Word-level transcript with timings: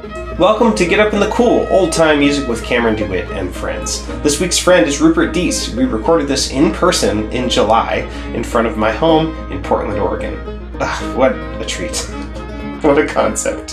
Welcome 0.00 0.74
to 0.76 0.86
Get 0.86 0.98
Up 0.98 1.12
in 1.12 1.20
the 1.20 1.28
Cool, 1.28 1.66
old 1.70 1.92
time 1.92 2.20
music 2.20 2.48
with 2.48 2.64
Cameron 2.64 2.96
DeWitt 2.96 3.30
and 3.32 3.54
friends. 3.54 4.06
This 4.22 4.40
week's 4.40 4.58
friend 4.58 4.86
is 4.86 4.98
Rupert 4.98 5.34
Deese. 5.34 5.74
We 5.74 5.84
recorded 5.84 6.26
this 6.26 6.50
in 6.52 6.72
person 6.72 7.30
in 7.32 7.50
July 7.50 8.08
in 8.32 8.42
front 8.42 8.66
of 8.66 8.78
my 8.78 8.92
home 8.92 9.36
in 9.52 9.62
Portland, 9.62 10.00
Oregon. 10.00 10.38
Ugh, 10.80 11.16
what 11.18 11.32
a 11.34 11.66
treat. 11.66 11.98
what 12.80 12.96
a 12.96 13.06
concept. 13.06 13.72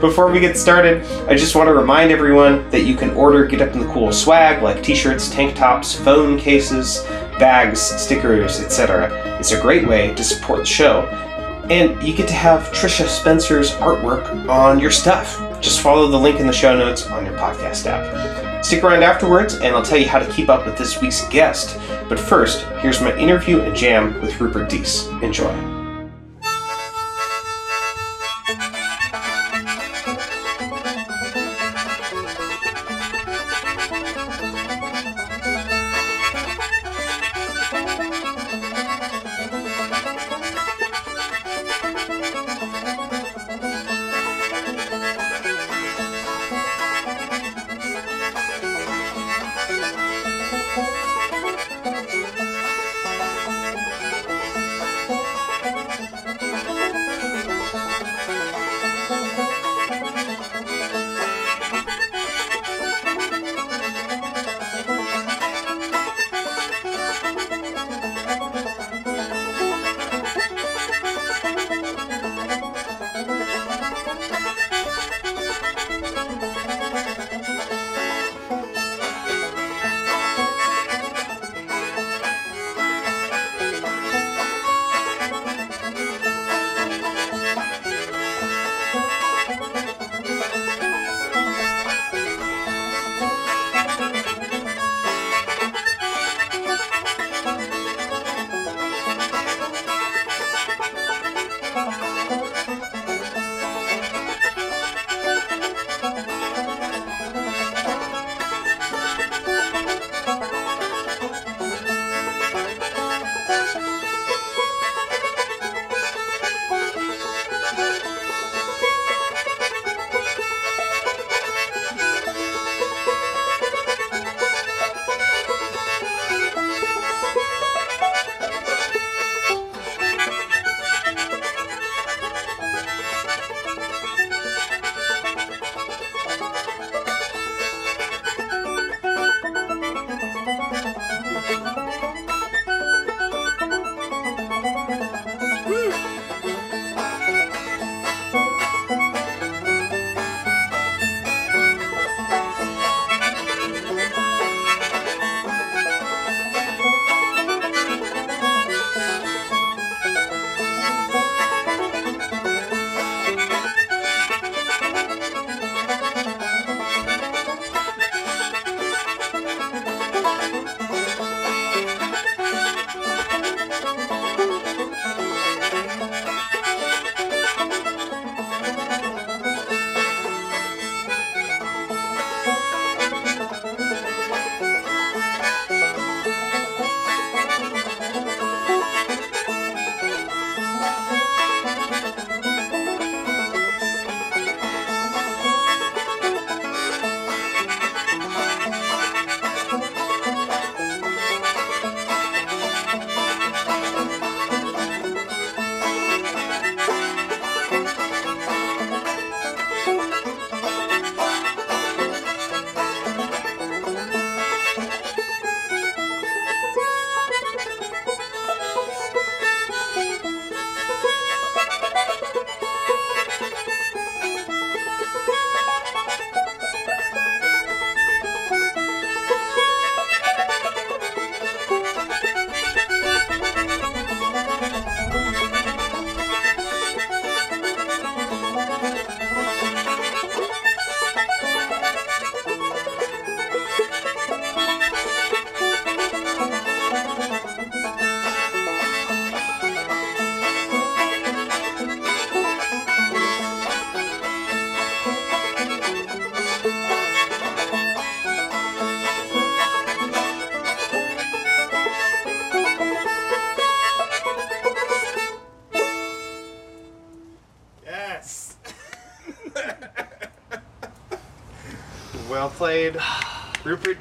Before 0.00 0.32
we 0.32 0.40
get 0.40 0.56
started, 0.56 1.04
I 1.28 1.34
just 1.34 1.54
want 1.54 1.68
to 1.68 1.74
remind 1.74 2.10
everyone 2.10 2.66
that 2.70 2.84
you 2.84 2.94
can 2.96 3.10
order 3.10 3.44
Get 3.44 3.60
Up 3.60 3.74
in 3.74 3.80
the 3.80 3.92
Cool 3.92 4.12
swag 4.12 4.62
like 4.62 4.82
t 4.82 4.94
shirts, 4.94 5.28
tank 5.28 5.56
tops, 5.56 5.94
phone 5.94 6.38
cases, 6.38 7.04
bags, 7.38 7.82
stickers, 7.82 8.60
etc. 8.60 9.10
It's 9.38 9.52
a 9.52 9.60
great 9.60 9.86
way 9.86 10.14
to 10.14 10.24
support 10.24 10.60
the 10.60 10.66
show. 10.66 11.02
And 11.70 12.02
you 12.02 12.14
get 12.14 12.28
to 12.28 12.34
have 12.34 12.62
Trisha 12.72 13.06
Spencer's 13.06 13.72
artwork 13.72 14.48
on 14.48 14.78
your 14.78 14.90
stuff. 14.90 15.38
Just 15.60 15.80
follow 15.80 16.08
the 16.08 16.18
link 16.18 16.40
in 16.40 16.46
the 16.46 16.52
show 16.52 16.76
notes 16.76 17.06
on 17.06 17.24
your 17.24 17.34
podcast 17.38 17.86
app. 17.86 18.64
Stick 18.64 18.84
around 18.84 19.02
afterwards, 19.02 19.54
and 19.56 19.74
I'll 19.74 19.82
tell 19.82 19.98
you 19.98 20.08
how 20.08 20.18
to 20.18 20.30
keep 20.32 20.48
up 20.48 20.66
with 20.66 20.76
this 20.76 21.00
week's 21.00 21.26
guest. 21.28 21.78
But 22.08 22.18
first, 22.18 22.64
here's 22.78 23.00
my 23.00 23.16
interview 23.16 23.60
and 23.60 23.74
jam 23.74 24.20
with 24.20 24.40
Rupert 24.40 24.68
Deese. 24.68 25.06
Enjoy. 25.22 25.73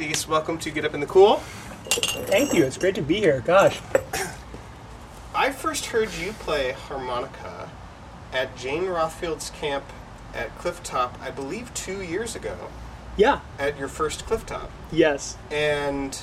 Welcome 0.04 0.58
to 0.58 0.70
Get 0.70 0.84
Up 0.84 0.94
in 0.94 1.00
the 1.00 1.06
Cool. 1.06 1.38
Thank 2.28 2.54
you. 2.54 2.66
It's 2.66 2.78
great 2.78 2.94
to 2.96 3.02
be 3.02 3.22
here. 3.22 3.40
Gosh. 3.40 3.80
I 5.36 5.50
first 5.54 5.86
heard 5.86 6.14
you 6.16 6.34
play 6.34 6.74
harmonica 6.74 7.70
at 8.34 8.54
Jane 8.58 8.88
Rothfield's 8.88 9.50
camp 9.52 9.86
at 10.34 10.56
Cliff 10.58 10.84
Top, 10.84 11.18
I 11.22 11.32
believe, 11.32 11.74
two 11.74 12.02
years 12.04 12.36
ago 12.36 12.68
Yeah. 13.16 13.40
at 13.58 13.80
your 13.80 13.88
first 13.88 14.26
Cliff 14.26 14.46
Top, 14.46 14.70
Yes. 14.92 15.38
and 15.50 16.20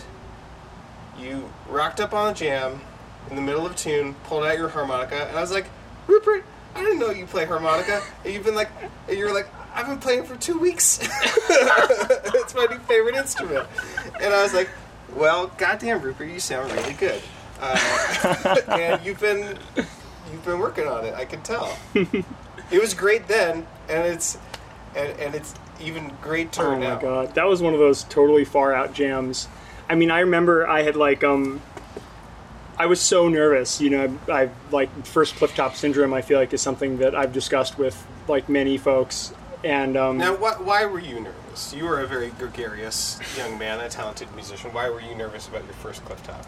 you 1.18 1.50
rocked 1.66 2.00
up 2.00 2.12
on 2.12 2.32
a 2.32 2.34
jam 2.34 2.82
in 3.30 3.36
the 3.36 3.42
middle 3.42 3.64
of 3.64 3.76
tune, 3.76 4.14
pulled 4.24 4.44
out 4.44 4.58
your 4.58 4.68
harmonica, 4.68 5.26
and 5.26 5.38
I 5.38 5.40
was 5.40 5.52
like, 5.52 5.66
Rupert, 6.06 6.44
I 6.74 6.82
didn't 6.82 6.98
know 6.98 7.10
you 7.10 7.24
play 7.24 7.46
harmonica. 7.46 8.02
And 8.26 8.34
you've 8.34 8.44
been 8.44 8.54
like, 8.54 8.68
and 9.08 9.16
you're 9.16 9.32
like, 9.32 9.48
I've 9.80 9.86
been 9.86 9.98
playing 9.98 10.24
for 10.24 10.36
two 10.36 10.58
weeks. 10.58 10.98
it's 11.02 12.54
my 12.54 12.66
new 12.66 12.78
favorite 12.80 13.14
instrument. 13.14 13.66
And 14.20 14.34
I 14.34 14.42
was 14.42 14.52
like, 14.52 14.68
well, 15.16 15.50
goddamn, 15.56 16.02
Rupert, 16.02 16.28
you 16.28 16.38
sound 16.38 16.70
really 16.72 16.92
good. 16.92 17.22
Uh, 17.58 18.56
and 18.68 19.02
you've 19.02 19.20
been 19.20 19.58
you've 19.76 20.44
been 20.44 20.58
working 20.58 20.86
on 20.86 21.06
it. 21.06 21.14
I 21.14 21.24
can 21.24 21.40
tell. 21.40 21.78
it 21.94 22.78
was 22.78 22.92
great 22.92 23.26
then, 23.26 23.66
and 23.88 24.06
it's 24.06 24.36
and, 24.94 25.18
and 25.18 25.34
it's 25.34 25.54
even 25.80 26.12
great 26.20 26.48
Oh 26.48 26.62
turn 26.62 26.80
my 26.80 26.86
now. 26.86 26.98
god, 26.98 27.34
that 27.34 27.44
was 27.46 27.62
one 27.62 27.72
of 27.72 27.80
those 27.80 28.04
totally 28.04 28.44
far 28.44 28.74
out 28.74 28.92
jams. 28.92 29.48
I 29.88 29.94
mean, 29.94 30.10
I 30.10 30.20
remember 30.20 30.68
I 30.68 30.82
had 30.82 30.94
like 30.94 31.24
um, 31.24 31.62
I 32.78 32.84
was 32.84 33.00
so 33.00 33.28
nervous. 33.28 33.80
You 33.80 33.90
know, 33.90 34.18
I 34.28 34.50
like 34.70 35.06
first 35.06 35.36
cliff 35.36 35.54
top 35.54 35.74
syndrome. 35.74 36.12
I 36.12 36.20
feel 36.20 36.38
like 36.38 36.52
is 36.52 36.60
something 36.60 36.98
that 36.98 37.14
I've 37.14 37.32
discussed 37.32 37.78
with 37.78 38.06
like 38.28 38.48
many 38.50 38.76
folks, 38.78 39.32
and 39.64 39.96
um, 39.96 40.18
Now, 40.18 40.34
wh- 40.36 40.64
why 40.66 40.84
were 40.86 40.98
you 41.00 41.20
nervous? 41.20 41.74
You 41.74 41.84
were 41.84 42.00
a 42.00 42.06
very 42.06 42.30
gregarious 42.38 43.18
young 43.36 43.58
man, 43.58 43.80
a 43.80 43.88
talented 43.88 44.34
musician. 44.34 44.72
Why 44.72 44.88
were 44.90 45.00
you 45.00 45.14
nervous 45.14 45.48
about 45.48 45.64
your 45.64 45.74
first 45.74 46.04
cliff 46.04 46.22
top? 46.22 46.46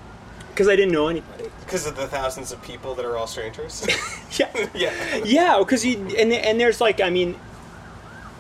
because 0.49 0.69
I 0.69 0.77
didn't 0.77 0.93
know 0.93 1.09
anybody. 1.09 1.45
Because 1.61 1.87
of 1.87 1.97
the 1.97 2.07
thousands 2.07 2.53
of 2.53 2.61
people 2.63 2.95
that 2.97 3.07
are 3.07 3.17
all 3.17 3.27
strangers. 3.27 3.87
Yeah, 4.39 4.69
yeah. 4.75 4.93
yeah, 5.25 5.59
because 5.59 5.85
you 5.85 5.97
and 6.19 6.31
and 6.33 6.61
there's 6.61 6.79
like 6.81 7.01
I 7.01 7.09
mean, 7.11 7.37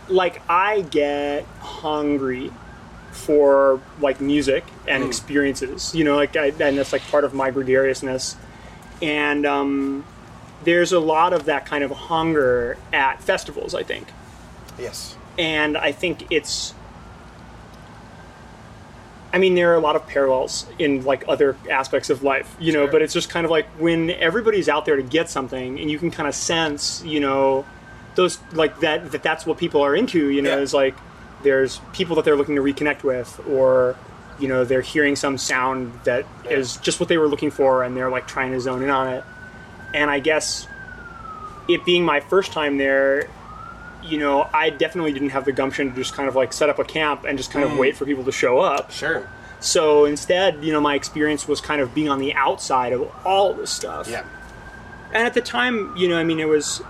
like 0.09 0.43
I 0.49 0.83
get 0.83 1.45
hungry 1.61 2.51
for 3.13 3.81
like 4.01 4.21
music 4.21 4.65
and 4.87 5.03
Mm. 5.05 5.07
experiences, 5.07 5.95
you 5.95 6.05
know, 6.05 6.17
like 6.17 6.37
I, 6.37 6.47
and 6.49 6.79
that's 6.79 6.93
like 6.93 7.03
part 7.11 7.25
of 7.25 7.35
my 7.35 7.51
gregariousness, 7.51 8.37
and 9.03 9.45
um, 9.47 10.05
there's 10.65 10.93
a 10.93 11.01
lot 11.01 11.33
of 11.33 11.45
that 11.47 11.65
kind 11.67 11.85
of 11.85 11.91
hunger 11.91 12.77
at 12.93 13.23
festivals, 13.23 13.75
I 13.75 13.83
think, 13.83 14.09
Yes. 14.79 15.17
and 15.39 15.77
I 15.77 15.93
think 15.93 16.27
it's. 16.31 16.75
I 19.35 19.39
mean, 19.39 19.55
there 19.55 19.73
are 19.73 19.77
a 19.77 19.81
lot 19.81 19.97
of 19.97 20.07
parallels 20.07 20.67
in 20.79 21.05
like 21.05 21.25
other 21.27 21.57
aspects 21.71 22.11
of 22.11 22.23
life, 22.23 22.55
you 22.61 22.71
know. 22.73 22.85
Sure. 22.85 22.93
But 22.93 23.03
it's 23.03 23.15
just 23.15 23.31
kind 23.31 23.47
of 23.47 23.51
like 23.51 23.67
when 23.81 24.11
everybody's 24.11 24.69
out 24.69 24.85
there 24.85 24.97
to 24.97 25.03
get 25.03 25.31
something, 25.31 25.81
and 25.81 25.91
you 25.91 25.99
can 25.99 26.11
kind 26.11 26.29
of 26.29 26.35
sense, 26.35 27.03
you 27.05 27.19
know, 27.21 27.65
those 28.15 28.39
like 28.53 28.81
that 28.81 29.11
that 29.13 29.23
that's 29.23 29.47
what 29.47 29.57
people 29.57 29.81
are 29.83 29.95
into. 29.97 30.29
You 30.29 30.43
know, 30.43 30.51
Yeah. 30.51 30.59
is 30.63 30.75
like 30.75 30.95
there's 31.43 31.81
people 31.95 32.15
that 32.17 32.27
they're 32.27 32.37
looking 32.37 32.57
to 32.57 32.63
reconnect 32.63 33.05
with, 33.05 33.41
or 33.49 33.97
you 34.39 34.49
know, 34.49 34.65
they're 34.65 34.83
hearing 34.83 35.17
some 35.17 35.39
sound 35.39 35.99
that 36.05 36.27
is 36.51 36.77
Yeah. 36.77 36.83
just 36.83 37.01
what 37.01 37.09
they 37.09 37.17
were 37.17 37.29
looking 37.29 37.51
for, 37.51 37.85
and 37.85 37.97
they're 37.97 38.11
like 38.11 38.27
trying 38.27 38.53
to 38.53 38.61
zone 38.61 38.83
in 38.83 38.91
on 38.91 39.09
it. 39.15 39.25
And 39.95 40.11
I 40.11 40.19
guess 40.21 40.67
it 41.69 41.87
being 41.87 42.05
my 42.05 42.21
first 42.21 42.53
time 42.53 42.77
there, 42.77 43.29
you 44.03 44.19
know, 44.19 44.49
I 44.53 44.71
definitely 44.71 45.13
didn't 45.13 45.31
have 45.31 45.45
the 45.45 45.53
gumption 45.53 45.91
to 45.91 45.97
just 45.97 46.15
kind 46.15 46.29
of 46.29 46.35
like 46.35 46.53
set 46.53 46.69
up 46.69 46.79
a 46.79 46.85
camp 46.85 47.25
and 47.25 47.39
just 47.39 47.51
kind 47.51 47.65
of 47.65 47.73
mm. 47.73 47.79
wait 47.79 47.97
for 47.97 48.05
people 48.05 48.25
to 48.25 48.33
show 48.33 48.59
up. 48.59 48.91
Sure. 48.91 49.29
So 49.61 50.05
instead, 50.07 50.65
you 50.65 50.73
know, 50.73 50.81
my 50.81 50.95
experience 50.95 51.47
was 51.47 51.61
kind 51.61 51.81
of 51.81 51.95
being 51.95 52.09
on 52.09 52.19
the 52.19 52.35
outside 52.35 52.93
of 52.93 53.11
all 53.25 53.55
this 53.55 53.71
stuff. 53.71 54.09
Yeah. 54.09 54.25
And 55.15 55.27
at 55.27 55.35
the 55.35 55.43
time, 55.43 55.97
you 55.97 56.09
know, 56.09 56.17
I 56.17 56.25
mean, 56.25 56.41
it 56.41 56.49
was 56.49 56.83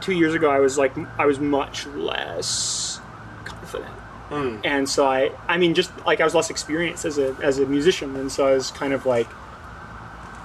two 0.00 0.12
years 0.12 0.32
ago. 0.32 0.50
I 0.50 0.60
was 0.60 0.78
like, 0.78 0.96
I 1.18 1.26
was 1.26 1.38
much 1.38 1.86
less 1.88 3.00
confident, 3.44 3.90
mm. 4.30 4.60
and 4.64 4.88
so 4.88 5.06
I, 5.06 5.32
I 5.48 5.58
mean, 5.58 5.74
just 5.74 5.90
like 6.06 6.20
I 6.20 6.24
was 6.24 6.34
less 6.34 6.50
experienced 6.50 7.04
as 7.04 7.18
a 7.18 7.36
as 7.42 7.58
a 7.58 7.66
musician, 7.66 8.14
and 8.16 8.30
so 8.30 8.46
I 8.46 8.52
was 8.52 8.70
kind 8.70 8.92
of 8.92 9.06
like, 9.06 9.26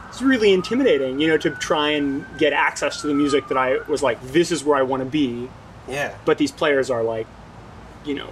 it's 0.10 0.22
really 0.22 0.54
intimidating, 0.54 1.20
you 1.20 1.28
know, 1.28 1.38
to 1.38 1.52
try 1.52 1.90
and 1.90 2.26
get 2.38 2.52
access 2.52 3.02
to 3.02 3.08
the 3.08 3.14
music 3.14 3.48
that 3.50 3.58
I 3.58 3.78
was 3.88 4.02
like, 4.02 4.22
this 4.22 4.52
is 4.52 4.64
where 4.64 4.78
I 4.78 4.82
want 4.82 5.04
to 5.04 5.10
be, 5.10 5.50
Yeah. 5.88 6.16
but 6.26 6.38
these 6.38 6.52
players 6.52 6.90
are 6.90 7.04
like, 7.04 7.28
you 8.06 8.14
know, 8.16 8.30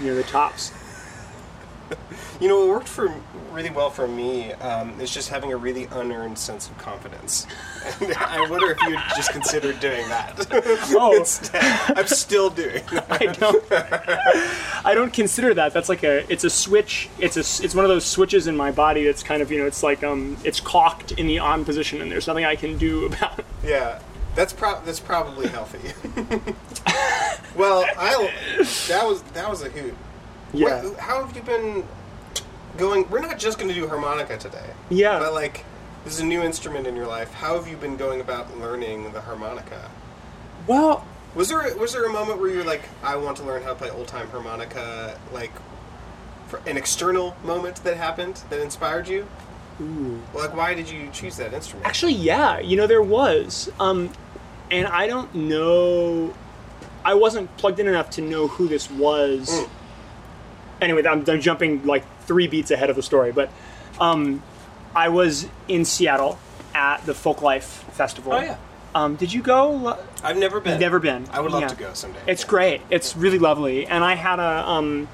near 0.00 0.14
the 0.14 0.22
tops. 0.24 0.72
You 2.40 2.48
know, 2.48 2.58
what 2.60 2.68
worked 2.68 2.88
for 2.88 3.14
really 3.52 3.70
well 3.70 3.90
for 3.90 4.08
me 4.08 4.52
um, 4.54 5.00
is 5.00 5.12
just 5.12 5.28
having 5.28 5.52
a 5.52 5.56
really 5.56 5.84
unearned 5.92 6.36
sense 6.36 6.68
of 6.68 6.76
confidence. 6.78 7.46
And 8.00 8.12
I 8.14 8.40
wonder 8.50 8.72
if 8.72 8.80
you'd 8.82 8.98
just 9.14 9.30
consider 9.30 9.72
doing 9.74 10.08
that. 10.08 10.46
Oh. 10.96 11.16
Instead, 11.16 11.62
I'm 11.96 12.06
still 12.08 12.50
doing. 12.50 12.82
that. 12.92 13.06
I 13.10 13.26
don't. 13.26 13.64
I 14.86 14.94
don't 14.94 15.12
consider 15.12 15.54
that. 15.54 15.72
That's 15.72 15.88
like 15.88 16.02
a. 16.02 16.30
It's 16.32 16.42
a 16.44 16.50
switch. 16.50 17.08
It's 17.20 17.36
a. 17.36 17.64
It's 17.64 17.74
one 17.74 17.84
of 17.84 17.88
those 17.90 18.04
switches 18.04 18.46
in 18.48 18.56
my 18.56 18.72
body. 18.72 19.04
That's 19.04 19.22
kind 19.22 19.40
of 19.42 19.52
you 19.52 19.58
know. 19.60 19.66
It's 19.66 19.82
like 19.82 20.02
um. 20.02 20.36
It's 20.42 20.60
cocked 20.60 21.12
in 21.12 21.26
the 21.28 21.38
on 21.38 21.64
position, 21.64 22.00
and 22.02 22.10
there's 22.10 22.26
nothing 22.26 22.44
I 22.44 22.56
can 22.56 22.76
do 22.78 23.06
about. 23.06 23.38
it. 23.38 23.44
Yeah, 23.64 24.00
that's 24.34 24.52
pro- 24.52 24.80
that's 24.84 25.00
probably 25.00 25.48
healthy. 25.48 25.92
well, 27.56 27.84
I 27.96 28.30
that 28.88 29.04
was 29.06 29.22
that 29.34 29.48
was 29.48 29.62
a 29.62 29.68
hoot. 29.70 29.94
Yeah. 30.52 30.84
What, 30.84 30.98
how 30.98 31.24
have 31.24 31.36
you 31.36 31.42
been 31.42 31.84
going? 32.76 33.08
We're 33.10 33.20
not 33.20 33.38
just 33.38 33.58
going 33.58 33.68
to 33.68 33.74
do 33.74 33.88
harmonica 33.88 34.36
today. 34.38 34.70
Yeah. 34.90 35.18
But 35.18 35.32
like, 35.34 35.64
this 36.04 36.14
is 36.14 36.20
a 36.20 36.26
new 36.26 36.42
instrument 36.42 36.86
in 36.86 36.94
your 36.96 37.06
life. 37.06 37.32
How 37.32 37.54
have 37.58 37.68
you 37.68 37.76
been 37.76 37.96
going 37.96 38.20
about 38.20 38.56
learning 38.58 39.12
the 39.12 39.20
harmonica? 39.20 39.90
Well, 40.66 41.04
Was 41.34 41.48
there 41.48 41.76
was 41.76 41.92
there 41.92 42.04
a 42.04 42.12
moment 42.12 42.40
where 42.40 42.50
you 42.50 42.58
were 42.58 42.64
like, 42.64 42.82
I 43.02 43.16
want 43.16 43.36
to 43.38 43.42
learn 43.44 43.62
how 43.62 43.70
to 43.70 43.74
play 43.74 43.90
old 43.90 44.06
time 44.08 44.28
harmonica? 44.28 45.18
Like, 45.32 45.52
for 46.48 46.60
an 46.66 46.76
external 46.76 47.36
moment 47.44 47.76
that 47.84 47.96
happened 47.96 48.42
that 48.50 48.60
inspired 48.60 49.08
you? 49.08 49.26
Ooh. 49.80 50.20
Like, 50.34 50.54
why 50.56 50.74
did 50.74 50.88
you 50.88 51.08
choose 51.12 51.36
that 51.38 51.52
instrument? 51.52 51.86
Actually, 51.86 52.14
yeah. 52.14 52.58
You 52.60 52.76
know, 52.76 52.86
there 52.86 53.02
was. 53.02 53.70
Um, 53.80 54.10
and 54.70 54.86
I 54.86 55.06
don't 55.06 55.34
know. 55.34 56.34
I 57.04 57.14
wasn't 57.14 57.54
plugged 57.58 57.80
in 57.80 57.86
enough 57.88 58.10
to 58.10 58.22
know 58.22 58.46
who 58.48 58.66
this 58.68 58.90
was. 58.90 59.48
Mm. 59.50 59.68
Anyway, 60.80 61.06
I'm, 61.06 61.24
I'm 61.28 61.40
jumping 61.40 61.84
like 61.84 62.04
three 62.22 62.46
beats 62.46 62.70
ahead 62.70 62.90
of 62.90 62.96
the 62.96 63.02
story, 63.02 63.32
but 63.32 63.50
um, 64.00 64.42
I 64.94 65.08
was 65.08 65.46
in 65.68 65.84
Seattle 65.84 66.38
at 66.74 67.04
the 67.06 67.12
Folklife 67.12 67.62
Festival. 67.62 68.32
Oh 68.32 68.40
yeah, 68.40 68.56
Um, 68.94 69.16
did 69.16 69.32
you 69.32 69.42
go? 69.42 69.98
I've 70.22 70.36
never 70.38 70.60
been. 70.60 70.80
Never 70.80 70.98
been. 70.98 71.26
I 71.30 71.40
would 71.40 71.52
love 71.52 71.62
Yeah. 71.62 71.68
to 71.68 71.76
go 71.76 71.92
someday. 71.94 72.18
It's 72.26 72.44
great. 72.44 72.80
It's 72.90 73.14
really 73.16 73.38
lovely, 73.38 73.86
and 73.86 74.02
I 74.02 74.14
had 74.14 74.38
a, 74.40 74.68
um, 74.68 75.08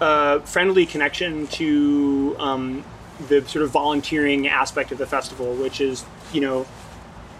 a 0.00 0.40
friendly 0.40 0.84
connection 0.84 1.46
to 1.48 2.36
um, 2.38 2.84
the 3.28 3.46
sort 3.46 3.64
of 3.64 3.70
volunteering 3.70 4.48
aspect 4.48 4.92
of 4.92 4.98
the 4.98 5.06
festival, 5.06 5.54
which 5.54 5.80
is, 5.80 6.04
you 6.32 6.40
know, 6.40 6.66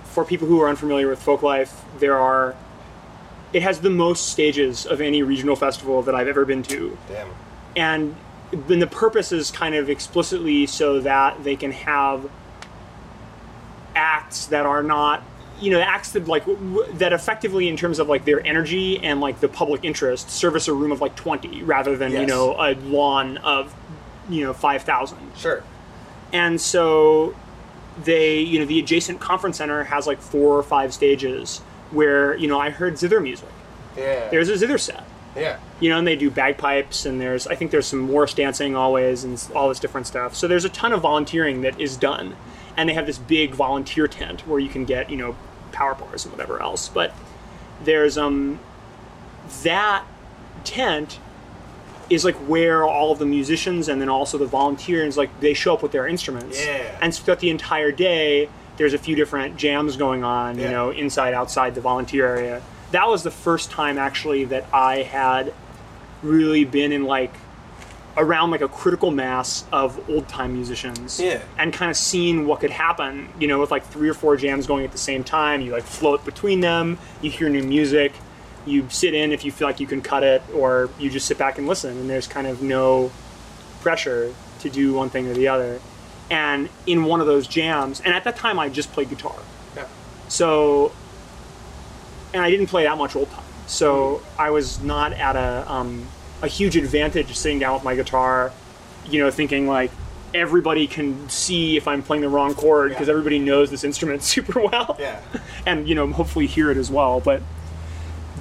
for 0.04 0.24
people 0.24 0.46
who 0.46 0.60
are 0.60 0.68
unfamiliar 0.68 1.08
with 1.08 1.22
folk 1.22 1.42
life, 1.42 1.84
there 1.98 2.16
are. 2.16 2.54
It 3.52 3.62
has 3.62 3.80
the 3.80 3.90
most 3.90 4.28
stages 4.28 4.84
of 4.84 5.00
any 5.00 5.22
regional 5.22 5.54
festival 5.54 6.02
that 6.02 6.14
I've 6.14 6.26
ever 6.26 6.44
been 6.44 6.64
to, 6.64 6.98
Damn. 7.08 7.28
and 7.76 8.16
then 8.50 8.80
the 8.80 8.86
purpose 8.86 9.30
is 9.30 9.52
kind 9.52 9.76
of 9.76 9.88
explicitly 9.88 10.66
so 10.66 11.00
that 11.00 11.44
they 11.44 11.54
can 11.54 11.70
have 11.70 12.28
acts 13.94 14.46
that 14.46 14.66
are 14.66 14.82
not 14.82 15.22
you 15.60 15.70
know 15.70 15.80
acts 15.80 16.12
that 16.12 16.26
like 16.26 16.44
w- 16.46 16.84
that 16.94 17.12
effectively 17.12 17.68
in 17.68 17.76
terms 17.76 17.98
of 18.00 18.08
like 18.08 18.24
their 18.24 18.44
energy 18.44 18.98
and 18.98 19.20
like 19.20 19.38
the 19.40 19.48
public 19.48 19.84
interest 19.84 20.30
service 20.30 20.66
a 20.66 20.72
room 20.74 20.90
of 20.90 21.00
like 21.00 21.14
20 21.14 21.62
rather 21.62 21.96
than 21.96 22.10
you 22.10 22.26
know 22.26 22.54
a 22.58 22.74
lawn 22.74 23.36
of 23.38 23.72
you 24.28 24.42
know 24.42 24.52
5000 24.52 25.18
Sure. 25.36 25.62
and 26.32 26.60
so 26.60 27.34
they 28.02 28.40
you 28.40 28.58
know 28.58 28.64
the 28.64 28.78
adjacent 28.78 29.20
conference 29.20 29.58
center 29.58 29.84
has 29.84 30.06
like 30.06 30.20
four 30.20 30.58
or 30.58 30.62
five 30.62 30.92
stages 30.94 31.58
where 31.90 32.36
you 32.36 32.48
know 32.48 32.58
i 32.58 32.70
heard 32.70 32.94
zither 32.94 33.20
music 33.22 33.48
Yeah. 33.96 34.28
there's 34.30 34.48
a 34.48 34.56
zither 34.56 34.78
set 34.78 35.04
yeah. 35.36 35.58
you 35.80 35.88
know, 35.90 35.98
and 35.98 36.06
they 36.06 36.14
do 36.14 36.30
bagpipes, 36.30 37.04
and 37.06 37.20
there's 37.20 37.48
I 37.48 37.56
think 37.56 37.72
there's 37.72 37.86
some 37.86 37.98
Morris 37.98 38.34
dancing 38.34 38.76
always, 38.76 39.24
and 39.24 39.44
all 39.52 39.68
this 39.68 39.80
different 39.80 40.06
stuff. 40.06 40.36
So 40.36 40.46
there's 40.46 40.64
a 40.64 40.68
ton 40.68 40.92
of 40.92 41.00
volunteering 41.00 41.62
that 41.62 41.80
is 41.80 41.96
done, 41.96 42.36
and 42.76 42.88
they 42.88 42.94
have 42.94 43.04
this 43.06 43.18
big 43.18 43.52
volunteer 43.52 44.06
tent 44.06 44.46
where 44.46 44.60
you 44.60 44.68
can 44.68 44.84
get 44.84 45.10
you 45.10 45.16
know 45.16 45.34
power 45.72 45.96
bars 45.96 46.24
and 46.24 46.30
whatever 46.30 46.62
else. 46.62 46.88
But 46.88 47.12
there's 47.82 48.16
um 48.16 48.60
that 49.64 50.04
tent 50.62 51.18
is 52.10 52.24
like 52.24 52.36
where 52.48 52.84
all 52.84 53.12
of 53.12 53.18
the 53.18 53.26
musicians 53.26 53.88
and 53.88 54.00
then 54.00 54.08
also 54.08 54.36
the 54.38 54.46
volunteers 54.46 55.16
like 55.16 55.30
they 55.40 55.54
show 55.54 55.74
up 55.74 55.82
with 55.82 55.92
their 55.92 56.06
instruments. 56.06 56.62
Yeah. 56.64 56.98
And 57.00 57.14
throughout 57.14 57.40
the 57.40 57.50
entire 57.50 57.90
day, 57.92 58.48
there's 58.76 58.92
a 58.94 58.98
few 58.98 59.14
different 59.16 59.56
jams 59.56 59.96
going 59.96 60.24
on. 60.24 60.58
You 60.58 60.68
know, 60.68 60.90
inside, 60.90 61.32
outside 61.34 61.74
the 61.74 61.80
volunteer 61.80 62.26
area. 62.26 62.62
That 62.90 63.08
was 63.08 63.22
the 63.22 63.30
first 63.30 63.70
time 63.70 63.98
actually 63.98 64.44
that 64.46 64.66
I 64.72 65.02
had 65.02 65.52
really 66.22 66.64
been 66.64 66.92
in 66.92 67.04
like 67.04 67.32
around 68.16 68.50
like 68.52 68.60
a 68.60 68.68
critical 68.68 69.10
mass 69.10 69.64
of 69.72 69.98
old 70.08 70.28
time 70.28 70.52
musicians 70.52 71.18
Yeah. 71.20 71.42
and 71.58 71.72
kind 71.72 71.90
of 71.90 71.96
seen 71.96 72.46
what 72.46 72.60
could 72.60 72.70
happen 72.70 73.28
you 73.40 73.48
know 73.48 73.58
with 73.60 73.72
like 73.72 73.84
three 73.88 74.08
or 74.08 74.14
four 74.14 74.36
jams 74.36 74.68
going 74.68 74.84
at 74.84 74.92
the 74.92 74.98
same 74.98 75.24
time 75.24 75.60
you 75.60 75.72
like 75.72 75.82
float 75.82 76.24
between 76.24 76.60
them 76.60 76.96
you 77.22 77.30
hear 77.30 77.48
new 77.48 77.64
music 77.64 78.12
you 78.66 78.88
sit 78.88 79.14
in 79.14 79.32
if 79.32 79.44
you 79.44 79.52
feel 79.52 79.68
like 79.68 79.80
you 79.80 79.86
can 79.86 80.00
cut 80.02 80.22
it, 80.22 80.42
or 80.54 80.90
you 80.98 81.10
just 81.10 81.26
sit 81.26 81.38
back 81.38 81.58
and 81.58 81.66
listen, 81.66 81.96
and 81.96 82.08
there's 82.10 82.26
kind 82.26 82.46
of 82.46 82.62
no 82.62 83.10
pressure 83.82 84.34
to 84.60 84.70
do 84.70 84.94
one 84.94 85.10
thing 85.10 85.26
or 85.28 85.34
the 85.34 85.48
other. 85.48 85.80
And 86.30 86.68
in 86.86 87.04
one 87.04 87.20
of 87.20 87.26
those 87.26 87.46
jams, 87.46 88.00
and 88.00 88.14
at 88.14 88.24
that 88.24 88.36
time 88.36 88.58
I 88.58 88.68
just 88.68 88.92
played 88.92 89.10
guitar, 89.10 89.36
Yeah. 89.76 89.84
so 90.28 90.92
and 92.32 92.42
I 92.42 92.50
didn't 92.50 92.66
play 92.66 92.84
that 92.84 92.98
much 92.98 93.14
old 93.14 93.30
time, 93.30 93.44
so 93.66 94.22
I 94.38 94.50
was 94.50 94.82
not 94.82 95.12
at 95.12 95.36
a 95.36 95.70
um, 95.70 96.06
a 96.42 96.48
huge 96.48 96.76
advantage 96.76 97.34
sitting 97.36 97.58
down 97.58 97.74
with 97.74 97.84
my 97.84 97.94
guitar, 97.94 98.52
you 99.06 99.20
know, 99.22 99.30
thinking 99.30 99.66
like 99.68 99.90
everybody 100.34 100.86
can 100.88 101.28
see 101.28 101.76
if 101.76 101.86
I'm 101.86 102.02
playing 102.02 102.22
the 102.22 102.28
wrong 102.28 102.54
chord 102.54 102.88
because 102.90 103.06
Yeah. 103.06 103.12
everybody 103.12 103.38
knows 103.38 103.70
this 103.70 103.84
instrument 103.84 104.22
super 104.34 104.60
well 104.60 104.96
Yeah. 104.98 105.20
and 105.64 105.88
you 105.88 105.94
know 105.94 106.08
hopefully 106.12 106.46
hear 106.46 106.70
it 106.70 106.76
as 106.76 106.90
well. 106.90 107.20
But 107.20 107.40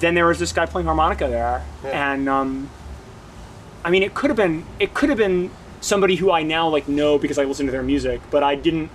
then 0.04 0.14
there 0.14 0.26
was 0.26 0.38
this 0.38 0.52
guy 0.52 0.66
playing 0.66 0.86
harmonica 0.86 1.26
there, 1.28 1.64
Yeah. 1.82 2.12
and 2.12 2.28
um, 2.28 2.70
I 3.84 3.90
mean, 3.90 4.02
it 4.02 4.14
could 4.14 4.30
have 4.30 4.36
been 4.36 4.64
it 4.78 4.94
could 4.94 5.08
have 5.08 5.18
been 5.18 5.50
somebody 5.80 6.16
who 6.16 6.30
I 6.30 6.42
now 6.42 6.68
like 6.68 6.86
know 6.88 7.18
because 7.18 7.38
I 7.38 7.44
listen 7.44 7.66
to 7.66 7.72
their 7.72 7.82
music, 7.82 8.20
but 8.30 8.42
I 8.42 8.54
didn't. 8.54 8.90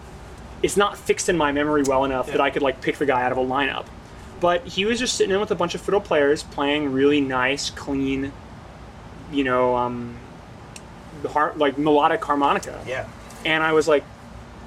It's 0.62 0.75
not 0.78 0.98
fixed 0.98 1.30
in 1.30 1.38
my 1.38 1.51
memory 1.51 1.84
well 1.84 2.04
enough 2.06 2.28
that 2.28 2.42
I 2.42 2.50
could 2.50 2.62
like 2.62 2.82
pick 2.82 2.98
the 2.98 3.06
guy 3.06 3.24
out 3.24 3.32
of 3.32 3.38
a 3.38 3.44
lineup. 3.44 3.86
But 4.42 4.66
he 4.68 4.86
was 4.86 5.00
just 5.00 5.16
sitting 5.16 5.34
in 5.34 5.39
with 5.39 5.51
a 5.51 5.56
bunch 5.56 5.74
of 5.75 5.82
fiddle 5.82 6.00
players 6.01 6.44
playing 6.44 6.92
really 6.94 7.20
nice, 7.22 7.70
clean, 7.70 8.32
you 9.32 9.44
know, 9.44 9.75
um, 9.75 10.16
har- 11.30 11.54
like 11.58 11.78
melodic 11.78 12.24
harmonica 12.24 12.82
Yeah. 12.88 13.06
and 13.46 13.63
I 13.63 13.74
was 13.74 13.88
like, 13.88 14.04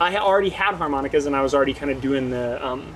I 0.01 0.17
already 0.17 0.51
had 0.51 0.75
harmonicas, 0.75 1.27
and 1.27 1.37
I 1.37 1.43
was 1.43 1.55
already 1.55 1.75
kind 1.75 1.91
of 1.91 2.01
doing 2.01 2.31
the 2.31 2.65
um, 2.67 2.95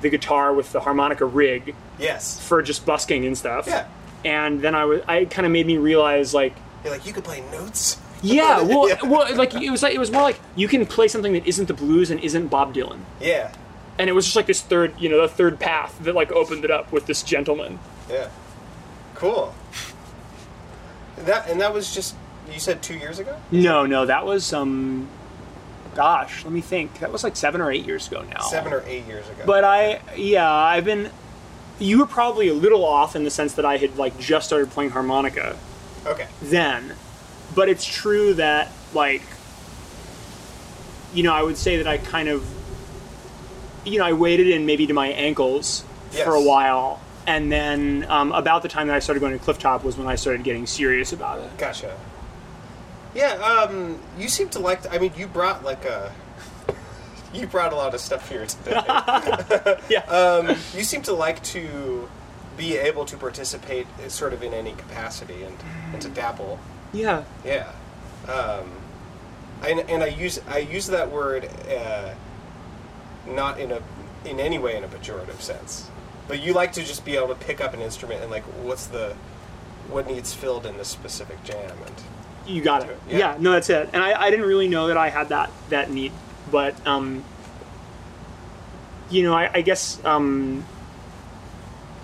the 0.00 0.08
guitar 0.10 0.52
with 0.54 0.72
the 0.72 0.80
harmonica 0.80 1.24
rig 1.24 1.74
Yes. 1.98 2.40
for 2.46 2.62
just 2.62 2.86
busking 2.86 3.24
and 3.26 3.36
stuff. 3.36 3.66
Yeah. 3.66 3.86
And 4.24 4.60
then 4.60 4.74
I 4.74 4.84
was, 4.84 5.02
I 5.08 5.24
kind 5.26 5.46
of 5.46 5.52
made 5.52 5.66
me 5.66 5.76
realize 5.78 6.34
like, 6.34 6.54
You're 6.84 6.92
like 6.92 7.06
you 7.06 7.12
could 7.12 7.24
play 7.24 7.40
notes. 7.52 7.98
yeah, 8.22 8.62
well, 8.62 8.88
Yeah. 8.88 8.96
well, 9.04 9.32
like 9.36 9.54
it 9.54 9.70
was 9.70 9.82
like 9.82 9.94
it 9.94 9.98
was 9.98 10.10
more 10.10 10.22
like 10.22 10.40
you 10.56 10.66
can 10.68 10.84
play 10.86 11.06
something 11.08 11.32
that 11.34 11.46
isn't 11.46 11.66
the 11.66 11.74
blues 11.74 12.10
and 12.10 12.18
isn't 12.20 12.48
Bob 12.48 12.74
Dylan, 12.74 12.98
Yeah. 13.20 13.52
and 13.98 14.10
it 14.10 14.12
was 14.12 14.24
just 14.24 14.34
like 14.36 14.46
this 14.46 14.60
third, 14.60 14.92
you 14.98 15.08
know, 15.08 15.20
the 15.22 15.28
third 15.28 15.60
path 15.60 15.96
that 16.02 16.14
like 16.16 16.32
opened 16.32 16.64
it 16.64 16.70
up 16.70 16.90
with 16.90 17.06
this 17.06 17.22
gentleman. 17.22 17.78
Yeah. 18.10 18.28
Cool. 19.14 19.54
That 21.18 21.48
and 21.48 21.60
that 21.60 21.72
was 21.74 21.94
just 21.94 22.14
you 22.52 22.58
said 22.60 22.82
two 22.82 22.96
years 22.96 23.18
ago. 23.18 23.36
No, 23.50 23.86
no, 23.86 24.06
that 24.06 24.24
was 24.24 24.52
um, 24.52 25.08
gosh, 25.94 26.44
let 26.44 26.52
me 26.52 26.60
think. 26.60 27.00
That 27.00 27.12
was 27.12 27.22
like 27.24 27.36
seven 27.36 27.60
or 27.60 27.70
eight 27.70 27.84
years 27.86 28.08
ago 28.08 28.22
now. 28.32 28.40
Seven 28.42 28.72
or 28.72 28.82
eight 28.86 29.04
years 29.06 29.28
ago. 29.28 29.42
But 29.46 29.64
I, 29.64 30.00
yeah, 30.16 30.50
I've 30.50 30.84
been. 30.84 31.10
You 31.78 32.00
were 32.00 32.06
probably 32.06 32.48
a 32.48 32.54
little 32.54 32.84
off 32.84 33.14
in 33.14 33.24
the 33.24 33.30
sense 33.30 33.54
that 33.54 33.64
I 33.64 33.76
had 33.76 33.96
like 33.96 34.18
just 34.18 34.46
started 34.46 34.70
playing 34.70 34.90
harmonica 34.90 35.56
okay. 36.06 36.26
then, 36.42 36.94
but 37.54 37.68
it's 37.68 37.84
true 37.84 38.34
that 38.34 38.70
like, 38.94 39.22
you 41.14 41.22
know, 41.22 41.32
I 41.32 41.42
would 41.42 41.56
say 41.56 41.76
that 41.76 41.86
I 41.86 41.98
kind 41.98 42.28
of, 42.28 42.44
you 43.84 43.98
know, 43.98 44.04
I 44.04 44.12
waded 44.12 44.48
in 44.48 44.66
maybe 44.66 44.86
to 44.86 44.92
my 44.92 45.08
ankles 45.08 45.84
Yes. 46.12 46.24
for 46.24 46.34
a 46.34 46.40
while, 46.42 47.00
and 47.26 47.52
then 47.52 48.06
um, 48.08 48.32
about 48.32 48.62
the 48.62 48.68
time 48.68 48.86
that 48.88 48.96
I 48.96 48.98
started 48.98 49.20
going 49.20 49.38
to 49.38 49.44
Clifftop 49.44 49.84
was 49.84 49.98
when 49.98 50.06
I 50.06 50.14
started 50.14 50.42
getting 50.42 50.66
serious 50.66 51.12
about 51.12 51.40
it. 51.40 51.58
Gotcha. 51.58 51.94
Yeah. 53.14 53.34
Um. 53.34 53.98
You 54.18 54.28
seem 54.28 54.48
to 54.50 54.58
like. 54.58 54.90
I 54.90 54.98
mean, 54.98 55.12
you 55.18 55.26
brought 55.26 55.64
like 55.64 55.84
a. 55.84 56.10
You 57.32 57.46
brought 57.46 57.72
a 57.72 57.76
lot 57.76 57.94
of 57.94 58.00
stuff 58.00 58.28
here 58.28 58.46
today. 58.46 58.80
Yeah. 59.88 60.04
um, 60.08 60.48
you 60.74 60.82
seem 60.84 61.02
to 61.02 61.12
like 61.12 61.42
to 61.44 62.08
be 62.56 62.76
able 62.76 63.04
to 63.06 63.16
participate 63.16 63.86
sort 64.08 64.32
of 64.32 64.42
in 64.42 64.52
any 64.54 64.72
capacity 64.72 65.42
and, 65.44 65.56
and 65.92 66.02
to 66.02 66.08
dabble. 66.08 66.58
yeah. 66.92 67.24
Yeah. 67.44 67.70
Um, 68.26 68.70
and, 69.66 69.80
and 69.90 70.02
I 70.02 70.06
use 70.08 70.40
I 70.48 70.58
use 70.58 70.86
that 70.88 71.10
word 71.10 71.48
uh, 71.68 72.14
not 73.26 73.58
in 73.58 73.72
a 73.72 73.80
in 74.24 74.38
any 74.40 74.58
way 74.58 74.76
in 74.76 74.84
a 74.84 74.88
pejorative 74.88 75.40
sense, 75.40 75.88
but 76.28 76.40
you 76.40 76.52
like 76.52 76.72
to 76.72 76.82
just 76.84 77.04
be 77.04 77.16
able 77.16 77.28
to 77.28 77.34
pick 77.34 77.60
up 77.60 77.74
an 77.74 77.80
instrument 77.80 78.22
and 78.22 78.30
like 78.30 78.44
what's 78.64 78.86
the 78.86 79.14
what 79.88 80.06
needs 80.06 80.32
filled 80.34 80.66
in 80.66 80.76
this 80.76 80.88
specific 80.88 81.42
jam 81.44 81.72
and 81.86 81.94
You 82.46 82.60
got 82.62 82.82
it. 82.88 82.98
Yeah. 83.08 83.18
Yeah. 83.18 83.36
no, 83.38 83.52
that's 83.52 83.70
it. 83.70 83.88
And 83.92 84.02
I, 84.02 84.20
I 84.20 84.30
didn't 84.30 84.46
really 84.46 84.68
know 84.68 84.88
that 84.88 84.96
I 84.96 85.08
had 85.10 85.28
that 85.30 85.50
that 85.70 85.90
need, 85.90 86.12
but 86.50 86.74
um, 86.86 87.24
you 89.10 89.22
know, 89.22 89.34
I, 89.34 89.50
I 89.54 89.60
guess 89.62 90.02
um, 90.04 90.64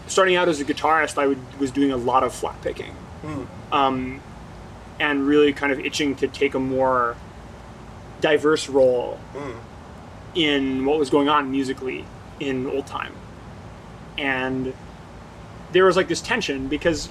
starting 0.07 0.37
out 0.37 0.49
as 0.49 0.61
a 0.61 0.65
guitarist, 0.65 1.19
I 1.19 1.27
would, 1.27 1.61
was 1.61 1.71
doing 1.71 1.93
a 1.93 1.97
lot 1.97 2.23
of 2.23 2.35
flat 2.35 2.61
picking, 2.63 2.95
um, 3.73 4.21
and 4.99 5.27
really 5.27 5.53
kind 5.53 5.73
of 5.73 5.81
itching 5.81 6.15
to 6.17 6.29
take 6.29 6.55
a 6.55 6.61
more 6.61 7.17
diverse 8.21 8.69
role 8.69 9.19
in 10.35 10.85
what 10.85 10.99
was 10.99 11.11
going 11.11 11.29
on 11.29 11.51
musically 11.51 12.05
in 12.41 12.67
old 12.67 12.87
time, 12.87 13.13
and 14.19 14.73
there 15.73 15.85
was 15.85 15.97
like 15.97 16.09
this 16.09 16.21
tension 16.21 16.69
because 16.69 17.09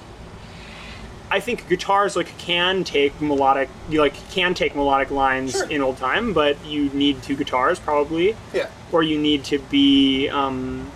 I 1.34 1.40
think 1.40 1.68
guitars 1.68 2.14
like 2.14 2.38
can 2.38 2.84
take 2.84 3.20
melodic 3.20 3.68
you 3.90 3.98
like 4.00 4.14
can 4.30 4.54
take 4.54 4.76
melodic 4.76 5.10
lines 5.10 5.50
Sure. 5.50 5.68
in 5.68 5.82
old 5.82 5.96
time, 5.96 6.32
but 6.32 6.64
you 6.64 6.90
need 6.90 7.24
two 7.24 7.34
guitars 7.34 7.80
probably, 7.80 8.36
yeah 8.52 8.68
or 8.92 9.02
you 9.02 9.18
need 9.18 9.42
to 9.46 9.58
be 9.58 10.28
um, 10.28 10.88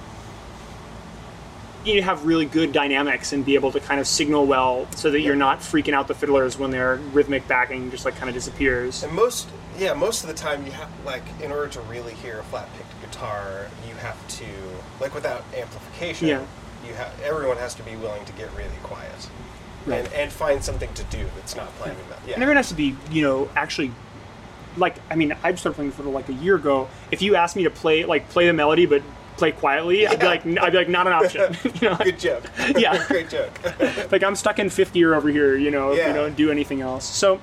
you 1.85 1.95
need 1.95 2.01
to 2.01 2.05
have 2.07 2.25
really 2.25 2.45
good 2.45 2.71
dynamics 2.73 3.33
and 3.33 3.45
be 3.45 3.57
able 3.57 3.73
to 3.73 3.81
kind 3.81 4.01
of 4.01 4.07
signal 4.07 4.47
well 4.47 4.87
so 4.93 5.11
that 5.11 5.21
you're 5.23 5.35
not 5.35 5.59
freaking 5.59 5.93
out 5.93 6.07
the 6.07 6.15
fiddlers 6.15 6.57
when 6.57 6.71
their 6.71 6.97
rhythmic 7.13 7.49
backing 7.49 7.91
just 7.91 8.05
like 8.05 8.15
kind 8.15 8.29
of 8.29 8.35
disappears. 8.35 9.03
and 9.03 9.13
most 9.13 9.49
yeah 9.77 9.93
most 9.93 10.23
of 10.23 10.29
the 10.29 10.35
time 10.35 10.65
you 10.65 10.71
have 10.71 10.89
like 11.05 11.25
in 11.43 11.51
order 11.51 11.67
to 11.67 11.81
really 11.83 12.15
hear 12.15 12.39
a 12.39 12.45
flat 12.45 12.69
picked 12.77 13.01
guitar 13.01 13.67
you 13.89 13.95
have 13.97 14.19
to 14.29 14.45
like 15.01 15.13
without 15.15 15.43
amplification 15.57 16.29
Yeah. 16.29 16.45
you 16.87 16.95
have 16.95 17.13
everyone 17.25 17.57
has 17.57 17.75
to 17.75 17.83
be 17.83 17.97
willing 17.97 18.25
to 18.25 18.33
get 18.35 18.49
really 18.57 18.79
quiet 18.85 19.29
Right. 19.91 20.05
and 20.05 20.13
and 20.15 20.33
find 20.33 20.63
something 20.63 20.93
to 20.95 21.03
do 21.05 21.27
that's 21.37 21.57
not 21.57 21.69
playing 21.79 21.97
that 22.11 22.19
yeah 22.27 22.35
And 22.35 22.43
everyone 22.43 22.57
has 22.57 22.69
to 22.69 22.75
be, 22.75 22.97
you 23.11 23.23
know, 23.23 23.49
actually 23.57 23.93
like 24.77 24.97
I 25.11 25.17
mean, 25.17 25.35
I 25.43 25.55
started 25.55 25.75
playing 25.75 25.91
the 25.91 25.97
fiddle 25.97 26.13
like 26.13 26.29
a 26.29 26.33
year 26.35 26.57
ago. 26.57 26.89
If 27.11 27.23
you 27.23 27.35
asked 27.37 27.57
me 27.57 27.65
to 27.65 27.71
play 27.71 28.05
like 28.05 28.29
play 28.29 28.47
the 28.47 28.53
melody 28.53 28.87
but 28.87 29.03
play 29.37 29.53
quietly, 29.53 30.07
I'd 30.07 30.19
be 30.21 30.27
like 30.27 30.47
I'd 30.47 30.73
be 30.73 30.79
like 30.79 30.89
not 30.89 31.07
an 31.07 31.13
option. 31.13 31.57
you 31.81 31.89
know, 31.91 31.97
good 31.97 32.19
joke 32.19 32.45
Yeah. 32.77 33.05
great 33.09 33.29
joke 33.31 33.53
like 34.13 34.23
I'm 34.23 34.37
stuck 34.37 34.59
in 34.59 34.71
fifth 34.71 34.95
year 34.97 35.15
over 35.15 35.29
here, 35.29 35.57
you 35.57 35.71
know, 35.71 35.93
if 35.93 36.07
you 36.07 36.13
don't 36.13 36.37
do 36.37 36.51
anything 36.51 36.81
else. 36.81 37.05
So 37.05 37.41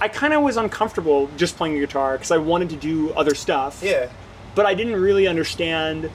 I 0.00 0.08
kind 0.08 0.34
of 0.34 0.42
was 0.42 0.56
uncomfortable 0.58 1.30
just 1.38 1.56
playing 1.56 1.74
the 1.74 1.80
guitar 1.80 2.12
because 2.14 2.30
I 2.30 2.36
wanted 2.36 2.68
to 2.70 2.76
do 2.76 3.12
other 3.14 3.34
stuff. 3.34 3.80
yeah 3.82 4.08
But 4.54 4.66
I 4.66 4.74
didn't 4.74 4.96
really 4.96 5.26
understand. 5.26 6.10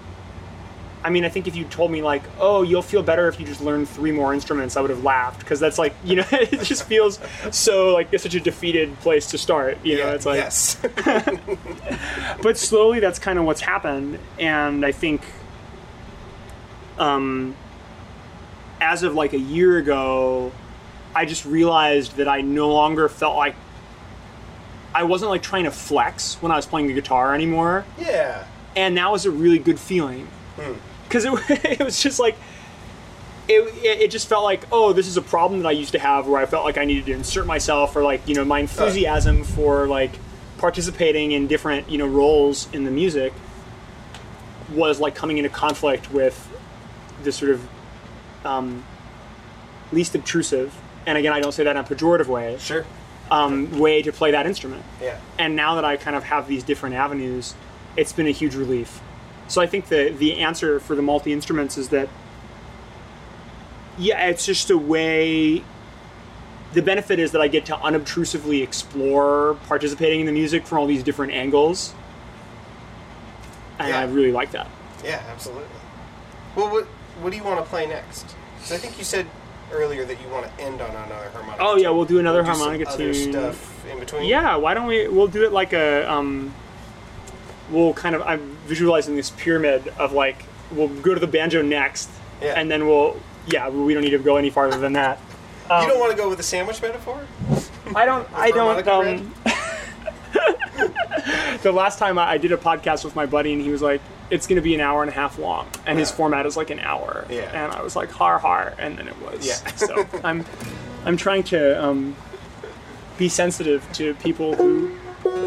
I 1.03 1.09
mean, 1.09 1.25
I 1.25 1.29
think 1.29 1.47
if 1.47 1.55
you 1.55 1.65
told 1.65 1.91
me 1.91 2.01
like, 2.01 2.23
"Oh, 2.39 2.61
you'll 2.61 2.81
feel 2.81 3.01
better 3.03 3.27
if 3.27 3.39
you 3.39 3.45
just 3.45 3.61
learn 3.61 3.85
three 3.85 4.11
more 4.11 4.33
instruments," 4.33 4.77
I 4.77 4.81
would 4.81 4.91
have 4.91 5.03
laughed 5.03 5.39
because 5.39 5.59
that's 5.59 5.79
like, 5.79 5.93
you 6.03 6.17
know, 6.17 6.25
it 6.31 6.61
just 6.61 6.83
feels 6.83 7.19
so 7.51 7.93
like 7.93 8.09
it's 8.11 8.23
such 8.23 8.35
a 8.35 8.39
defeated 8.39 8.97
place 8.99 9.27
to 9.31 9.37
start. 9.37 9.77
You 9.83 9.97
know, 9.97 10.13
it's 10.13 10.25
like, 10.25 10.37
yes. 10.37 10.77
But 12.41 12.57
slowly 12.57 12.99
that's 12.99 13.19
kind 13.19 13.37
of 13.37 13.45
what's 13.45 13.61
happened 13.61 14.19
and 14.39 14.85
i 14.85 14.91
think 14.91 15.21
um 16.97 17.55
as 18.79 19.03
of 19.03 19.13
like 19.13 19.33
a 19.33 19.39
year 19.39 19.77
ago 19.77 20.51
i 21.13 21.25
just 21.25 21.45
realized 21.45 22.15
that 22.17 22.27
i 22.27 22.41
no 22.41 22.69
longer 22.69 23.07
felt 23.09 23.35
like 23.35 23.55
i 24.93 25.03
wasn't 25.03 25.29
like 25.29 25.41
trying 25.41 25.65
to 25.65 25.71
flex 25.71 26.41
when 26.41 26.51
i 26.51 26.55
was 26.55 26.65
playing 26.65 26.87
the 26.87 26.93
guitar 26.93 27.33
anymore. 27.33 27.85
Yeah. 27.99 28.45
And 28.75 28.97
that 28.97 29.11
was 29.11 29.25
a 29.25 29.31
really 29.31 29.59
good 29.59 29.79
feeling 29.79 30.27
because 31.11 31.25
it, 31.25 31.33
it 31.79 31.83
was 31.83 32.01
just 32.01 32.19
like 32.19 32.35
it, 33.47 34.01
it, 34.01 34.11
just 34.11 34.29
felt 34.29 34.43
like 34.43 34.65
oh 34.71 34.93
this 34.93 35.07
is 35.07 35.17
a 35.17 35.21
problem 35.21 35.61
that 35.61 35.67
i 35.67 35.71
used 35.71 35.91
to 35.91 35.99
have 35.99 36.27
where 36.27 36.41
i 36.41 36.45
felt 36.45 36.63
like 36.63 36.77
i 36.77 36.85
needed 36.85 37.05
to 37.05 37.11
insert 37.11 37.45
myself 37.45 37.95
or 37.95 38.03
like 38.03 38.25
you 38.27 38.33
know 38.33 38.45
my 38.45 38.59
enthusiasm 38.59 39.43
for 39.43 39.87
like 39.87 40.11
participating 40.57 41.33
in 41.33 41.47
different 41.47 41.89
you 41.89 41.97
know 41.97 42.07
roles 42.07 42.71
in 42.73 42.85
the 42.85 42.91
music 42.91 43.33
was 44.73 44.99
like 44.99 45.15
coming 45.15 45.37
into 45.37 45.49
conflict 45.49 46.11
with 46.11 46.47
this 47.23 47.35
sort 47.35 47.51
of 47.51 47.67
um, 48.45 48.83
least 49.91 50.15
obtrusive 50.15 50.73
and 51.05 51.17
again 51.17 51.33
i 51.33 51.41
don't 51.41 51.51
say 51.51 51.63
that 51.63 51.75
in 51.75 51.83
a 51.83 51.83
pejorative 51.83 52.27
way 52.27 52.57
sure. 52.59 52.85
um, 53.31 53.79
way 53.79 54.01
to 54.01 54.11
play 54.11 54.31
that 54.31 54.45
instrument. 54.45 54.83
Yeah. 55.01 55.19
And 55.37 55.55
now 55.55 55.75
that 55.75 55.85
I 55.85 55.97
kind 55.97 56.15
of 56.15 56.23
have 56.23 56.47
these 56.47 56.63
different 56.63 56.95
avenues, 56.95 57.53
it's 57.95 58.13
been 58.13 58.27
a 58.27 58.31
huge 58.31 58.55
relief. 58.55 59.01
So 59.51 59.59
I 59.59 59.67
think 59.67 59.87
the 59.89 60.15
the 60.17 60.37
answer 60.39 60.79
for 60.79 60.95
the 60.95 61.01
multi 61.01 61.33
instruments 61.33 61.77
is 61.77 61.89
that 61.89 62.07
yeah, 63.97 64.27
it's 64.27 64.45
just 64.45 64.69
a 64.69 64.77
way. 64.77 65.61
The 66.71 66.81
benefit 66.81 67.19
is 67.19 67.33
that 67.33 67.41
I 67.41 67.49
get 67.49 67.65
to 67.65 67.75
unobtrusively 67.75 68.63
explore 68.63 69.57
participating 69.67 70.21
in 70.21 70.25
the 70.25 70.31
music 70.31 70.65
from 70.65 70.77
all 70.77 70.87
these 70.87 71.03
different 71.03 71.33
angles, 71.33 71.93
and 73.77 73.89
Yeah. 73.89 73.99
I 73.99 74.03
really 74.05 74.31
like 74.31 74.51
that. 74.51 74.67
yeah 75.03 75.19
absolutely 75.33 75.65
well 76.55 76.69
what 76.71 76.85
what 77.21 77.31
do 77.31 77.37
you 77.37 77.43
want 77.43 77.57
to 77.61 77.65
play 77.69 77.87
next 77.87 78.23
'Cause 78.61 78.71
I 78.71 78.77
think 78.77 78.97
you 78.99 79.03
said 79.03 79.25
earlier 79.73 80.05
that 80.05 80.21
you 80.21 80.27
want 80.29 80.45
to 80.45 80.63
end 80.63 80.79
on 80.79 80.91
another 80.91 81.29
harmonica. 81.33 81.57
Oh 81.59 81.75
yeah, 81.75 81.89
we'll 81.89 82.05
do 82.05 82.19
another 82.19 82.41
Do 82.43 82.47
some 82.53 82.57
harmonica 82.59 82.89
other 82.89 83.11
tune. 83.13 83.31
stuff 83.33 83.85
in 83.91 83.99
between. 83.99 84.23
Yeah, 84.25 84.55
why 84.55 84.73
don't 84.75 84.85
we? 84.87 85.07
We'll 85.09 85.27
do 85.27 85.43
it 85.43 85.51
like 85.51 85.73
a. 85.73 86.09
Um, 86.09 86.53
we'll 87.71 87.93
kind 87.93 88.13
of. 88.15 88.21
I'm 88.21 88.55
visualizing 88.71 89.17
this 89.17 89.29
pyramid 89.31 89.89
of 89.99 90.13
like. 90.13 90.45
We'll 90.71 90.87
go 90.87 91.13
to 91.13 91.19
the 91.19 91.27
banjo 91.27 91.61
next, 91.61 92.09
Yeah. 92.41 92.53
and 92.57 92.71
then 92.71 92.87
we'll. 92.87 93.19
Yeah, 93.47 93.67
we 93.67 93.93
don't 93.93 94.03
need 94.03 94.11
to 94.11 94.19
go 94.19 94.37
any 94.37 94.49
farther 94.49 94.79
than 94.79 94.93
that. 94.93 95.19
Um, 95.69 95.83
you 95.83 95.89
don't 95.89 95.99
want 95.99 96.11
to 96.11 96.17
go 96.17 96.29
with 96.29 96.37
the 96.37 96.43
sandwich 96.43 96.81
metaphor? 96.81 97.25
I 97.93 98.05
don't. 98.05 98.25
I 98.33 98.51
don't. 98.51 98.87
Um, 98.87 99.33
the 101.61 101.71
last 101.73 101.99
time 101.99 102.17
I, 102.17 102.31
I 102.31 102.37
did 102.37 102.53
a 102.53 102.57
podcast 102.57 103.03
with 103.03 103.15
my 103.15 103.25
buddy, 103.25 103.51
and 103.51 103.61
he 103.61 103.69
was 103.69 103.81
like, 103.81 103.99
"It's 104.29 104.47
going 104.47 104.55
to 104.55 104.61
be 104.61 104.73
an 104.75 104.81
hour 104.81 105.01
and 105.01 105.11
a 105.11 105.13
half 105.13 105.37
long," 105.37 105.67
and 105.85 105.99
his 105.99 106.09
format 106.09 106.45
is 106.45 106.55
like 106.55 106.69
an 106.69 106.79
hour. 106.79 107.25
Yeah. 107.29 107.41
And 107.51 107.73
I 107.73 107.81
was 107.81 107.97
like, 107.97 108.11
"Har 108.11 108.39
har," 108.39 108.73
and 108.77 108.97
then 108.97 109.09
it 109.09 109.21
was. 109.21 109.45
Yeah. 109.45 109.75
so 109.75 110.07
I'm, 110.23 110.45
I'm 111.03 111.17
trying 111.17 111.43
to 111.43 111.83
um, 111.83 112.15
be 113.17 113.27
sensitive 113.27 113.91
to 113.93 114.13
people 114.15 114.55
who, 114.55 114.95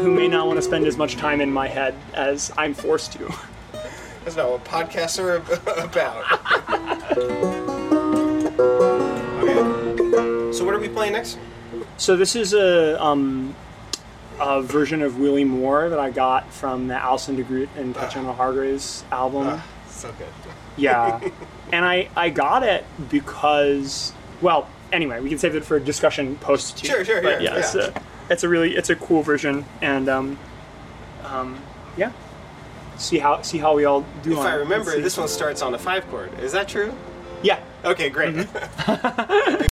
who 0.01 0.11
may 0.11 0.27
not 0.27 0.47
want 0.47 0.57
to 0.57 0.61
spend 0.61 0.85
as 0.85 0.97
much 0.97 1.15
time 1.15 1.41
in 1.41 1.51
my 1.51 1.67
head 1.67 1.95
as 2.13 2.51
I'm 2.57 2.73
forced 2.73 3.13
to. 3.13 3.33
That's 4.23 4.35
not 4.35 4.49
what 4.49 4.63
podcasts 4.65 5.19
are 5.19 5.35
about. 5.83 6.25
okay. 9.43 10.51
So 10.53 10.65
what 10.65 10.73
are 10.73 10.79
we 10.79 10.89
playing 10.89 11.13
next? 11.13 11.37
So 11.97 12.15
this 12.15 12.35
is 12.35 12.53
a 12.53 13.01
um, 13.01 13.55
a 14.39 14.61
version 14.61 15.01
of 15.01 15.19
Willie 15.19 15.43
Moore 15.45 15.89
that 15.89 15.99
I 15.99 16.11
got 16.11 16.51
from 16.51 16.87
the 16.87 16.95
Allison 16.95 17.35
de 17.35 17.43
Groot 17.43 17.69
and 17.77 17.93
Tatiana 17.93 18.33
Hargreaves 18.33 19.03
album. 19.11 19.47
Ah, 19.47 19.65
so 19.87 20.11
good. 20.13 20.27
Yeah, 20.77 21.19
and 21.71 21.85
I 21.85 22.09
I 22.15 22.29
got 22.29 22.63
it 22.63 22.83
because 23.09 24.11
well 24.41 24.67
anyway 24.91 25.19
we 25.21 25.29
can 25.29 25.37
save 25.37 25.55
it 25.55 25.63
for 25.63 25.79
discussion 25.79 26.35
post. 26.37 26.83
Sure, 26.83 27.05
sure, 27.05 27.21
But 27.21 27.41
yeah, 27.41 27.57
yeah, 27.57 27.71
yeah. 27.75 28.01
It's 28.29 28.43
a 28.43 28.49
really 28.49 28.75
it's 28.75 28.89
a 28.89 28.95
cool 28.95 29.21
version 29.21 29.65
and 29.81 30.09
um 30.09 30.37
um 31.23 31.59
yeah 31.97 32.11
see 32.97 33.17
how 33.17 33.41
see 33.41 33.57
how 33.57 33.75
we 33.75 33.85
all 33.85 34.05
do. 34.23 34.33
If 34.33 34.39
on 34.39 34.47
I 34.47 34.55
remember, 34.55 34.99
this 35.01 35.17
one 35.17 35.27
starts 35.27 35.61
on 35.61 35.73
a 35.73 35.77
five 35.77 36.07
chord. 36.09 36.37
Is 36.39 36.51
that 36.53 36.67
true? 36.67 36.93
yeah 37.43 37.59
Okay, 37.83 38.09
great. 38.09 38.33
Mm-hmm. 38.33 39.65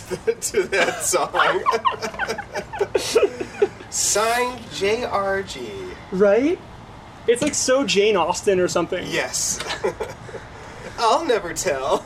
to, 0.08 0.26
the, 0.26 0.34
to 0.34 0.62
that 0.64 1.02
song. 1.02 1.30
Signed 3.90 4.60
JRG. 4.70 5.94
Right? 6.12 6.58
It's 7.26 7.42
like 7.42 7.54
so 7.54 7.84
Jane 7.84 8.16
Austen 8.16 8.60
or 8.60 8.68
something. 8.68 9.06
Yes. 9.08 9.58
I'll 10.98 11.24
never 11.24 11.54
tell. 11.54 12.04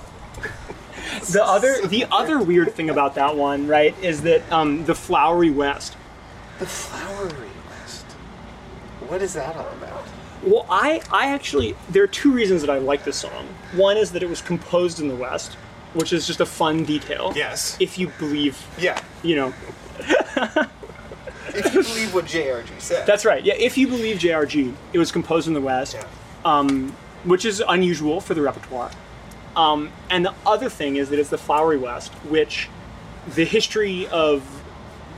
The 1.31 1.45
other 1.45 1.87
the 1.87 2.07
other 2.11 2.39
weird 2.39 2.75
thing 2.75 2.91
about 2.91 3.15
that 3.17 3.37
one, 3.37 3.67
right, 3.67 3.95
is 4.03 4.23
that 4.23 4.51
um, 4.53 4.85
the 4.85 4.95
Flowery 4.95 5.51
West. 5.51 5.97
The 6.59 6.67
Flowery 6.67 7.51
West. 7.69 8.05
What 9.09 9.23
is 9.23 9.35
that 9.35 9.57
all 9.57 9.69
about? 9.73 10.05
Well, 10.43 10.67
I 10.71 11.03
I 11.11 11.27
actually 11.29 11.75
there 11.91 12.03
are 12.03 12.09
two 12.09 12.33
reasons 12.33 12.61
that 12.61 12.71
I 12.71 12.79
like 12.79 13.05
this 13.05 13.17
song. 13.17 13.49
One 13.73 13.97
is 13.97 14.13
that 14.13 14.23
it 14.23 14.29
was 14.29 14.41
composed 14.41 15.01
in 15.01 15.09
the 15.09 15.17
West, 15.17 15.57
which 15.99 16.13
is 16.13 16.27
just 16.29 16.41
a 16.41 16.47
fun 16.47 16.85
detail. 16.85 17.33
Yes. 17.35 17.77
If 17.81 17.99
you 17.99 18.09
believe, 18.21 18.57
Yeah. 18.79 19.01
you 19.25 19.35
know, 19.35 19.53
If 21.55 21.75
you 21.75 21.83
believe 21.83 22.15
what 22.15 22.27
JRG 22.27 22.69
said. 22.79 23.05
that's 23.07 23.25
right. 23.25 23.43
Yeah, 23.45 23.55
if 23.55 23.77
you 23.77 23.89
believe 23.89 24.19
JRG, 24.19 24.73
it 24.93 24.99
was 24.99 25.11
composed 25.11 25.49
in 25.49 25.55
the 25.55 25.61
West. 25.61 25.95
Yeah. 26.45 26.79
which 27.25 27.45
is 27.45 27.61
unusual 27.69 28.21
for 28.21 28.33
the 28.35 28.41
repertoire. 28.41 28.91
Um, 29.57 29.91
and 30.09 30.25
the 30.25 30.35
other 30.47 30.69
thing 30.71 30.95
is 30.97 31.09
that 31.11 31.19
it's 31.19 31.31
the 31.31 31.37
Flowery 31.37 31.77
West, 31.77 32.13
which 32.31 32.69
the 33.35 33.45
history 33.45 34.07
of, 34.07 34.41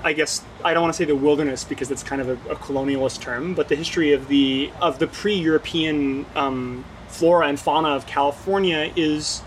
I 0.02 0.14
guess 0.14 0.42
I 0.64 0.72
don't 0.72 0.82
want 0.82 0.94
to 0.94 0.96
say 0.96 1.04
the 1.04 1.14
wilderness 1.14 1.62
because 1.62 1.90
that's 1.90 2.02
kind 2.02 2.22
of 2.22 2.28
a, 2.30 2.52
a 2.52 2.56
colonialist 2.56 3.20
term, 3.20 3.54
but 3.54 3.68
the 3.68 3.76
history 3.76 4.12
of 4.14 4.28
the 4.28 4.70
of 4.80 4.98
the 4.98 5.06
pre-European 5.08 6.24
um, 6.34 6.86
flora 7.08 7.48
and 7.48 7.60
fauna 7.60 7.90
of 7.90 8.06
California 8.06 8.90
is, 8.96 9.42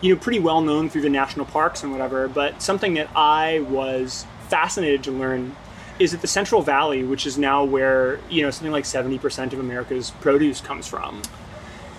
you 0.00 0.14
know, 0.14 0.20
pretty 0.20 0.38
well 0.38 0.60
known 0.60 0.88
through 0.88 1.02
the 1.02 1.10
national 1.10 1.46
parks 1.46 1.82
and 1.82 1.92
whatever. 1.92 2.28
But 2.28 2.62
something 2.62 2.94
that 2.94 3.08
I 3.14 3.60
was 3.60 4.26
fascinated 4.48 5.04
to 5.04 5.10
learn 5.10 5.56
is 5.98 6.12
that 6.12 6.20
the 6.20 6.26
Central 6.26 6.62
Valley, 6.62 7.02
which 7.02 7.26
is 7.26 7.38
now 7.38 7.64
where 7.64 8.20
you 8.28 8.42
know 8.42 8.50
something 8.50 8.72
like 8.72 8.84
seventy 8.84 9.18
percent 9.18 9.52
of 9.52 9.60
America's 9.60 10.10
produce 10.10 10.60
comes 10.60 10.86
from, 10.86 11.22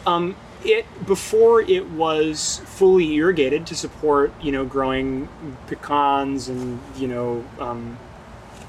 um, 0.06 0.36
it 0.64 0.86
before 1.06 1.62
it 1.62 1.88
was 1.90 2.62
fully 2.66 3.14
irrigated 3.16 3.66
to 3.68 3.76
support 3.76 4.32
you 4.42 4.52
know 4.52 4.66
growing 4.66 5.28
pecans 5.68 6.50
and 6.50 6.80
you 6.98 7.08
know 7.08 7.44
um, 7.60 7.98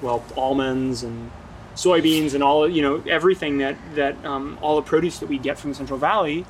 well 0.02 0.24
almonds 0.36 1.02
and 1.02 1.30
soybeans 1.74 2.34
and 2.34 2.42
all 2.42 2.68
you 2.68 2.82
know 2.82 3.02
everything 3.08 3.58
that 3.58 3.76
that 3.94 4.22
um, 4.24 4.58
all 4.60 4.76
the 4.76 4.82
produce 4.82 5.18
that 5.18 5.28
we 5.28 5.38
get 5.38 5.58
from 5.58 5.70
the 5.70 5.76
Central 5.76 5.98
Valley. 5.98 6.44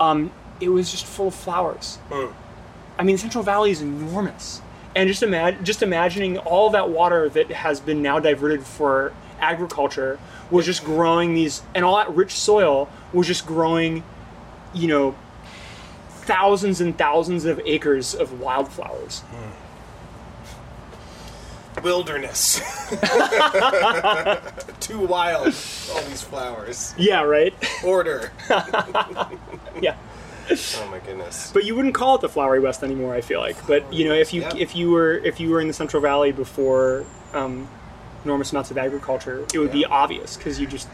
Um, 0.00 0.32
it 0.62 0.68
was 0.68 0.90
just 0.90 1.04
full 1.04 1.28
of 1.28 1.34
flowers. 1.34 1.96
Hmm. 2.10 2.32
I 2.98 3.02
mean, 3.02 3.18
Central 3.18 3.42
Valley 3.42 3.70
is 3.70 3.80
enormous, 3.80 4.62
and 4.94 5.08
just 5.08 5.22
imagine 5.22 5.64
just 5.64 5.82
imagining 5.82 6.38
all 6.38 6.70
that 6.70 6.88
water 6.88 7.28
that 7.30 7.50
has 7.50 7.80
been 7.80 8.02
now 8.02 8.18
diverted 8.18 8.64
for 8.64 9.12
agriculture 9.40 10.18
was 10.50 10.66
just 10.66 10.84
growing 10.84 11.34
these, 11.34 11.62
and 11.74 11.84
all 11.84 11.96
that 11.96 12.10
rich 12.14 12.32
soil 12.32 12.88
was 13.12 13.26
just 13.26 13.46
growing, 13.46 14.04
you 14.72 14.86
know, 14.86 15.14
thousands 16.08 16.80
and 16.80 16.96
thousands 16.96 17.44
of 17.44 17.60
acres 17.64 18.14
of 18.14 18.40
wildflowers. 18.40 19.22
Wilderness. 21.82 22.60
Too 24.80 25.00
wild. 25.00 25.46
All 25.46 26.02
these 26.02 26.22
flowers. 26.22 26.94
Yeah, 26.98 27.22
right. 27.22 27.54
Order. 27.82 28.30
yeah, 29.80 29.96
Oh 30.82 30.88
my 30.90 30.98
goodness. 31.00 31.50
but 31.52 31.64
you 31.64 31.74
wouldn't 31.74 31.94
call 31.94 32.14
it 32.16 32.20
the 32.20 32.28
Flowery 32.28 32.60
West 32.60 32.82
anymore. 32.82 33.14
I 33.14 33.20
feel 33.20 33.40
like, 33.40 33.56
but 33.66 33.92
you 33.92 34.04
know, 34.06 34.14
if 34.14 34.32
you 34.34 34.42
Yeah. 34.42 34.54
if 34.56 34.74
you 34.76 34.90
were 34.90 35.14
if 35.14 35.40
you 35.40 35.50
were 35.50 35.60
in 35.60 35.66
the 35.68 35.72
Central 35.74 36.00
Valley 36.02 36.32
before 36.32 37.04
um, 37.32 37.68
enormous 38.24 38.52
amounts 38.52 38.70
of 38.70 38.78
agriculture, 38.78 39.44
it 39.54 39.58
would 39.58 39.72
be 39.72 39.84
obvious 39.84 40.36
because 40.36 40.60
you 40.60 40.66
just 40.66 40.88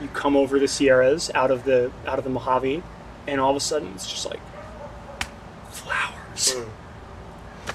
you 0.00 0.08
come 0.08 0.36
over 0.36 0.58
the 0.58 0.68
Sierras 0.68 1.30
out 1.34 1.50
of 1.50 1.64
the 1.64 1.90
out 2.06 2.18
of 2.18 2.24
the 2.24 2.30
Mojave, 2.30 2.82
and 3.26 3.40
all 3.40 3.50
of 3.50 3.56
a 3.56 3.60
sudden 3.60 3.92
it's 3.94 4.08
just 4.10 4.26
like 4.26 4.40
flowers. 5.70 6.54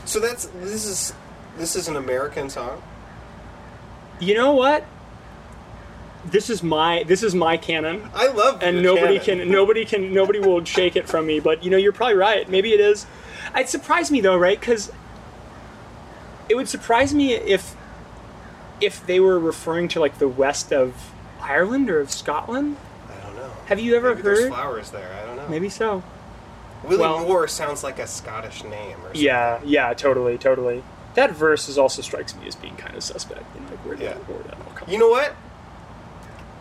So 0.06 0.20
that's 0.20 0.46
this 0.62 0.86
is 0.86 1.14
this 1.58 1.76
is 1.76 1.88
an 1.88 1.96
American 1.96 2.50
song. 2.50 2.82
You 4.20 4.36
know 4.36 4.54
what? 4.54 4.86
This 6.26 6.50
is 6.50 6.62
my 6.62 7.04
this 7.08 7.24
is 7.24 7.34
my 7.34 7.58
canon. 7.58 8.10
I 8.14 8.28
love 8.28 8.62
and 8.62 8.82
nobody 8.84 9.20
canon. 9.20 9.46
can 9.48 9.52
nobody 9.52 9.86
can 9.86 10.14
nobody 10.14 10.40
will 10.40 10.64
shake 10.64 10.96
it 10.96 11.08
from 11.10 11.26
me 11.26 11.40
but 11.40 11.64
you 11.64 11.72
know 11.72 11.78
you're 11.78 11.92
probably 11.92 12.16
right 12.16 12.48
maybe 12.50 12.74
it 12.74 12.80
is 12.80 13.08
it 13.56 13.68
surprised 13.70 14.12
me 14.12 14.22
though 14.22 14.38
right 14.38 14.60
because 14.60 14.92
it 16.48 16.56
would 16.56 16.70
surprise 16.70 17.14
me 17.14 17.34
if 17.34 17.76
if 18.80 19.06
they 19.08 19.20
were 19.20 19.40
referring 19.40 19.88
to 19.88 20.00
like 20.00 20.20
the 20.20 20.28
west 20.28 20.72
of 20.72 21.12
ireland 21.42 21.90
or 21.90 22.00
of 22.00 22.12
scotland 22.12 22.78
I 23.10 23.26
don't 23.26 23.36
know. 23.36 23.52
have 23.66 23.80
you 23.80 23.96
ever 23.96 24.10
Maybe 24.12 24.22
there's 24.22 24.40
heard 24.42 24.50
flowers 24.50 24.92
there. 24.92 25.10
I 25.22 25.26
don't 25.26 25.38
know. 25.38 25.48
maybe 25.50 25.70
so 25.70 26.04
Willie 26.84 26.98
well- 27.00 27.20
Moore 27.26 27.48
sounds 27.48 27.84
like 27.84 27.98
a 28.00 28.06
Scottish 28.08 28.64
name 28.64 28.98
or 29.00 29.06
something. 29.06 29.22
yeah 29.24 29.60
yeah 29.64 29.94
totally 29.94 30.38
totally 30.38 30.84
that 31.16 31.32
verse 31.32 31.68
is 31.68 31.78
also 31.80 32.02
strikes 32.04 32.36
me 32.36 32.48
as 32.48 32.56
being 32.56 32.76
kind 32.76 32.96
of 32.96 33.04
suspect 33.04 33.44
and 33.58 33.68
like 33.70 33.80
where 33.86 33.96
did, 33.96 34.04
Yeah. 34.04 34.14
did 34.14 34.44
that 34.46 34.58
all 34.68 34.74
come 34.76 34.88
You 34.90 35.00
know 35.00 35.10
what? 35.10 35.34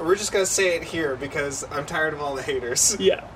We're 0.01 0.17
just 0.17 0.33
gonna 0.33 0.47
say 0.47 0.77
it 0.77 0.83
here 0.83 1.15
because 1.15 1.65
I'm 1.71 1.85
tired 1.85 2.15
of 2.15 2.23
all 2.23 2.35
the 2.35 2.43
haters. 2.43 2.97
yeah 3.01 3.27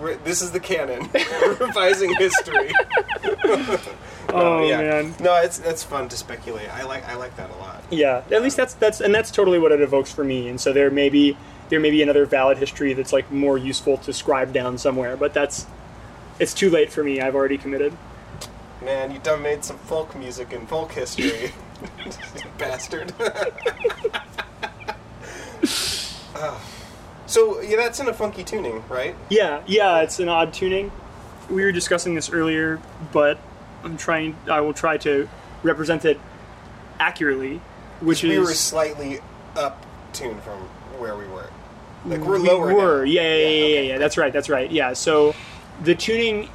We're, 0.00 0.16
this 0.16 0.42
is 0.42 0.50
the 0.50 0.60
canon. 0.60 1.08
We're 1.14 1.54
revising 1.54 2.14
history. 2.16 2.72
oh 4.30 4.68
yeah. 4.68 4.78
man 4.78 5.14
No, 5.20 5.36
it's 5.36 5.60
it's 5.60 5.82
fun 5.82 6.08
to 6.08 6.16
speculate. 6.16 6.68
I 6.74 6.82
like 6.82 7.08
I 7.08 7.14
like 7.14 7.36
that 7.36 7.50
a 7.50 7.56
lot. 7.56 7.82
Yeah, 7.90 8.24
at 8.30 8.42
least 8.42 8.56
that's 8.56 8.74
that's 8.74 9.00
and 9.00 9.14
that's 9.14 9.30
totally 9.30 9.58
what 9.58 9.72
it 9.72 9.80
evokes 9.80 10.12
for 10.12 10.24
me. 10.24 10.48
And 10.48 10.60
so 10.60 10.72
there 10.72 10.90
may 10.90 11.08
be 11.08 11.36
there 11.68 11.80
may 11.80 11.90
be 11.90 12.02
another 12.02 12.26
valid 12.26 12.58
history 12.58 12.94
that's 12.94 13.12
like 13.12 13.30
more 13.30 13.56
useful 13.56 13.98
to 13.98 14.12
scribe 14.12 14.52
down 14.52 14.76
somewhere, 14.76 15.16
but 15.16 15.32
that's 15.34 15.66
it's 16.40 16.54
too 16.54 16.70
late 16.70 16.92
for 16.92 17.04
me. 17.04 17.20
I've 17.20 17.34
already 17.34 17.58
committed. 17.58 17.96
Man, 18.82 19.10
you 19.10 19.18
done 19.18 19.42
made 19.42 19.64
some 19.64 19.78
folk 19.78 20.16
music 20.16 20.52
and 20.52 20.68
folk 20.68 20.92
history. 20.92 21.52
Bastard. 22.58 23.12
So 27.26 27.60
yeah, 27.60 27.76
that's 27.76 28.00
in 28.00 28.08
a 28.08 28.14
funky 28.14 28.42
tuning, 28.42 28.82
right? 28.88 29.14
Yeah, 29.28 29.62
yeah, 29.66 30.00
it's 30.00 30.18
an 30.18 30.28
odd 30.28 30.52
tuning. 30.54 30.90
We 31.50 31.62
were 31.62 31.72
discussing 31.72 32.14
this 32.14 32.30
earlier, 32.30 32.80
but 33.12 33.38
I'm 33.84 33.96
trying. 33.96 34.34
I 34.50 34.60
will 34.60 34.72
try 34.72 34.96
to 34.98 35.28
represent 35.62 36.04
it 36.04 36.18
accurately, 36.98 37.60
which 38.00 38.22
we 38.22 38.32
is 38.32 38.38
were 38.38 38.54
slightly 38.54 39.20
up 39.56 39.84
tuned 40.12 40.42
from 40.42 40.60
where 40.98 41.16
we 41.16 41.26
were. 41.26 41.50
Like 42.06 42.20
we're 42.20 42.40
we 42.40 42.48
lower. 42.48 42.74
were. 42.74 42.98
now. 43.04 43.10
Yeah, 43.10 43.22
yeah, 43.22 43.36
yeah, 43.36 43.48
yeah, 43.48 43.64
okay. 43.64 43.88
yeah. 43.88 43.98
That's 43.98 44.16
right. 44.16 44.32
That's 44.32 44.48
right. 44.48 44.70
Yeah. 44.70 44.94
So 44.94 45.34
the 45.82 45.94
tuning, 45.94 46.48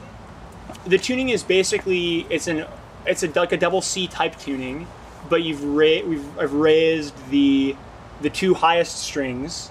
the 0.86 0.98
tuning 0.98 1.30
is 1.30 1.44
basically 1.44 2.26
it's 2.30 2.48
an 2.48 2.66
it's 3.06 3.22
a 3.22 3.28
like 3.40 3.52
a 3.52 3.58
double 3.58 3.82
C 3.82 4.08
type 4.08 4.38
tuning, 4.40 4.88
but 5.30 5.44
you've 5.44 5.64
ra- 5.64 6.02
we've 6.06 6.40
I've 6.40 6.54
raised 6.54 7.14
the 7.30 7.76
the 8.24 8.30
two 8.32 8.56
highest 8.56 8.98
strings, 8.98 9.70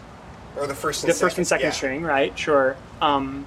Or 0.56 0.66
the 0.68 0.74
first 0.74 1.02
and 1.02 1.12
the 1.12 1.16
first 1.18 1.38
and 1.38 1.46
second 1.46 1.66
yeah. 1.66 1.72
string, 1.72 2.02
right? 2.02 2.38
Sure. 2.38 2.76
Um, 3.00 3.46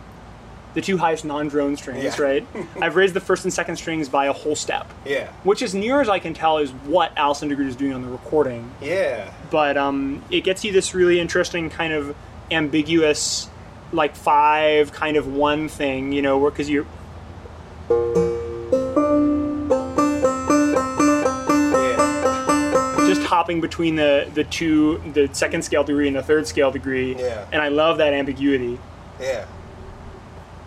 the 0.74 0.82
two 0.82 0.98
highest 0.98 1.24
non-drone 1.24 1.78
strings, 1.78 2.04
Yeah. 2.04 2.22
right? 2.22 2.48
I've 2.82 2.98
raised 2.98 3.14
the 3.14 3.22
first 3.22 3.46
and 3.46 3.54
second 3.54 3.78
strings 3.78 4.10
by 4.10 4.26
a 4.26 4.34
whole 4.34 4.56
step, 4.58 4.92
Yeah. 5.06 5.30
which, 5.46 5.62
as 5.62 5.74
near 5.74 6.02
as 6.02 6.10
I 6.10 6.20
can 6.20 6.34
tell, 6.34 6.58
is 6.58 6.72
what 6.72 7.14
Allison 7.18 7.48
de 7.48 7.56
Groot 7.56 7.70
is 7.70 7.76
doing 7.78 7.94
on 7.94 8.02
the 8.02 8.10
recording 8.10 8.70
Yeah. 8.82 9.32
but 9.52 9.78
um, 9.78 10.22
it 10.30 10.42
gets 10.42 10.66
you 10.66 10.74
this 10.74 10.94
really 10.94 11.20
interesting 11.22 11.70
kind 11.70 11.94
of 11.94 12.14
ambiguous 12.52 13.48
like 13.94 14.16
five 14.16 14.92
kind 14.92 15.16
of 15.16 15.28
one 15.28 15.70
thing 15.70 16.12
you 16.12 16.22
know 16.22 16.44
because 16.50 16.70
you're 16.70 16.86
hopping 23.46 23.62
between 23.62 23.96
the 23.96 24.28
the 24.34 24.44
two 24.44 25.00
the 25.14 25.30
second 25.34 25.62
scale 25.62 25.84
degree 25.84 26.08
and 26.08 26.16
the 26.16 26.24
third 26.24 26.48
scale 26.48 26.72
degree 26.72 27.16
Yeah. 27.16 27.46
and 27.52 27.62
i 27.62 27.68
love 27.68 28.00
that 28.00 28.12
ambiguity 28.12 28.80
Yeah. 29.22 29.46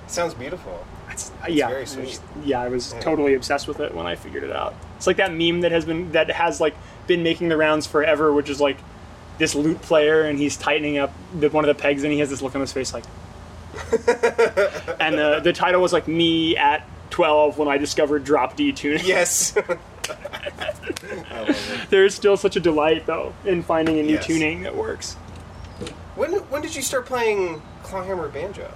Sounds 0.07 0.33
beautiful. 0.33 0.87
it's, 1.11 1.33
yeah 1.49 1.67
very 1.69 1.83
it 1.83 1.89
sweet. 1.89 2.21
yeah 2.45 2.61
i 2.61 2.69
was 2.69 2.93
Yeah. 2.95 3.01
totally 3.01 3.35
obsessed 3.35 3.67
with 3.67 3.81
it 3.81 3.93
when 3.97 4.07
i 4.07 4.15
figured 4.15 4.45
it 4.45 4.53
out 4.53 4.75
it's 4.97 5.09
like 5.09 5.17
that 5.17 5.33
meme 5.35 5.63
that 5.63 5.73
has 5.73 5.85
been 5.85 6.13
that 6.13 6.31
has 6.31 6.61
like 6.61 6.77
been 7.09 7.25
making 7.25 7.49
the 7.49 7.57
rounds 7.57 7.85
forever 7.85 8.33
which 8.33 8.49
is 8.49 8.61
like 8.61 8.77
this 9.39 9.57
lute 9.57 9.83
player 9.83 10.23
and 10.23 10.39
he's 10.39 10.57
tightening 10.57 10.99
up 10.99 11.13
the, 11.37 11.49
one 11.51 11.65
of 11.69 11.77
the 11.77 11.81
pegs 11.83 12.05
and 12.05 12.13
he 12.13 12.21
has 12.21 12.31
this 12.31 12.43
look 12.43 12.55
on 12.55 12.61
his 12.61 12.73
face 12.73 12.95
like 12.95 13.05
and 15.01 15.19
the, 15.19 15.41
the 15.43 15.53
title 15.53 15.81
was 15.83 15.93
like 15.93 16.07
me 16.07 16.57
at 16.57 16.87
12 17.11 17.59
when 17.59 17.67
i 17.67 17.77
discovered 17.77 18.23
drop 18.23 18.55
d 18.57 18.71
tuning 18.71 19.05
Yes. 19.05 19.53
I 21.31 21.41
love 21.41 21.49
it. 21.51 21.91
there's 21.91 22.15
still 22.15 22.37
such 22.37 22.57
a 22.57 22.61
delight 22.61 23.07
though 23.07 23.33
in 23.45 23.63
finding 23.63 23.99
a 23.99 24.03
new 24.03 24.15
Yes. 24.15 24.27
tuning 24.27 24.63
that 24.63 24.75
works 24.77 25.15
When 26.17 26.33
when 26.51 26.63
did 26.63 26.75
you 26.75 26.83
start 26.83 27.07
playing 27.07 27.63
clawhammer 27.83 28.29
banjo? 28.29 28.71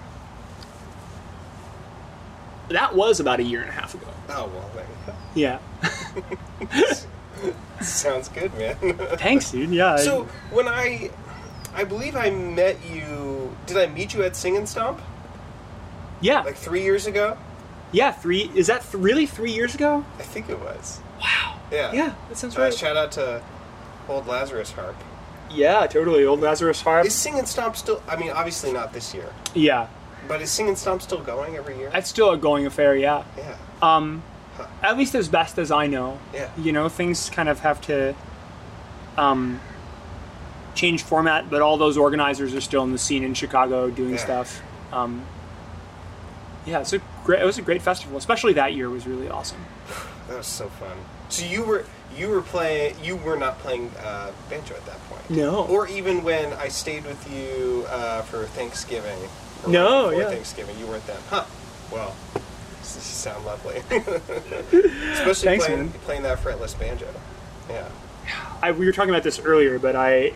that 2.68 2.94
was 2.94 3.20
about 3.20 3.40
a 3.40 3.42
year 3.42 3.60
and 3.60 3.68
a 3.68 3.72
half 3.72 3.94
ago. 3.94 4.06
Oh 4.30 4.46
well, 4.48 4.70
there 4.74 4.86
you 5.06 5.12
Yeah. 5.34 5.58
Sounds 7.82 8.28
good, 8.28 8.54
man. 8.54 8.76
Thanks, 9.18 9.50
dude. 9.50 9.70
Yeah. 9.70 9.94
I- 9.94 9.96
so 9.98 10.24
when 10.52 10.68
I, 10.68 11.10
I 11.74 11.84
believe 11.84 12.16
I 12.16 12.30
met 12.30 12.76
you. 12.88 13.54
Did 13.66 13.76
I 13.76 13.86
meet 13.86 14.14
you 14.14 14.22
at 14.22 14.36
Sing 14.36 14.56
and 14.56 14.68
Stomp 14.68 15.00
yeah. 16.20 16.40
like 16.42 16.56
three 16.56 16.82
years 16.82 17.06
ago? 17.06 17.36
yeah. 17.90 18.12
Three. 18.12 18.50
Is 18.54 18.68
that 18.68 18.82
th- 18.82 18.94
really 18.94 19.26
three 19.26 19.52
years 19.52 19.74
ago? 19.74 20.04
I 20.18 20.22
think 20.22 20.48
it 20.48 20.58
was. 20.60 21.00
Wow. 21.22 21.56
Yeah. 21.70 21.92
Yeah. 21.92 22.14
That 22.28 22.36
sounds 22.36 22.56
Uh, 22.56 22.70
shout 22.70 22.96
out 22.96 23.12
to 23.12 23.40
old 24.08 24.26
Lazarus 24.26 24.72
Harp. 24.72 24.96
yeah. 25.50 25.86
Totally. 25.86 26.24
Old 26.26 26.40
Lazarus 26.40 26.80
Harp. 26.82 27.06
Is 27.06 27.14
Sing 27.14 27.38
and 27.38 27.46
Stomp 27.48 27.76
still? 27.76 28.02
I 28.08 28.16
mean, 28.16 28.30
obviously 28.30 28.72
not 28.72 28.92
this 28.92 29.14
year, 29.14 29.32
yeah. 29.54 29.86
but 30.28 30.40
is 30.42 30.50
Sing 30.50 30.68
and 30.68 30.76
Stomp 30.78 31.00
still 31.02 31.20
going 31.20 31.56
every 31.56 31.76
year? 31.78 31.90
That's 31.90 32.08
still 32.10 32.30
a 32.30 32.36
going 32.36 32.66
affair. 32.66 32.96
Yeah. 32.96 33.24
yeah. 33.38 33.56
Um, 33.80 34.22
Huh. 34.54 34.66
at 34.82 34.98
least 34.98 35.14
as 35.14 35.28
best 35.28 35.58
as 35.58 35.70
I 35.70 35.86
know. 35.86 36.18
Yeah. 36.34 36.50
You 36.58 36.72
know, 36.72 36.90
things 36.90 37.30
kind 37.30 37.48
of 37.48 37.60
have 37.60 37.80
to 37.82 38.14
um, 39.16 39.60
change 40.74 41.02
format, 41.04 41.48
but 41.48 41.62
all 41.62 41.78
those 41.78 41.96
organizers 41.96 42.54
are 42.54 42.60
still 42.60 42.82
in 42.82 42.92
the 42.92 42.98
scene 42.98 43.24
in 43.24 43.32
Chicago 43.32 43.88
doing 43.88 44.12
Yeah. 44.12 44.16
stuff. 44.24 44.60
Um, 44.92 45.24
yeah, 46.66 46.80
it's 46.80 46.92
a 46.92 47.00
great. 47.24 47.40
It 47.40 47.44
was 47.46 47.56
a 47.56 47.62
great 47.62 47.80
festival, 47.80 48.18
especially 48.18 48.52
that 48.54 48.74
year 48.74 48.90
was 48.90 49.06
really 49.06 49.28
awesome. 49.30 49.64
That 50.28 50.38
was 50.38 50.46
so 50.46 50.68
fun. 50.68 50.96
So 51.32 51.46
you 51.46 51.62
were 51.62 51.86
you 52.14 52.28
were 52.28 52.42
playing 52.42 52.94
you 53.02 53.16
were 53.16 53.36
not 53.36 53.58
playing 53.60 53.90
uh, 54.02 54.32
banjo 54.50 54.74
at 54.74 54.84
that 54.84 55.02
point. 55.08 55.30
No. 55.30 55.64
Or 55.66 55.88
even 55.88 56.22
when 56.22 56.52
I 56.52 56.68
stayed 56.68 57.04
with 57.04 57.32
you 57.32 57.86
uh, 57.88 58.20
for 58.22 58.44
Thanksgiving. 58.44 59.18
or 59.64 59.70
No, 59.70 60.08
right 60.10 60.18
yeah. 60.18 60.28
Thanksgiving, 60.28 60.78
you 60.78 60.86
weren't 60.86 61.06
then. 61.06 61.16
Huh. 61.30 61.44
Well, 61.90 62.14
this 62.80 62.94
this 62.96 63.04
sound 63.04 63.46
lovely. 63.46 63.76
Especially 65.12 65.48
Thanks, 65.48 65.64
playing 65.64 65.80
man. 65.80 65.92
playing 66.04 66.22
that 66.24 66.38
fretless 66.38 66.78
banjo. 66.78 67.08
Yeah. 67.70 67.88
I, 68.60 68.72
we 68.72 68.84
were 68.84 68.92
talking 68.92 69.10
about 69.10 69.24
this 69.24 69.40
earlier, 69.40 69.78
but 69.78 69.96
I, 69.96 70.34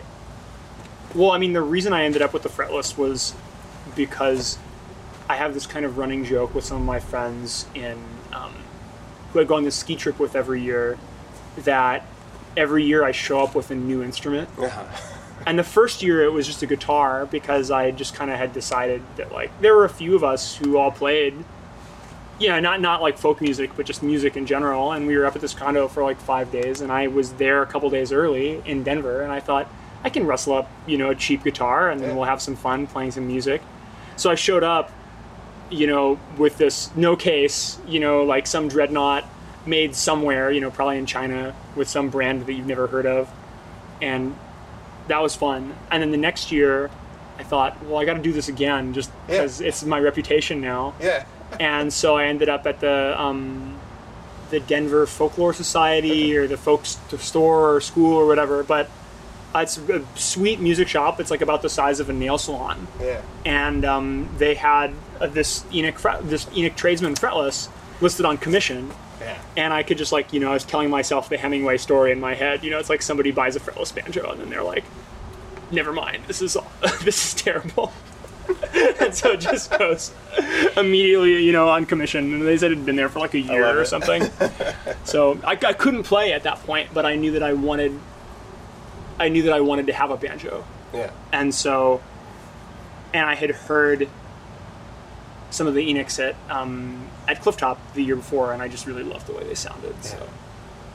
well, 1.15 1.31
I 1.31 1.39
mean, 1.39 1.53
the 1.53 1.63
reason 1.63 1.93
I 1.93 2.05
ended 2.05 2.23
up 2.23 2.33
with 2.33 2.43
the 2.43 2.49
fretless 2.49 2.97
was 2.97 3.35
because 3.95 4.59
I 5.29 5.37
have 5.37 5.55
this 5.55 5.67
kind 5.67 5.85
of 5.85 5.99
running 5.99 6.25
joke 6.25 6.55
with 6.55 6.65
some 6.65 6.79
of 6.79 6.85
my 6.85 7.01
friends 7.01 7.67
in 7.75 7.99
um, 8.33 8.55
who 9.37 9.42
I 9.42 9.44
go 9.44 9.57
on 9.57 9.64
this 9.64 9.77
ski 9.77 9.96
trip 9.96 10.18
with 10.18 10.35
every 10.35 10.62
year 10.62 10.99
that 11.59 12.07
every 12.57 12.85
year 12.85 13.05
I 13.05 13.12
show 13.12 13.40
up 13.42 13.55
with 13.55 13.70
a 13.70 13.75
new 13.75 14.03
instrument. 14.03 14.49
Uh-huh. 14.59 14.85
And 15.46 15.59
the 15.59 15.64
first 15.64 16.03
year 16.03 16.25
it 16.25 16.33
was 16.33 16.46
just 16.46 16.62
a 16.62 16.66
guitar 16.66 17.27
because 17.27 17.70
I 17.70 17.90
just 17.90 18.14
kind 18.14 18.31
of 18.31 18.38
had 18.38 18.53
decided 18.55 19.03
that 19.16 19.33
like 19.33 19.51
there 19.61 19.77
were 19.77 19.85
a 19.85 19.90
few 19.90 20.16
of 20.16 20.25
us 20.25 20.57
who 20.57 20.79
all 20.79 20.90
played, 20.90 21.35
yeah, 22.38 22.59
not 22.61 22.81
not 22.81 23.03
like 23.03 23.18
folk 23.18 23.42
music, 23.42 23.70
but 23.77 23.85
just 23.85 24.03
music 24.03 24.37
in 24.38 24.46
general. 24.46 24.92
And 24.92 25.07
we 25.07 25.16
were 25.18 25.27
up 25.27 25.37
at 25.37 25.42
this 25.42 25.53
condo 25.55 25.87
for 25.87 26.03
like 26.03 26.18
five 26.18 26.51
days, 26.51 26.81
and 26.81 26.90
I 26.90 27.07
was 27.09 27.35
there 27.35 27.62
a 27.62 27.66
couple 27.66 27.90
days 27.90 28.12
early 28.12 28.62
in 28.64 28.83
Denver, 28.83 29.20
and 29.20 29.31
I 29.31 29.40
thought 29.40 29.70
I 30.03 30.09
can 30.09 30.27
rustle 30.27 30.55
up, 30.55 30.70
you 30.87 30.96
know, 30.96 31.11
a 31.11 31.14
cheap 31.14 31.44
guitar, 31.44 31.90
and 31.90 32.01
then 32.01 32.11
Yeah. 32.11 32.14
we'll 32.16 32.25
have 32.25 32.40
some 32.40 32.57
fun 32.57 32.87
playing 32.87 33.11
some 33.11 33.27
music. 33.27 33.61
So 34.16 34.31
I 34.31 34.35
showed 34.35 34.62
up, 34.64 34.90
you 35.70 35.87
know, 35.87 36.18
with 36.38 36.59
this 36.59 36.94
no 36.96 37.16
case, 37.16 37.79
you 37.87 38.00
know, 38.00 38.22
like 38.24 38.46
some 38.46 38.68
dreadnought 38.68 39.24
made 39.66 39.94
somewhere, 39.96 40.50
you 40.50 40.61
know, 40.61 40.70
probably 40.70 40.98
in 40.98 41.07
China 41.07 41.55
with 41.74 41.88
some 41.88 42.09
brand 42.09 42.46
that 42.46 42.52
you've 42.52 42.66
never 42.66 42.87
heard 42.87 43.07
of, 43.07 43.29
and 44.00 44.37
that 45.09 45.20
was 45.22 45.35
fun. 45.35 45.74
And 45.90 46.02
then 46.02 46.11
the 46.11 46.16
next 46.16 46.52
year, 46.52 46.90
I 47.38 47.42
thought, 47.42 47.83
well, 47.85 47.98
I 47.98 48.05
got 48.05 48.14
to 48.14 48.22
do 48.22 48.33
this 48.33 48.48
again, 48.48 48.92
just 48.94 49.11
Yeah. 49.29 49.38
because 49.42 49.61
it's 49.61 49.85
my 49.85 49.98
reputation 50.00 50.61
now. 50.61 50.94
Yeah. 51.00 51.24
And 51.61 51.92
so 51.92 52.16
I 52.16 52.24
ended 52.24 52.48
up 52.48 52.66
at 52.66 52.81
the 52.81 53.14
um, 53.20 53.79
the 54.50 54.59
Denver 54.59 55.07
Folklore 55.07 55.52
Society 55.55 56.37
or 56.37 56.48
the 56.48 56.57
folk 56.57 56.85
st- 56.85 57.20
store 57.20 57.76
or 57.76 57.81
school 57.81 58.14
or 58.16 58.26
whatever. 58.26 58.64
But 58.64 58.90
it's 59.62 59.79
a 59.79 60.05
sweet 60.14 60.61
music 60.61 60.88
shop. 60.88 61.21
It's 61.21 61.31
like 61.31 61.40
about 61.42 61.62
the 61.62 61.69
size 61.69 62.01
of 62.01 62.09
a 62.11 62.12
nail 62.12 62.38
salon, 62.38 62.87
Yeah. 63.01 63.21
and 63.45 63.85
um, 63.85 64.29
they 64.38 64.55
had 64.55 64.92
uh, 65.21 65.27
this 65.27 65.64
Enoch 65.73 65.99
fret- 65.99 66.29
this 66.29 66.47
Enoch 66.57 66.77
tradesman 66.77 67.14
fretless 67.14 67.69
listed 68.01 68.25
on 68.27 68.38
commission. 68.38 68.90
Yeah. 69.21 69.38
And 69.57 69.73
I 69.73 69.83
could 69.83 69.99
just 69.99 70.12
like, 70.12 70.33
you 70.33 70.40
know, 70.40 70.51
I 70.51 70.55
was 70.55 70.64
telling 70.64 70.90
myself 70.90 71.29
the 71.29 71.38
Hemingway 71.38 71.79
story 71.79 72.12
in 72.12 72.21
my 72.21 72.35
head. 72.35 72.62
You 72.62 72.71
know, 72.71 72.79
it's 72.79 72.90
like 72.90 73.01
somebody 73.03 73.31
buys 73.31 73.57
a 73.57 73.61
fretless 73.61 73.95
banjo 73.95 74.31
and 74.31 74.40
then 74.40 74.51
they're 74.51 74.62
like, 74.62 74.85
never 75.71 75.92
mind, 75.92 76.25
this 76.27 76.42
is 76.42 76.55
all, 76.57 76.71
this 77.03 77.35
is 77.35 77.42
terrible. 77.42 77.92
and 79.01 79.14
so 79.14 79.33
it 79.33 79.40
just 79.40 79.77
goes 79.77 80.12
immediately, 80.77 81.42
you 81.42 81.51
know, 81.53 81.69
on 81.69 81.87
commission. 81.87 82.35
And 82.35 82.42
they 82.47 82.57
said 82.59 82.71
it 82.73 82.77
had 82.77 82.87
been 82.87 82.97
there 82.97 83.09
for 83.09 83.19
like 83.19 83.35
a 83.35 83.40
year 83.40 83.81
or 83.81 83.85
something. 83.85 84.31
so 85.05 85.40
I, 85.42 85.53
I 85.53 85.73
couldn't 85.73 86.05
play 86.05 86.33
at 86.33 86.42
that 86.45 86.59
point, 86.64 86.90
but 86.95 87.05
I 87.07 87.16
knew 87.16 87.33
that 87.33 87.42
I 87.42 87.55
wanted, 87.55 87.99
I 89.18 89.29
knew 89.29 89.42
that 89.44 89.52
I 89.52 89.61
wanted 89.61 89.87
to 89.88 89.92
have 89.92 90.11
a 90.11 90.16
banjo. 90.16 90.64
Yeah. 90.94 91.11
And 91.33 91.55
so, 91.55 92.00
and 93.12 93.26
I 93.26 93.35
had 93.35 93.50
heard 93.50 94.09
some 95.50 95.66
of 95.66 95.74
the 95.74 95.81
Enochs 95.92 96.18
at 96.18 96.37
um, 96.50 97.09
at 97.29 97.40
Clifftop 97.42 97.79
the 97.94 98.02
year 98.02 98.16
before, 98.16 98.52
and 98.52 98.62
I 98.62 98.68
just 98.68 98.87
really 98.87 99.02
loved 99.02 99.26
the 99.26 99.33
way 99.33 99.44
they 99.44 99.55
sounded. 99.55 100.02
So 100.05 100.29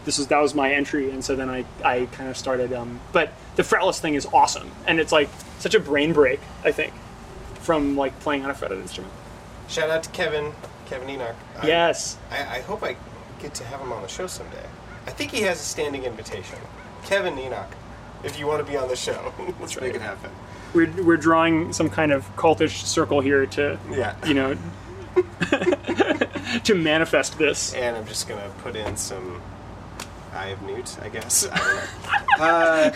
this 0.05 0.17
was 0.17 0.27
that 0.27 0.39
was 0.39 0.53
my 0.53 0.71
entry, 0.71 1.09
and 1.11 1.23
so 1.23 1.35
then 1.35 1.49
I 1.49 1.65
I 1.83 2.05
kind 2.11 2.29
of 2.29 2.37
started. 2.37 2.73
Um, 2.73 2.99
but 3.11 3.33
the 3.55 3.63
fretless 3.63 3.99
thing 3.99 4.15
is 4.15 4.25
awesome, 4.27 4.71
and 4.87 4.99
it's 4.99 5.11
like 5.11 5.29
such 5.59 5.73
a 5.75 5.79
brain 5.79 6.13
break. 6.13 6.39
I 6.63 6.71
think 6.71 6.93
from 7.55 7.95
like 7.95 8.19
playing 8.19 8.43
on 8.43 8.49
a 8.49 8.53
fretted 8.53 8.79
instrument. 8.79 9.13
Shout 9.67 9.89
out 9.89 10.03
to 10.03 10.09
Kevin, 10.09 10.53
Kevin 10.87 11.09
Enoch. 11.09 11.35
I- 11.59 11.67
yes. 11.67 12.17
I, 12.29 12.57
I 12.57 12.59
hope 12.61 12.83
I 12.83 12.97
get 13.39 13.53
to 13.55 13.63
have 13.65 13.79
him 13.79 13.91
on 13.91 14.01
the 14.01 14.07
show 14.07 14.27
someday. 14.27 14.65
I 15.07 15.11
think 15.11 15.31
he 15.31 15.41
has 15.41 15.59
a 15.59 15.63
standing 15.63 16.03
invitation. 16.03 16.59
Kevin 17.05 17.37
Enoch, 17.39 17.69
if 18.23 18.39
you 18.39 18.47
want 18.47 18.65
to 18.65 18.71
be 18.71 18.77
on 18.77 18.87
the 18.87 18.95
show, 18.95 19.33
let's 19.59 19.79
make 19.79 19.95
it 19.95 20.01
happen. 20.01 20.31
We're, 20.73 20.91
we're 21.03 21.17
drawing 21.17 21.73
some 21.73 21.89
kind 21.89 22.11
of 22.11 22.33
cultish 22.37 22.83
circle 22.85 23.19
here 23.21 23.45
to, 23.47 23.77
Yeah. 23.91 24.15
you 24.25 24.33
know, 24.33 24.55
to 26.63 26.75
manifest 26.75 27.37
this. 27.37 27.73
And 27.73 27.95
I'm 27.97 28.05
just 28.07 28.27
gonna 28.29 28.49
put 28.63 28.75
in 28.75 28.95
some 28.95 29.41
Eye 30.33 30.47
of 30.47 30.61
Newt, 30.61 30.97
I 31.01 31.09
guess. 31.09 31.45
I 31.51 31.57
don't 31.57 32.39
know. 32.39 32.45
uh, 32.45 32.91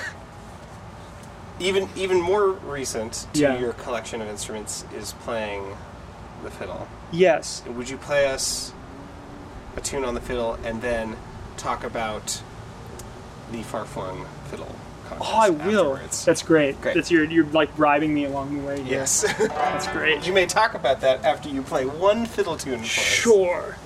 even 1.59 1.89
even 1.95 2.21
more 2.21 2.51
recent 2.51 3.27
to 3.33 3.39
Yeah. 3.41 3.59
your 3.59 3.73
collection 3.73 4.21
of 4.21 4.27
instruments 4.29 4.85
is 4.95 5.11
playing 5.13 5.75
the 6.43 6.51
fiddle. 6.51 6.88
Yes. 7.11 7.61
Would 7.67 7.89
you 7.89 7.97
play 7.97 8.27
us 8.27 8.71
a 9.75 9.81
tune 9.81 10.05
on 10.05 10.13
the 10.15 10.21
fiddle 10.21 10.53
and 10.63 10.81
then 10.81 11.17
talk 11.57 11.83
about 11.83 12.41
the 13.51 13.63
far 13.63 13.85
flung 13.85 14.25
fiddle 14.49 14.75
contest? 15.06 15.32
Oh, 15.34 15.38
I 15.39 15.50
will. 15.50 15.94
afterwards? 15.94 16.26
That's 16.26 16.44
great. 16.44 16.80
Great. 16.82 16.96
That's 16.96 17.12
you're 17.12 17.26
you're 17.26 17.46
like 17.48 17.76
bribing 17.76 18.13
me 18.13 18.26
along 18.26 18.58
the 18.58 18.63
way. 18.65 18.82
here. 18.82 19.00
yes. 19.00 19.22
That's 19.38 19.88
great. 19.88 20.26
you 20.28 20.34
may 20.34 20.46
talk 20.46 20.74
about 20.74 21.02
that 21.02 21.24
after 21.24 21.50
you 21.50 21.62
play 21.62 21.86
one 21.86 22.26
fiddle 22.26 22.58
tune 22.58 22.80
for 22.80 22.84
us. 22.84 22.88
Sure. 22.89 23.78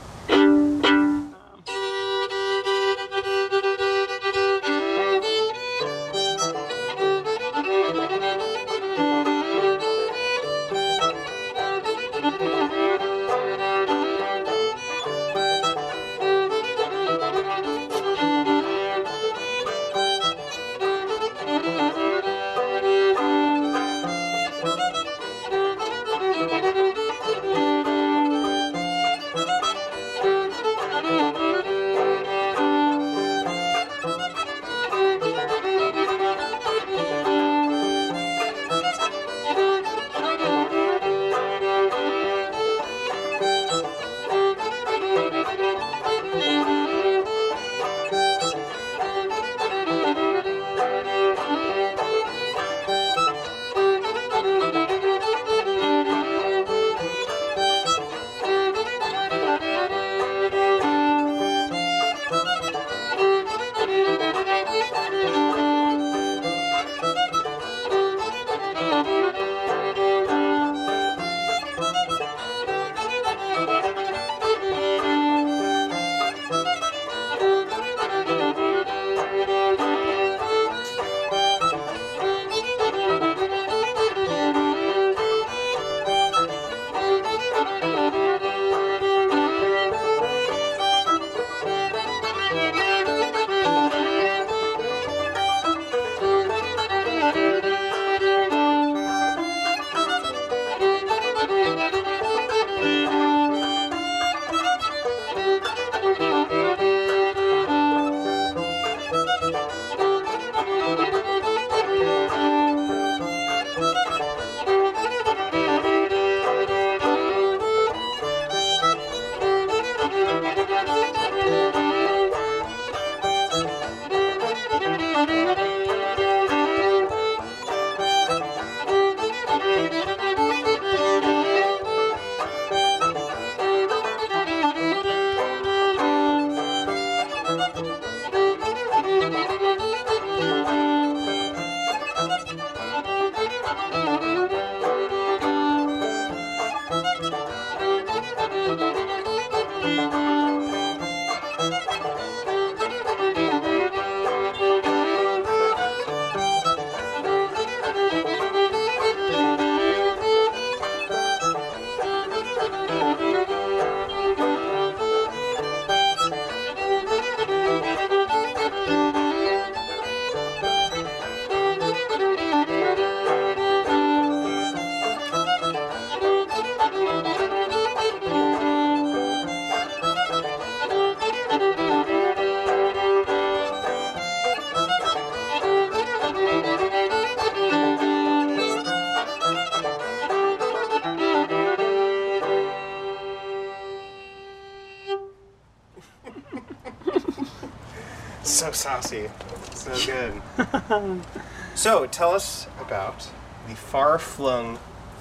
Saucy. 198.79 199.29
So 199.73 199.93
good. 200.57 201.21
so 201.75 202.05
tell 202.07 202.31
us 202.31 202.67
about 202.79 203.27
the 203.67 203.75
far 203.75 204.17
flung 204.19 204.79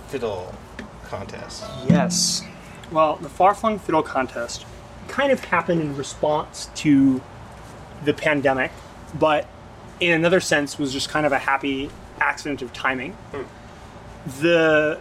fiddle 0.08 0.54
contest. 1.04 1.64
Yes. 1.88 2.42
Well, 2.90 3.16
the 3.16 3.28
Far 3.28 3.54
Flung 3.54 3.78
Fiddle 3.78 4.02
Contest 4.02 4.64
kind 5.08 5.30
of 5.30 5.44
happened 5.44 5.80
in 5.80 5.96
response 5.96 6.70
to 6.76 7.20
the 8.04 8.14
pandemic, 8.14 8.70
but 9.18 9.46
in 10.00 10.12
another 10.12 10.40
sense 10.40 10.78
was 10.78 10.92
just 10.92 11.08
kind 11.08 11.26
of 11.26 11.32
a 11.32 11.38
happy 11.38 11.90
accident 12.20 12.62
of 12.62 12.72
timing. 12.72 13.16
The 14.40 15.00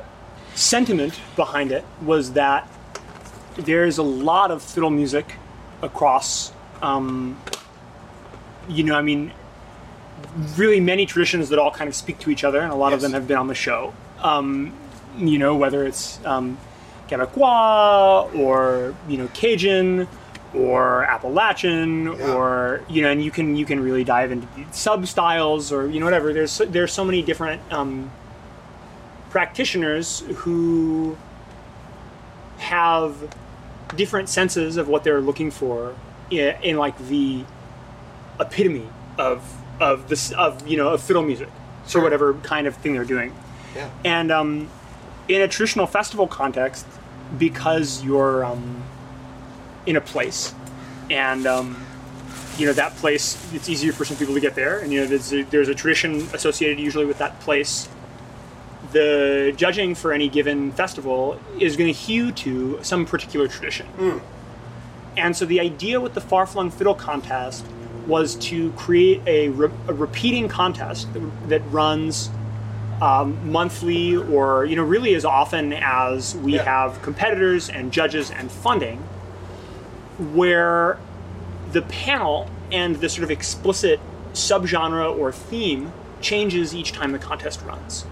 sentiment 0.56 1.20
behind 1.36 1.72
it 1.72 1.86
was 2.02 2.34
that 2.34 2.67
there's 3.56 3.98
a 3.98 4.04
lot 4.04 4.52
of 4.52 4.62
fiddle 4.62 4.89
music 4.89 5.36
across, 5.82 6.52
um, 6.82 7.39
you 8.67 8.84
know, 8.84 8.95
I 8.95 9.01
mean, 9.01 9.32
really 10.56 10.80
many 10.80 11.06
traditions 11.06 11.49
that 11.49 11.60
all 11.60 11.71
kind 11.71 11.88
of 11.88 11.95
speak 11.95 12.19
to 12.19 12.30
each 12.32 12.43
other, 12.43 12.60
and 12.60 12.71
a 12.71 12.75
lot 12.75 12.93
of 12.93 13.01
them 13.01 13.13
have 13.13 13.27
been 13.27 13.38
on 13.38 13.47
the 13.47 13.56
show. 13.56 13.93
Um, 14.21 14.73
you 15.17 15.38
know, 15.38 15.56
whether 15.56 15.86
it's 15.86 16.23
um, 16.25 16.58
Quebecois 17.10 18.36
or 18.36 18.95
you 19.08 19.17
know 19.17 19.27
Cajun 19.34 20.08
or 20.53 21.03
Appalachian 21.06 22.06
Yeah. 22.06 22.34
or 22.34 22.82
you 22.89 23.01
know, 23.01 23.10
and 23.12 23.23
you 23.23 23.32
can 23.32 23.56
you 23.56 23.65
can 23.65 23.80
really 23.80 24.03
dive 24.03 24.32
into 24.32 24.47
sub 24.71 25.08
styles 25.08 25.71
or 25.71 25.88
you 25.89 25.99
know 25.99 26.06
whatever. 26.06 26.34
There's 26.34 26.51
so- 26.51 26.65
there's 26.65 26.91
so 26.93 27.03
many 27.06 27.21
different 27.21 27.62
um, 27.71 28.12
practitioners 29.30 30.21
who 30.38 31.17
have 32.58 33.15
different 33.95 34.30
senses 34.30 34.77
of 34.77 34.88
what 34.88 35.03
they're 35.03 35.21
looking 35.21 35.51
for 35.51 35.95
in, 36.30 36.56
in 36.62 36.77
like 36.77 36.97
the 37.08 37.43
epitome 38.39 38.88
of 39.17 39.41
of 39.80 40.10
this 40.10 40.32
of 40.32 40.67
you 40.67 40.78
know 40.78 40.89
of 40.89 41.02
fiddle 41.02 41.23
music 41.23 41.50
Sure. 41.88 42.02
or 42.02 42.04
whatever 42.04 42.34
kind 42.36 42.67
of 42.67 42.76
thing 42.76 42.93
they're 42.93 43.06
doing. 43.06 43.34
Yeah. 43.76 43.89
And 44.04 44.32
um, 44.32 44.69
in 45.30 45.41
a 45.41 45.47
traditional 45.47 45.88
festival 45.88 46.28
context, 46.28 46.86
because 47.38 48.04
you're 48.04 48.43
um, 48.43 48.84
in 49.86 49.95
a 49.95 50.02
place, 50.02 50.54
and 51.10 51.45
um, 51.47 51.78
you 52.58 52.65
know 52.65 52.73
that 52.73 52.95
place, 52.97 53.38
it's 53.54 53.69
easier 53.69 53.93
for 53.93 54.04
some 54.04 54.17
people 54.17 54.34
to 54.34 54.41
get 54.41 54.56
there, 54.56 54.80
and 54.80 54.91
you 54.91 55.00
know 55.02 55.08
there's 55.08 55.32
a, 55.34 55.43
there's 55.43 55.69
a 55.69 55.76
tradition 55.76 56.28
associated 56.34 56.80
usually 56.80 57.06
with 57.06 57.19
that 57.19 57.39
place. 57.39 57.88
The 58.91 59.54
judging 59.56 59.95
for 59.95 60.12
any 60.13 60.30
given 60.30 60.71
festival 60.71 61.39
is 61.60 61.76
going 61.78 61.88
to 61.93 61.97
hew 62.00 62.32
to 62.34 62.80
some 62.84 63.06
particular 63.06 63.47
tradition. 63.47 63.88
And 65.17 65.36
so 65.36 65.45
the 65.45 65.60
idea 65.60 66.00
with 66.00 66.13
the 66.13 66.21
Far 66.21 66.45
Flung 66.45 66.69
Fiddle 66.69 66.93
Contest 66.95 67.65
was 68.08 68.36
to 68.36 68.72
create 68.72 69.22
a, 69.28 69.50
re- 69.50 69.70
a 69.88 69.93
repeating 69.93 70.48
contest 70.48 71.13
that, 71.13 71.50
that 71.50 71.62
runs 71.72 72.30
um, 73.02 73.52
monthly 73.52 74.15
or, 74.15 74.65
you 74.65 74.76
know, 74.76 74.84
really 74.84 75.13
as 75.13 75.26
often 75.26 75.74
as 75.74 76.36
we 76.38 76.56
Yeah. 76.56 76.63
have 76.63 77.02
competitors 77.02 77.70
and 77.70 77.91
judges 77.91 78.32
and 78.32 78.50
funding, 78.52 78.98
where 80.34 80.98
the 81.74 81.82
panel 81.84 82.49
and 82.72 82.95
the 82.95 83.10
sort 83.10 83.24
of 83.24 83.30
explicit 83.32 83.99
subgenre 84.34 85.16
or 85.16 85.32
theme 85.32 85.91
changes 86.22 86.74
each 86.74 86.91
time 86.91 87.12
the 87.12 87.20
contest 87.20 87.62
runs. 87.66 88.05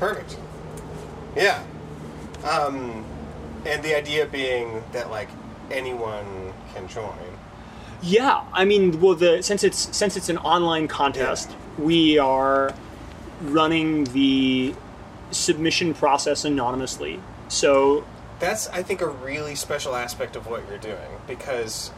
Perfect. 0.00 0.36
Yeah. 1.36 1.62
Um, 2.44 3.04
and 3.66 3.82
the 3.82 3.96
idea 3.96 4.26
being 4.26 4.82
that 4.92 5.10
like 5.10 5.28
anyone 5.70 6.52
can 6.74 6.88
join. 6.88 7.14
Yeah, 8.02 8.44
I 8.52 8.64
mean, 8.64 9.00
well, 9.00 9.14
the 9.14 9.42
since 9.42 9.64
it's 9.64 9.96
since 9.96 10.16
it's 10.16 10.28
an 10.28 10.38
online 10.38 10.88
contest, 10.88 11.50
we 11.78 12.18
are 12.18 12.74
running 13.42 14.04
the 14.04 14.74
submission 15.30 15.94
process 15.94 16.44
anonymously. 16.44 17.20
So 17.48 18.04
That's 18.38 18.68
I 18.68 18.82
think 18.82 19.00
a 19.00 19.08
really 19.08 19.54
special 19.54 19.94
aspect 19.94 20.36
of 20.36 20.46
what 20.46 20.68
you're 20.68 20.78
doing 20.78 21.10
because 21.26 21.88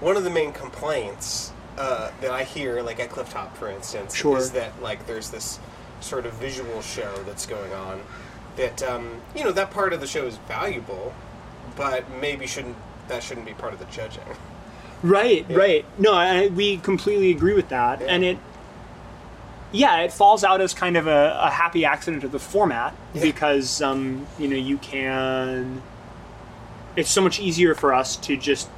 one 0.00 0.16
of 0.16 0.24
the 0.24 0.30
main 0.30 0.52
complaints 0.52 1.52
uh, 1.78 2.10
that 2.20 2.30
I 2.30 2.44
hear, 2.44 2.82
like 2.82 2.98
at 3.00 3.10
Clifftop, 3.10 3.54
for 3.54 3.70
instance, 3.70 4.14
Sure. 4.14 4.36
is 4.38 4.52
that 4.52 4.82
like 4.82 5.06
there's 5.06 5.30
this 5.30 5.58
sort 6.00 6.26
of 6.26 6.32
visual 6.34 6.82
show 6.82 7.22
that's 7.24 7.46
going 7.46 7.72
on. 7.72 8.00
That 8.56 8.82
um, 8.82 9.20
you 9.36 9.44
know 9.44 9.52
that 9.52 9.70
part 9.70 9.92
of 9.92 10.00
the 10.00 10.06
show 10.06 10.24
is 10.26 10.36
valuable, 10.48 11.14
but 11.76 12.10
maybe 12.20 12.46
shouldn't 12.46 12.76
that 13.08 13.22
shouldn't 13.22 13.46
be 13.46 13.54
part 13.54 13.72
of 13.72 13.78
the 13.78 13.86
judging. 13.86 14.22
right, 15.02 15.44
Yeah. 15.48 15.56
right. 15.56 15.84
No, 15.98 16.14
I, 16.14 16.48
we 16.48 16.78
completely 16.78 17.30
agree 17.30 17.54
with 17.54 17.68
that, 17.70 18.00
Yeah. 18.00 18.06
and 18.08 18.24
it. 18.24 18.38
Yeah, 19.74 20.00
it 20.00 20.12
falls 20.12 20.44
out 20.44 20.60
as 20.60 20.74
kind 20.74 20.98
of 20.98 21.06
a, 21.06 21.38
a 21.42 21.50
happy 21.50 21.86
accident 21.86 22.24
of 22.24 22.32
the 22.32 22.38
format 22.38 22.94
Yeah. 23.14 23.22
because 23.22 23.80
um, 23.80 24.26
you 24.38 24.48
know 24.48 24.56
you 24.56 24.78
can. 24.78 25.82
It's 26.94 27.10
so 27.10 27.22
much 27.22 27.40
easier 27.40 27.74
for 27.74 27.94
us 27.94 28.16
to 28.16 28.36
just 28.36 28.68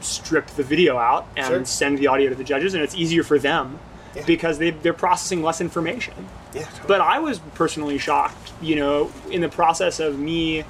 strip 0.00 0.46
the 0.48 0.62
video 0.62 0.96
out 0.96 1.26
and 1.36 1.46
Sure. 1.46 1.64
send 1.64 1.98
the 1.98 2.06
audio 2.06 2.30
to 2.30 2.34
the 2.34 2.44
judges, 2.44 2.74
and 2.74 2.82
it's 2.82 2.94
easier 2.94 3.22
for 3.22 3.38
them 3.38 3.78
because 4.26 4.58
they, 4.58 4.70
they're 4.70 4.92
processing 4.94 5.42
less 5.42 5.60
information. 5.60 6.14
Yeah, 6.54 6.62
totally. 6.64 6.84
But 6.88 7.00
I 7.00 7.18
was 7.18 7.40
personally 7.54 7.98
shocked, 7.98 8.52
you 8.62 8.76
know, 8.76 9.10
in 9.30 9.40
the 9.40 9.48
process 9.48 9.98
of 10.00 10.18
me 10.18 10.64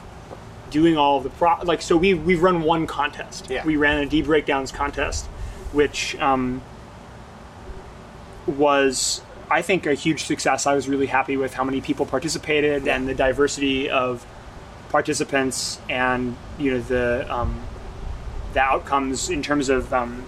doing 0.71 0.97
all 0.97 1.21
the 1.21 1.31
pro 1.31 1.57
like 1.63 1.83
so 1.83 1.97
we 1.97 2.15
we've 2.15 2.43
run 2.43 2.63
one 2.63 2.87
contest. 2.87 3.51
Yeah. 3.51 3.65
We 3.65 3.77
ran 3.77 3.99
a 3.99 4.07
D 4.07 4.23
breakdowns 4.23 4.73
contest, 4.73 5.27
which 5.73 6.17
um, 6.17 6.63
was 8.47 9.23
I 9.51 9.63
think 9.63 9.87
a 9.87 9.95
huge 9.95 10.25
success. 10.25 10.67
I 10.67 10.75
was 10.75 10.89
really 10.89 11.07
happy 11.07 11.37
with 11.37 11.55
how 11.55 11.65
many 11.65 11.81
people 11.81 12.07
participated 12.07 12.89
and 12.89 13.07
the 13.09 13.15
diversity 13.15 13.91
of 13.91 14.27
participants 14.91 15.81
and 15.89 16.37
you 16.59 16.73
know 16.73 16.81
the 16.81 17.27
um, 17.33 17.61
the 18.53 18.61
outcomes 18.61 19.29
in 19.29 19.43
terms 19.43 19.69
of 19.69 19.93
um, 19.93 20.25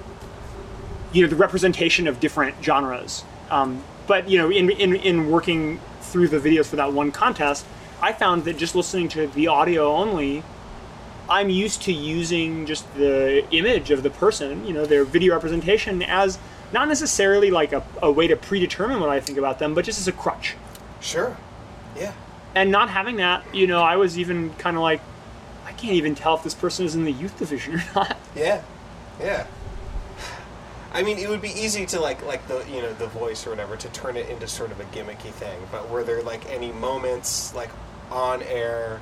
you 1.13 1.23
know 1.23 1.29
the 1.29 1.37
representation 1.37 2.07
of 2.07 2.21
different 2.21 2.63
genres. 2.63 3.25
Um, 3.51 3.83
but 4.07 4.29
you 4.29 4.39
know, 4.39 4.51
in, 4.51 4.71
in 4.71 4.95
in 4.97 5.31
working 5.31 5.81
through 6.01 6.29
the 6.29 6.39
videos 6.39 6.67
for 6.67 6.77
that 6.77 6.93
one 6.93 7.11
contest, 7.11 7.67
I 8.01 8.13
found 8.13 8.45
that 8.45 8.59
just 8.59 8.75
listening 8.75 9.09
to 9.11 9.27
the 9.27 9.49
audio 9.49 9.95
only, 9.95 10.43
I'm 11.29 11.51
used 11.51 11.83
to 11.83 11.93
using 11.93 12.67
just 12.67 12.93
the 12.95 13.45
image 13.51 13.91
of 13.91 14.03
the 14.03 14.11
person, 14.11 14.67
you 14.67 14.73
know, 14.73 14.87
their 14.87 15.05
video 15.05 15.35
representation 15.35 16.03
as 16.03 16.39
not 16.73 16.89
necessarily 16.89 17.51
like 17.51 17.73
a, 17.73 17.83
a 18.03 18.11
way 18.11 18.27
to 18.27 18.37
predetermine 18.37 19.01
what 19.01 19.09
I 19.09 19.21
think 19.21 19.39
about 19.39 19.59
them, 19.59 19.75
but 19.75 19.85
just 19.85 19.99
as 19.99 20.09
a 20.09 20.13
crutch. 20.13 20.55
sure. 21.01 21.37
Yeah. 21.97 22.13
And 22.55 22.71
not 22.71 22.91
having 22.91 23.17
that, 23.17 23.55
you 23.55 23.67
know, 23.67 23.83
I 23.83 23.97
was 23.97 24.19
even 24.19 24.53
kind 24.55 24.77
of 24.77 24.83
like, 24.83 25.01
I 25.65 25.73
can't 25.73 25.95
even 25.95 26.15
tell 26.15 26.37
if 26.37 26.43
this 26.43 26.55
person 26.55 26.87
is 26.87 26.95
in 26.95 27.05
the 27.05 27.13
youth 27.13 27.39
division 27.39 27.77
or 27.77 27.85
not. 27.95 28.17
Yeah, 28.35 28.63
yeah. 29.21 29.47
I 30.93 31.03
mean, 31.03 31.19
it 31.19 31.29
would 31.29 31.43
be 31.43 31.51
easy 31.51 31.85
to 31.87 32.01
like, 32.01 32.25
like 32.25 32.47
the 32.49 32.65
you 32.71 32.81
know 32.81 32.93
the 32.95 33.09
voice 33.09 33.47
or 33.47 33.51
whatever 33.51 33.77
to 33.77 33.89
turn 33.91 34.17
it 34.17 34.31
into 34.31 34.49
sort 34.49 34.71
of 34.71 34.81
a 34.81 34.85
gimmicky 34.85 35.31
thing. 35.31 35.59
But 35.71 35.91
were 35.91 36.03
there 36.03 36.23
like 36.23 36.49
any 36.51 36.73
moments 36.73 37.55
like 37.55 37.69
on 38.11 38.43
air 38.43 39.01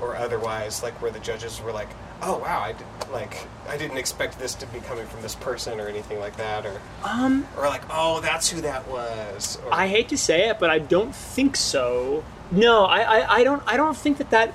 or 0.00 0.16
otherwise, 0.16 0.82
like 0.82 1.00
where 1.02 1.10
the 1.10 1.18
judges 1.20 1.60
were 1.60 1.72
like, 1.72 1.88
"Oh 2.22 2.38
wow, 2.38 2.60
I 2.60 2.72
did, 2.72 2.86
like 3.12 3.46
I 3.68 3.76
didn't 3.76 3.98
expect 3.98 4.38
this 4.38 4.54
to 4.56 4.66
be 4.66 4.80
coming 4.80 5.06
from 5.06 5.20
this 5.22 5.34
person" 5.34 5.78
or 5.80 5.88
anything 5.88 6.18
like 6.20 6.36
that, 6.36 6.64
or 6.66 6.80
Um, 7.04 7.46
or 7.56 7.68
like, 7.68 7.82
"Oh, 7.90 8.20
that's 8.20 8.48
who 8.50 8.60
that 8.62 8.88
was." 8.88 9.58
Or, 9.64 9.72
I 9.74 9.88
hate 9.88 10.08
to 10.08 10.16
say 10.18 10.48
it, 10.48 10.58
but 10.58 10.70
I 10.70 10.78
don't 10.78 11.14
think 11.14 11.56
so. 11.56 12.24
No, 12.50 12.84
I, 12.84 13.00
I, 13.20 13.34
I 13.36 13.44
don't 13.44 13.62
I 13.66 13.76
don't 13.76 13.96
think 13.96 14.18
that 14.18 14.30
that 14.30 14.52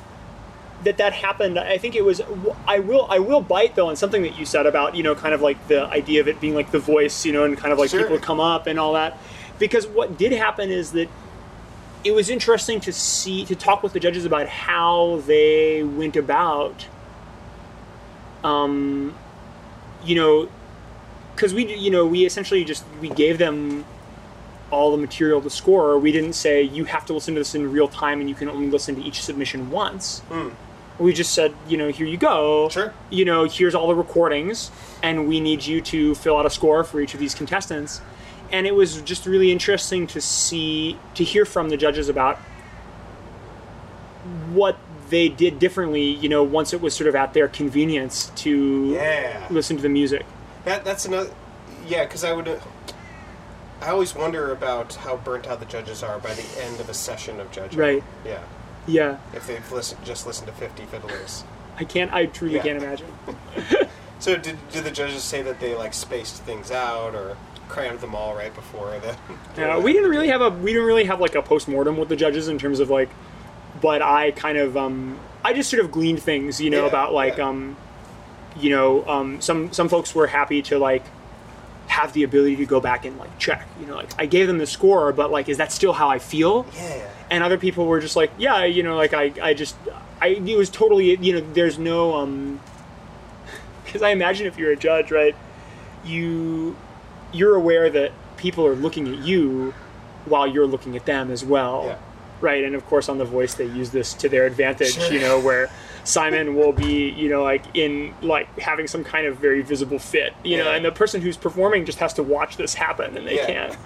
that 0.83 0.97
that 0.97 1.13
happened. 1.13 1.57
I 1.57 1.77
think 1.77 1.95
it 1.95 2.03
was. 2.03 2.21
I 2.67 2.79
will 2.79 3.07
I 3.09 3.19
will 3.19 3.41
bite 3.41 3.75
though 3.75 3.87
on 3.89 3.95
something 3.95 4.21
that 4.23 4.37
you 4.37 4.45
said 4.45 4.65
about 4.65 4.95
you 4.95 5.03
know 5.03 5.15
kind 5.15 5.33
of 5.33 5.41
like 5.41 5.67
the 5.67 5.85
idea 5.85 6.21
of 6.21 6.27
it 6.27 6.41
being 6.41 6.55
like 6.55 6.71
the 6.71 6.79
voice, 6.79 7.25
you 7.25 7.31
know, 7.33 7.43
and 7.43 7.57
kind 7.57 7.71
of 7.71 7.79
like 7.79 7.91
Sure. 7.91 8.01
people 8.01 8.17
come 8.19 8.39
up 8.39 8.67
and 8.67 8.79
all 8.79 8.93
that. 8.93 9.17
Because 9.59 9.87
what 9.87 10.17
did 10.17 10.31
happen 10.33 10.69
is 10.71 10.91
that 10.91 11.07
it 12.05 12.13
was 12.13 12.29
interesting 12.29 12.79
to 12.81 12.93
see 12.93 13.43
to 13.45 13.55
talk 13.55 13.81
with 13.81 13.93
the 13.93 13.99
judges 13.99 14.25
about 14.25 14.47
how 14.47 15.23
they 15.25 15.83
went 15.83 16.15
about. 16.15 16.85
Um, 18.43 19.15
you 20.03 20.15
know, 20.15 20.49
because 21.35 21.53
we 21.53 21.75
you 21.75 21.89
know 21.89 22.05
we 22.05 22.25
essentially 22.25 22.63
just 22.63 22.85
we 23.01 23.09
gave 23.09 23.39
them 23.39 23.83
all 24.71 24.91
the 24.91 24.97
material 24.97 25.41
to 25.41 25.49
score. 25.49 25.97
We 25.97 26.11
didn't 26.11 26.33
say 26.33 26.61
you 26.61 26.85
have 26.85 27.05
to 27.07 27.13
listen 27.13 27.33
to 27.33 27.41
this 27.41 27.55
in 27.55 27.71
real 27.71 27.87
time 27.87 28.19
and 28.19 28.29
you 28.29 28.35
can 28.35 28.49
only 28.49 28.69
listen 28.69 28.95
to 28.95 29.01
each 29.01 29.23
submission 29.23 29.71
once. 29.71 30.21
We 30.97 31.11
just 31.11 31.33
said, 31.33 31.53
you 31.67 31.77
know, 31.77 31.89
here 31.89 32.07
you 32.07 32.17
go. 32.17 32.69
Sure. 32.69 32.93
You 33.09 33.25
know, 33.25 33.43
here's 33.43 33.75
all 33.75 33.87
the 33.87 33.95
recordings, 33.95 34.71
and 35.03 35.27
we 35.27 35.41
need 35.41 35.65
you 35.65 35.81
to 35.81 36.15
fill 36.15 36.37
out 36.37 36.45
a 36.45 36.49
score 36.49 36.85
for 36.85 37.01
each 37.01 37.13
of 37.13 37.19
these 37.19 37.35
contestants. 37.35 37.99
And 38.51 38.65
it 38.67 38.75
was 38.75 39.01
just 39.01 39.25
really 39.25 39.51
interesting 39.51 40.07
to 40.07 40.21
see, 40.21 40.97
to 41.15 41.23
hear 41.23 41.45
from 41.45 41.69
the 41.69 41.77
judges 41.77 42.09
about 42.09 42.37
what 44.51 44.77
they 45.09 45.29
did 45.29 45.59
differently, 45.59 46.03
you 46.03 46.29
know, 46.29 46.43
once 46.43 46.73
it 46.73 46.81
was 46.81 46.95
sort 46.95 47.07
of 47.07 47.15
at 47.15 47.33
their 47.33 47.47
convenience 47.47 48.31
to 48.37 48.93
Yeah. 48.93 49.45
listen 49.49 49.75
to 49.77 49.83
the 49.83 49.89
music. 49.89 50.25
That 50.63 50.83
that's 50.83 51.05
another. 51.05 51.29
Yeah, 51.87 52.05
because 52.05 52.23
I 52.23 52.33
would. 52.33 52.59
I 53.81 53.89
always 53.89 54.15
wonder 54.15 54.51
about 54.51 54.95
how 54.95 55.17
burnt 55.17 55.45
out 55.47 55.59
the 55.59 55.65
judges 55.65 56.01
are 56.01 56.17
by 56.17 56.33
the 56.33 56.45
end 56.63 56.79
of 56.79 56.89
a 56.89 56.93
session 56.93 57.39
of 57.39 57.51
judging. 57.51 57.77
Right. 57.79 58.03
Yeah. 58.25 58.39
Yeah, 58.87 59.17
If 59.33 59.47
they've 59.47 59.71
listened, 59.71 60.03
just 60.05 60.25
listened 60.27 60.47
to 60.47 60.53
fifty 60.53 60.83
fiddlers. 60.85 61.43
I 61.77 61.83
can't. 61.83 62.13
I 62.13 62.27
truly 62.27 62.55
Yeah. 62.55 62.61
can't 62.63 62.83
imagine. 62.83 63.07
So 64.17 64.37
did 64.37 64.57
did 64.71 64.85
the 64.85 64.91
judges 64.91 65.23
say 65.23 65.41
that 65.41 65.59
they 65.59 65.75
like 65.75 65.93
spaced 65.93 66.41
things 66.43 66.71
out 66.71 67.13
or 67.15 67.35
crammed 67.67 67.99
them 67.99 68.15
all 68.15 68.35
right 68.35 68.53
before 68.53 68.97
the? 68.99 69.15
Yeah, 69.57 69.79
we 69.79 69.93
didn't 69.93 70.09
really 70.09 70.27
have 70.27 70.41
a 70.41 70.49
we 70.49 70.73
didn't 70.73 70.87
really 70.87 71.05
have 71.05 71.19
like 71.21 71.35
a 71.35 71.41
post 71.41 71.67
mortem 71.67 71.97
with 71.97 72.09
the 72.09 72.15
judges 72.15 72.47
in 72.47 72.57
terms 72.57 72.79
of 72.79 72.89
like, 72.89 73.09
but 73.81 74.01
I 74.01 74.31
kind 74.31 74.57
of 74.57 74.75
um 74.77 75.17
I 75.43 75.53
just 75.53 75.69
sort 75.69 75.83
of 75.83 75.91
gleaned 75.91 76.21
things 76.21 76.59
you 76.61 76.69
know 76.69 76.81
Yeah, 76.83 76.89
about 76.89 77.13
like 77.13 77.37
yeah. 77.37 77.47
um, 77.49 77.77
you 78.57 78.69
know 78.69 79.07
um 79.07 79.41
some 79.41 79.71
some 79.73 79.87
folks 79.89 80.13
were 80.15 80.27
happy 80.27 80.61
to 80.63 80.77
like 80.79 81.03
have 81.87 82.11
the 82.13 82.23
ability 82.23 82.55
to 82.57 82.65
go 82.65 82.79
back 82.81 83.05
and 83.05 83.17
like 83.17 83.37
check 83.39 83.65
you 83.79 83.85
know 83.85 83.95
like 83.95 84.09
I 84.19 84.25
gave 84.25 84.47
them 84.47 84.57
the 84.57 84.65
score 84.65 85.13
but 85.13 85.31
like 85.31 85.47
is 85.49 85.57
that 85.57 85.71
still 85.71 85.93
how 85.93 86.09
I 86.09 86.19
feel 86.19 86.65
Yeah. 86.75 87.07
and 87.29 87.43
other 87.43 87.57
people 87.57 87.85
were 87.85 87.99
just 88.01 88.15
like 88.15 88.31
yeah 88.37 88.65
you 88.65 88.81
know 88.83 88.95
like 88.97 89.13
I 89.13 89.31
I 89.41 89.53
just 89.53 89.75
I 90.19 90.29
it 90.29 90.57
was 90.57 90.69
totally 90.69 91.15
you 91.17 91.33
know 91.33 91.45
there's 91.53 91.77
no 91.77 92.15
um 92.15 92.59
because 93.85 94.01
I 94.01 94.09
imagine 94.09 94.47
if 94.47 94.57
you're 94.57 94.71
a 94.71 94.75
judge 94.75 95.11
right 95.11 95.35
you 96.03 96.75
you're 97.35 97.55
aware 97.55 97.89
that 97.89 98.11
people 98.37 98.65
are 98.65 98.75
looking 98.75 99.07
at 99.13 99.19
you 99.19 99.73
while 100.25 100.47
you're 100.47 100.67
looking 100.67 100.95
at 100.95 101.05
them 101.05 101.29
as 101.31 101.43
well 101.45 101.83
Yeah. 101.87 101.97
right 102.41 102.63
and 102.63 102.75
of 102.75 102.85
course 102.87 103.09
on 103.09 103.17
the 103.17 103.25
voice 103.25 103.53
they 103.55 103.65
use 103.65 103.91
this 103.91 104.13
to 104.15 104.29
their 104.29 104.45
advantage 104.45 104.93
Sure. 104.95 105.11
you 105.13 105.19
know 105.19 105.39
where 105.39 105.69
simon 106.03 106.55
will 106.55 106.71
be 106.71 107.09
you 107.11 107.29
know 107.29 107.43
like 107.43 107.63
in 107.75 108.13
like 108.21 108.47
having 108.59 108.87
some 108.87 109.03
kind 109.03 109.25
of 109.27 109.37
very 109.37 109.61
visible 109.61 109.97
fit 109.99 110.33
you 110.43 110.57
know 110.57 110.71
and 110.71 110.83
the 110.85 110.91
person 110.91 111.21
who's 111.21 111.37
performing 111.37 111.85
just 111.85 111.97
has 111.99 112.13
to 112.13 112.23
watch 112.23 112.57
this 112.57 112.73
happen 112.75 113.17
and 113.17 113.27
they 113.27 113.35
Yeah. 113.37 113.45
can't 113.47 113.77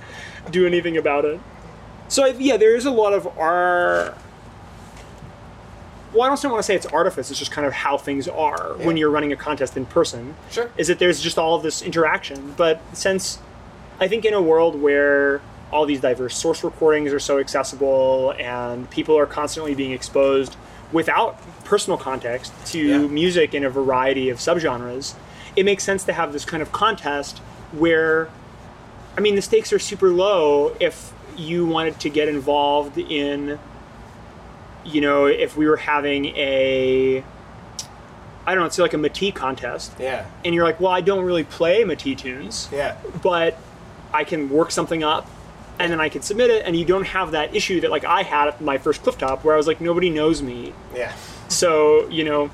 do 0.52 0.66
anything 0.66 0.98
about 0.98 1.26
it 1.26 1.40
so 2.10 2.26
yeah 2.26 2.58
there 2.58 2.76
is 2.76 2.86
a 2.86 2.92
lot 2.92 3.14
of 3.14 3.26
our 3.38 4.16
well 6.14 6.24
i 6.24 6.36
don't 6.36 6.52
want 6.52 6.60
to 6.62 6.64
say 6.64 6.76
it's 6.76 6.86
artifice 6.88 7.30
it's 7.30 7.40
just 7.40 7.52
kind 7.52 7.68
of 7.68 7.74
how 7.74 7.98
things 7.98 8.28
are 8.28 8.74
when 8.80 8.98
you're 8.98 9.10
running 9.12 9.32
a 9.32 9.36
contest 9.36 9.78
in 9.78 9.86
person 9.86 10.36
Sure. 10.52 10.70
is 10.78 10.88
that 10.88 11.00
there's 11.00 11.22
just 11.22 11.38
all 11.38 11.56
of 11.56 11.64
this 11.64 11.82
interaction. 11.82 12.54
But 12.58 12.82
since 12.94 13.40
I 14.00 14.08
think 14.08 14.26
in 14.26 14.34
a 14.34 14.42
world 14.42 14.82
where 14.82 15.42
all 15.72 15.86
these 15.86 16.00
diverse 16.02 16.36
source 16.38 16.64
recordings 16.64 17.12
are 17.14 17.20
so 17.20 17.38
accessible 17.38 18.34
and 18.40 18.90
people 18.90 19.18
are 19.18 19.26
constantly 19.26 19.76
being 19.76 19.92
exposed 19.92 20.56
without 20.92 21.38
personal 21.66 21.98
context 21.98 22.52
to 22.68 22.80
Yeah. 22.80 22.98
music 23.00 23.54
in 23.54 23.64
a 23.64 23.70
variety 23.70 24.30
of 24.30 24.38
subgenres, 24.40 25.14
it 25.56 25.64
makes 25.66 25.84
sense 25.84 26.04
to 26.06 26.14
have 26.14 26.34
this 26.34 26.46
kind 26.46 26.64
of 26.64 26.72
contest 26.72 27.38
where, 27.72 28.30
I 29.18 29.22
mean, 29.22 29.36
the 29.36 29.42
stakes 29.44 29.72
are 29.74 29.80
super 29.80 30.10
low 30.10 30.76
if 30.80 31.12
you 31.38 31.66
wanted 31.68 32.00
to 32.00 32.10
get 32.10 32.28
involved 32.28 32.98
in, 32.98 33.60
you 34.86 35.02
know, 35.02 35.26
if 35.26 35.56
we 35.58 35.68
were 35.68 35.78
having 35.78 36.26
a, 36.36 37.24
I 38.46 38.54
don't 38.56 38.60
know, 38.62 38.66
it's 38.66 38.78
like 38.80 38.94
a 38.94 38.98
Métis 38.98 39.34
contest 39.36 39.92
Yeah. 40.00 40.26
and 40.46 40.56
you're 40.56 40.64
like, 40.64 40.80
well, 40.80 40.92
I 40.92 41.02
don't 41.02 41.24
really 41.26 41.44
play 41.44 41.84
Métis 41.84 42.18
tunes, 42.18 42.70
Yeah. 42.72 42.96
but 43.22 43.58
I 44.14 44.24
can 44.24 44.50
work 44.50 44.72
something 44.72 45.04
up 45.04 45.30
and 45.80 45.92
then 45.92 46.02
I 46.02 46.10
can 46.10 46.22
submit 46.22 46.50
it, 46.50 46.66
and 46.66 46.76
you 46.76 46.84
don't 46.84 47.06
have 47.06 47.32
that 47.32 47.56
issue 47.56 47.80
that 47.82 47.90
like 47.92 48.04
I 48.04 48.24
had 48.24 48.50
at 48.50 48.60
my 48.62 48.78
first 48.78 49.02
clifftop 49.04 49.44
where 49.46 49.54
I 49.54 49.58
was 49.58 49.66
like, 49.68 49.80
nobody 49.80 50.10
knows 50.10 50.42
me, 50.42 50.74
Yeah. 50.96 51.14
so 51.48 52.08
you 52.10 52.24
know, 52.26 52.50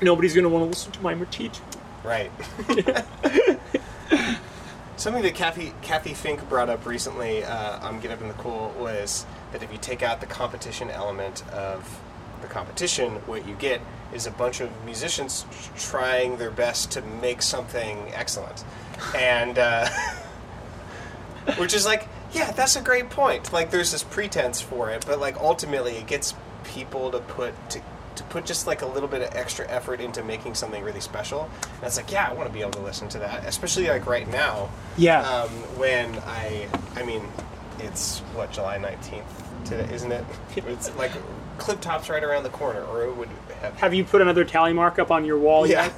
nobody's 0.00 0.34
gonna 0.34 0.48
want 0.48 0.62
to 0.64 0.68
listen 0.68 0.92
to 0.92 1.00
my 1.00 1.14
Métis 1.14 1.52
tune. 1.54 1.64
Right. 2.04 2.30
Something 4.96 5.22
that 5.22 5.34
Kathy 5.34 5.72
Cathy 5.82 6.14
Fink 6.14 6.48
brought 6.48 6.68
up 6.68 6.86
recently 6.86 7.42
uh, 7.42 7.78
on 7.88 7.98
Get 7.98 8.12
Up 8.12 8.20
in 8.20 8.28
the 8.28 8.34
Cool 8.34 8.72
was 8.78 9.26
that 9.52 9.62
if 9.62 9.72
you 9.72 9.78
take 9.78 10.02
out 10.02 10.20
the 10.20 10.26
competition 10.26 10.90
element 10.90 11.46
of 11.52 12.00
the 12.40 12.48
competition, 12.48 13.12
what 13.26 13.46
you 13.46 13.54
get 13.54 13.80
is 14.12 14.26
a 14.26 14.30
bunch 14.30 14.60
of 14.60 14.70
musicians 14.84 15.46
trying 15.76 16.36
their 16.36 16.50
best 16.50 16.90
to 16.92 17.02
make 17.02 17.40
something 17.40 18.10
excellent, 18.14 18.64
and 19.16 19.58
uh, 19.58 19.88
which 21.56 21.74
is 21.74 21.86
like, 21.86 22.08
yeah, 22.32 22.50
that's 22.52 22.76
a 22.76 22.82
great 22.82 23.10
point. 23.10 23.52
Like, 23.52 23.70
there's 23.70 23.92
this 23.92 24.02
pretense 24.02 24.60
for 24.60 24.90
it, 24.90 25.04
but 25.06 25.20
like 25.20 25.36
ultimately, 25.36 25.96
it 25.96 26.06
gets 26.06 26.34
people 26.64 27.10
to 27.10 27.18
put 27.20 27.54
to, 27.70 27.80
to 28.16 28.22
put 28.24 28.44
just 28.44 28.66
like 28.66 28.82
a 28.82 28.86
little 28.86 29.08
bit 29.08 29.22
of 29.22 29.34
extra 29.34 29.66
effort 29.68 30.00
into 30.00 30.22
making 30.22 30.54
something 30.54 30.82
really 30.82 31.00
special. 31.00 31.50
And 31.76 31.84
it's 31.84 31.96
like, 31.96 32.10
yeah, 32.10 32.28
I 32.28 32.34
want 32.34 32.48
to 32.48 32.52
be 32.52 32.60
able 32.60 32.72
to 32.72 32.82
listen 32.82 33.08
to 33.10 33.18
that, 33.20 33.44
especially 33.46 33.88
like 33.88 34.06
right 34.06 34.28
now. 34.28 34.70
Yeah. 34.96 35.22
Um, 35.22 35.48
when 35.78 36.18
I, 36.26 36.68
I 36.96 37.04
mean, 37.04 37.22
it's 37.82 38.20
what 38.34 38.52
July 38.52 38.78
nineteenth 38.78 39.26
today, 39.64 39.92
isn't 39.92 40.12
it? 40.12 40.24
It's 40.56 40.94
like 40.96 41.12
Clifftop's 41.58 42.08
right 42.08 42.22
around 42.22 42.42
the 42.42 42.50
corner, 42.50 42.82
or 42.82 43.04
it 43.04 43.16
would 43.16 43.28
have. 43.60 43.74
Have 43.78 43.94
you 43.94 44.04
put 44.04 44.20
another 44.20 44.44
tally 44.44 44.72
mark 44.72 44.98
up 44.98 45.10
on 45.10 45.24
your 45.24 45.38
wall 45.38 45.66
yeah. 45.66 45.90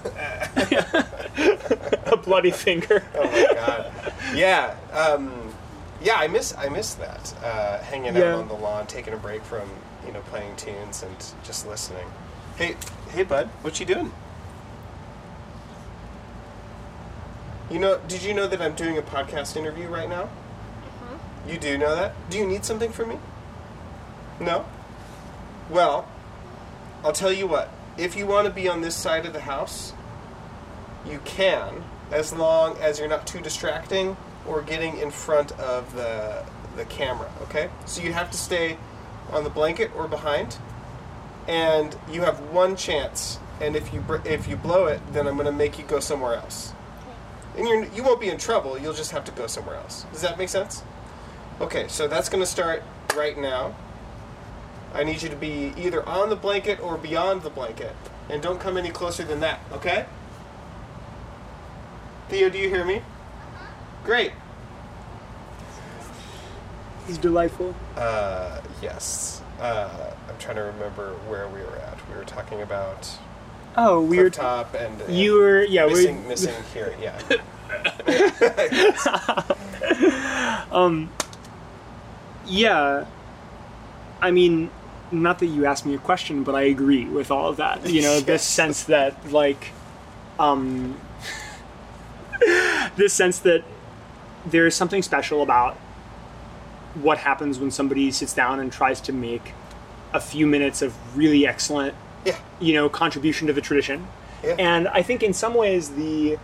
yet? 0.71 1.13
A 2.13 2.17
bloody 2.17 2.51
finger. 2.51 3.03
oh 3.15 3.25
my 3.25 3.55
god. 3.55 4.13
Yeah. 4.35 4.75
Um, 4.93 5.55
yeah, 6.03 6.17
I 6.17 6.29
miss 6.29 6.55
I 6.57 6.69
miss 6.69 6.95
that. 6.95 7.35
Uh, 7.43 7.79
hanging 7.79 8.15
Yeah. 8.15 8.35
out 8.35 8.41
on 8.41 8.49
the 8.49 8.55
lawn, 8.55 8.87
taking 8.87 9.15
a 9.15 9.17
break 9.17 9.43
from 9.43 9.69
you 10.07 10.13
know 10.13 10.21
playing 10.23 10.55
tunes 10.57 11.03
and 11.03 11.17
just 11.45 11.67
listening. 11.67 12.07
Hey, 12.57 12.77
hey, 13.11 13.23
bud, 13.25 13.49
what 13.63 13.81
you 13.81 13.87
doing? 13.87 14.13
You 17.71 17.79
know, 17.79 17.99
did 18.07 18.23
you 18.23 18.35
know 18.35 18.47
that 18.47 18.61
I'm 18.61 18.75
doing 18.75 18.99
a 18.99 19.03
podcast 19.03 19.57
interview 19.57 19.89
right 19.89 20.09
now? 20.09 20.29
You 21.47 21.59
do 21.59 21.77
know 21.77 21.95
that? 21.95 22.15
Do 22.31 22.39
you 22.39 22.47
need 22.47 22.65
something 22.65 22.93
from 22.93 23.11
me? 23.11 23.19
No? 24.41 24.65
Well, 25.71 26.09
I'll 27.05 27.13
tell 27.13 27.33
you 27.33 27.47
what. 27.47 27.71
If 27.97 28.17
you 28.17 28.27
want 28.27 28.47
to 28.47 28.53
be 28.53 28.69
on 28.69 28.81
this 28.81 28.97
side 28.97 29.27
of 29.27 29.33
the 29.33 29.41
house, 29.41 29.93
you 31.07 31.21
can, 31.25 31.85
as 32.11 32.33
long 32.33 32.77
as 32.79 32.99
you're 32.99 33.09
not 33.09 33.27
too 33.27 33.41
distracting 33.41 34.17
or 34.47 34.63
getting 34.63 34.99
in 34.99 35.11
front 35.11 35.53
of 35.53 35.95
the 35.95 36.45
the 36.77 36.85
camera. 36.87 37.31
Okay, 37.43 37.69
so 37.87 38.03
you 38.03 38.13
have 38.13 38.31
to 38.31 38.37
stay 38.37 38.77
on 39.31 39.45
the 39.45 39.51
blanket 39.51 39.91
or 39.95 40.09
behind, 40.09 40.59
and 41.47 41.97
you 42.11 42.23
have 42.23 42.41
one 42.51 42.77
chance. 42.77 43.39
And 43.61 43.77
if 43.77 43.95
you 43.95 44.01
br- 44.01 44.25
if 44.25 44.49
you 44.49 44.57
blow 44.57 44.87
it, 44.87 45.01
then 45.13 45.29
I'm 45.29 45.35
going 45.35 45.47
to 45.47 45.53
make 45.53 45.79
you 45.79 45.85
go 45.85 46.01
somewhere 46.01 46.35
else. 46.35 46.73
And 47.57 47.69
you're 47.69 47.85
you 47.85 48.03
won't 48.03 48.21
be 48.21 48.29
in 48.29 48.39
trouble. 48.39 48.79
You'll 48.79 48.95
just 48.95 49.13
have 49.13 49.25
to 49.27 49.33
go 49.33 49.47
somewhere 49.47 49.77
else. 49.77 50.05
Does 50.13 50.23
that 50.23 50.37
make 50.39 50.49
sense? 50.49 50.83
Okay, 51.61 51.87
so 51.89 52.09
that's 52.09 52.29
going 52.29 52.43
to 52.43 52.47
start 52.49 52.83
right 53.17 53.39
now. 53.39 53.75
I 54.93 55.05
need 55.05 55.23
you 55.23 55.29
to 55.29 55.37
be 55.37 55.73
either 55.77 56.07
on 56.09 56.29
the 56.29 56.37
blanket 56.37 56.81
or 56.81 56.97
beyond 56.99 57.43
the 57.43 57.51
blanket, 57.51 57.95
and 58.29 58.43
don't 58.43 58.61
come 58.61 58.77
any 58.77 58.91
closer 58.91 59.25
than 59.25 59.41
that. 59.41 59.61
Okay? 59.73 60.07
Theo, 62.29 62.49
do 62.49 62.59
you 62.59 62.69
hear 62.69 62.85
me? 62.85 63.03
Great. 64.05 64.33
He's 67.07 67.19
delightful. 67.19 67.75
Uh, 67.97 68.61
yes. 68.83 69.43
Uh, 69.61 70.13
I'm 70.29 70.39
trying 70.39 70.57
to 70.57 70.63
remember 70.63 71.13
where 71.29 71.47
we 71.49 71.61
were 71.61 71.77
at. 71.77 71.99
We 72.09 72.17
were 72.17 72.25
talking 72.25 72.63
about 72.63 73.11
Oh, 73.77 74.01
we 74.01 74.19
were. 74.19 74.31
top 74.31 74.75
and, 74.75 75.01
and 75.01 75.15
You 75.15 75.35
were. 75.35 75.65
Yeah, 75.65 75.87
missing 75.87 76.23
we. 76.23 76.29
missing 76.29 76.55
hearing. 76.73 77.01
Yeah. 77.03 77.21
Yeah. 82.47 83.07
I 84.21 84.31
mean, 84.31 84.71
not 85.11 85.39
that 85.41 85.47
you 85.47 85.67
asked 85.67 85.87
me 85.87 85.95
a 85.95 85.99
question, 85.99 86.43
but 86.43 86.55
I 86.55 86.63
agree 86.63 87.05
with 87.05 87.31
all 87.31 87.49
of 87.49 87.57
that. 87.59 87.89
You 87.89 88.03
know, 88.03 88.21
this 88.21 88.43
sense 88.61 88.85
that, 88.85 89.33
like, 89.33 89.71
um, 90.39 90.99
this 92.97 93.13
sense 93.13 93.39
that 93.41 93.65
there 94.47 94.67
is 94.67 94.75
something 94.75 95.03
special 95.03 95.43
about 95.43 95.75
what 96.95 97.19
happens 97.19 97.59
when 97.59 97.71
somebody 97.71 98.11
sits 98.11 98.33
down 98.33 98.61
and 98.61 98.73
tries 98.73 99.01
to 99.03 99.13
make 99.13 99.53
a 100.13 100.21
few 100.21 100.47
minutes 100.47 100.81
of 100.81 101.17
really 101.17 101.47
excellent, 101.47 101.95
yeah. 102.25 102.39
you 102.61 102.73
know, 102.73 102.89
contribution 102.89 103.47
to 103.49 103.53
the 103.53 103.61
tradition. 103.61 104.07
Yeah. 104.45 104.57
And 104.59 104.89
I 104.89 105.03
think 105.03 105.23
in 105.23 105.33
some 105.33 105.55
ways 105.55 105.91
the 105.91 106.39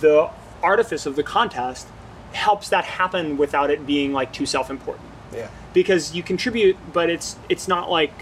the 0.00 0.28
artifice 0.62 1.06
of 1.06 1.16
the 1.16 1.22
contest 1.22 1.86
helps 2.32 2.68
that 2.68 2.84
happen 2.84 3.36
without 3.36 3.70
it 3.70 3.86
being 3.86 4.12
like 4.12 4.32
too 4.32 4.46
self-important 4.46 5.06
Yeah. 5.34 5.48
because 5.72 6.14
you 6.14 6.22
contribute 6.22 6.76
but 6.92 7.08
it's 7.10 7.36
it's 7.48 7.66
not 7.68 7.90
like 7.90 8.12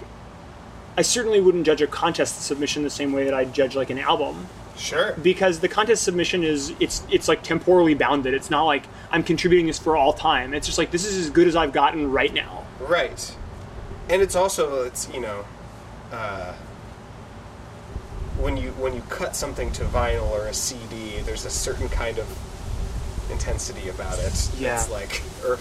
I 0.98 1.02
certainly 1.02 1.40
wouldn't 1.40 1.66
judge 1.66 1.82
a 1.82 1.86
contest 1.86 2.40
submission 2.42 2.82
the 2.82 2.90
same 2.90 3.12
way 3.12 3.24
that 3.24 3.34
I'd 3.34 3.52
judge 3.52 3.76
like 3.76 3.90
an 3.90 3.98
album 3.98 4.46
Sure. 4.78 5.14
because 5.22 5.60
the 5.60 5.68
contest 5.68 6.02
submission 6.04 6.44
is 6.44 6.72
it's 6.80 7.02
it's 7.10 7.28
like 7.28 7.42
temporally 7.42 7.94
bounded 7.94 8.34
it's 8.34 8.50
not 8.50 8.64
like 8.64 8.84
I'm 9.10 9.22
contributing 9.22 9.66
this 9.66 9.78
for 9.78 9.96
all 9.96 10.12
time 10.12 10.54
it's 10.54 10.66
just 10.66 10.78
like 10.78 10.90
this 10.90 11.04
is 11.04 11.16
as 11.16 11.30
good 11.30 11.46
as 11.48 11.56
I've 11.56 11.72
gotten 11.72 12.10
right 12.12 12.32
now 12.32 12.64
Right. 12.80 13.34
And 14.08 14.22
it's 14.22 14.36
also 14.36 14.84
it's 14.84 15.08
you 15.12 15.20
know, 15.20 15.44
uh, 16.12 16.52
when 18.38 18.56
you 18.56 18.70
when 18.72 18.94
you 18.94 19.00
cut 19.08 19.34
something 19.34 19.72
to 19.72 19.84
vinyl 19.84 20.28
or 20.30 20.46
a 20.46 20.54
CD, 20.54 21.20
there's 21.24 21.44
a 21.44 21.50
certain 21.50 21.88
kind 21.88 22.18
of 22.18 22.26
intensity 23.30 23.88
about 23.88 24.18
it. 24.18 24.50
Yeah. 24.58 24.74
It's 24.76 24.90
like 24.90 25.22
or 25.44 25.58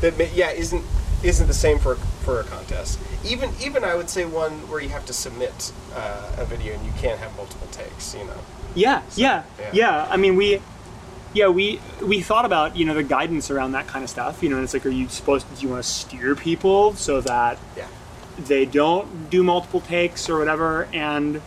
that 0.00 0.34
yeah 0.34 0.50
isn't 0.50 0.84
isn't 1.22 1.46
the 1.46 1.54
same 1.54 1.78
for 1.78 1.96
for 1.96 2.40
a 2.40 2.44
contest. 2.44 2.98
Even 3.24 3.50
even 3.60 3.84
I 3.84 3.94
would 3.94 4.08
say 4.10 4.24
one 4.24 4.52
where 4.68 4.80
you 4.80 4.88
have 4.90 5.06
to 5.06 5.12
submit 5.12 5.72
uh, 5.94 6.30
a 6.38 6.44
video 6.44 6.74
and 6.74 6.84
you 6.86 6.92
can't 6.98 7.18
have 7.18 7.34
multiple 7.36 7.66
takes. 7.72 8.14
You 8.14 8.24
know. 8.24 8.38
Yeah, 8.74 9.02
yeah, 9.16 9.42
yeah. 9.58 9.70
yeah. 9.72 10.08
I 10.10 10.16
mean, 10.18 10.36
we, 10.36 10.60
yeah, 11.32 11.48
we 11.48 11.80
we 12.02 12.20
thought 12.20 12.44
about 12.44 12.76
you 12.76 12.84
know 12.84 12.94
the 12.94 13.02
guidance 13.02 13.50
around 13.50 13.72
that 13.72 13.86
kind 13.86 14.04
of 14.04 14.10
stuff. 14.10 14.42
You 14.42 14.50
know, 14.50 14.56
and 14.56 14.64
it's 14.64 14.74
like, 14.74 14.86
are 14.86 14.90
you 14.90 15.08
supposed? 15.08 15.46
Do 15.56 15.60
you 15.62 15.72
want 15.72 15.82
to 15.82 15.88
steer 15.90 16.34
people 16.36 16.94
so 16.94 17.20
that 17.22 17.58
Yeah. 17.76 17.86
they 18.38 18.66
don't 18.66 19.30
do 19.30 19.42
multiple 19.42 19.80
takes 19.80 20.28
or 20.28 20.38
whatever? 20.38 20.86
And 20.92 21.40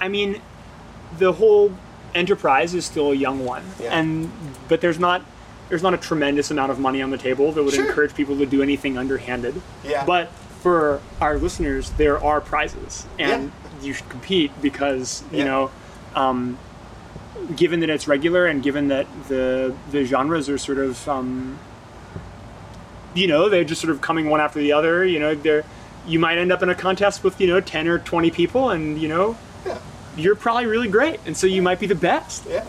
I 0.00 0.08
mean, 0.08 0.42
the 1.18 1.32
whole 1.32 1.72
enterprise 2.16 2.74
is 2.74 2.84
still 2.84 3.12
a 3.12 3.14
young 3.14 3.44
one, 3.44 3.62
Yeah. 3.80 3.90
and 3.98 4.30
but 4.68 4.80
there's 4.80 4.98
not 4.98 5.22
there's 5.68 5.82
not 5.82 5.94
a 5.94 5.96
tremendous 5.98 6.50
amount 6.50 6.70
of 6.70 6.78
money 6.78 7.02
on 7.02 7.10
the 7.10 7.18
table 7.18 7.50
that 7.52 7.62
would 7.62 7.74
Sure. 7.74 7.86
encourage 7.86 8.14
people 8.14 8.36
to 8.38 8.46
do 8.46 8.62
anything 8.62 8.96
underhanded. 8.96 9.60
Yeah. 9.84 10.04
But 10.04 10.28
for 10.62 11.00
our 11.20 11.38
listeners, 11.38 11.90
there 11.96 12.22
are 12.22 12.40
prizes, 12.40 13.04
and 13.18 13.50
you 13.82 13.92
should 13.92 14.08
compete 14.08 14.50
because 14.62 15.22
you 15.32 15.38
Yeah. 15.38 15.44
know, 15.44 15.70
um, 16.14 16.58
given 17.56 17.80
that 17.80 17.90
it's 17.90 18.06
regular 18.08 18.46
and 18.46 18.62
given 18.62 18.88
that 18.88 19.06
the 19.28 19.74
the 19.90 20.04
genres 20.04 20.48
are 20.48 20.58
sort 20.58 20.78
of, 20.78 21.08
um, 21.08 21.58
you 23.14 23.26
know, 23.26 23.48
they're 23.48 23.64
just 23.64 23.80
sort 23.80 23.90
of 23.90 24.00
coming 24.00 24.28
one 24.30 24.40
after 24.40 24.58
the 24.58 24.72
other. 24.72 25.04
You 25.04 25.18
know, 25.20 25.34
they're 25.34 25.64
you 26.06 26.20
might 26.20 26.38
end 26.38 26.52
up 26.52 26.62
in 26.62 26.68
a 26.68 26.74
contest 26.74 27.24
with 27.24 27.40
you 27.40 27.46
know 27.48 27.60
ten 27.60 27.88
or 27.88 27.98
twenty 27.98 28.30
people, 28.30 28.70
and 28.70 28.98
you 28.98 29.08
know, 29.08 29.36
Yeah. 29.66 29.78
You're 30.16 30.34
probably 30.36 30.66
really 30.66 30.88
great, 30.88 31.20
and 31.26 31.36
so 31.36 31.46
you 31.46 31.62
might 31.62 31.78
be 31.80 31.86
the 31.86 31.94
best 31.94 32.44
Yeah. 32.48 32.64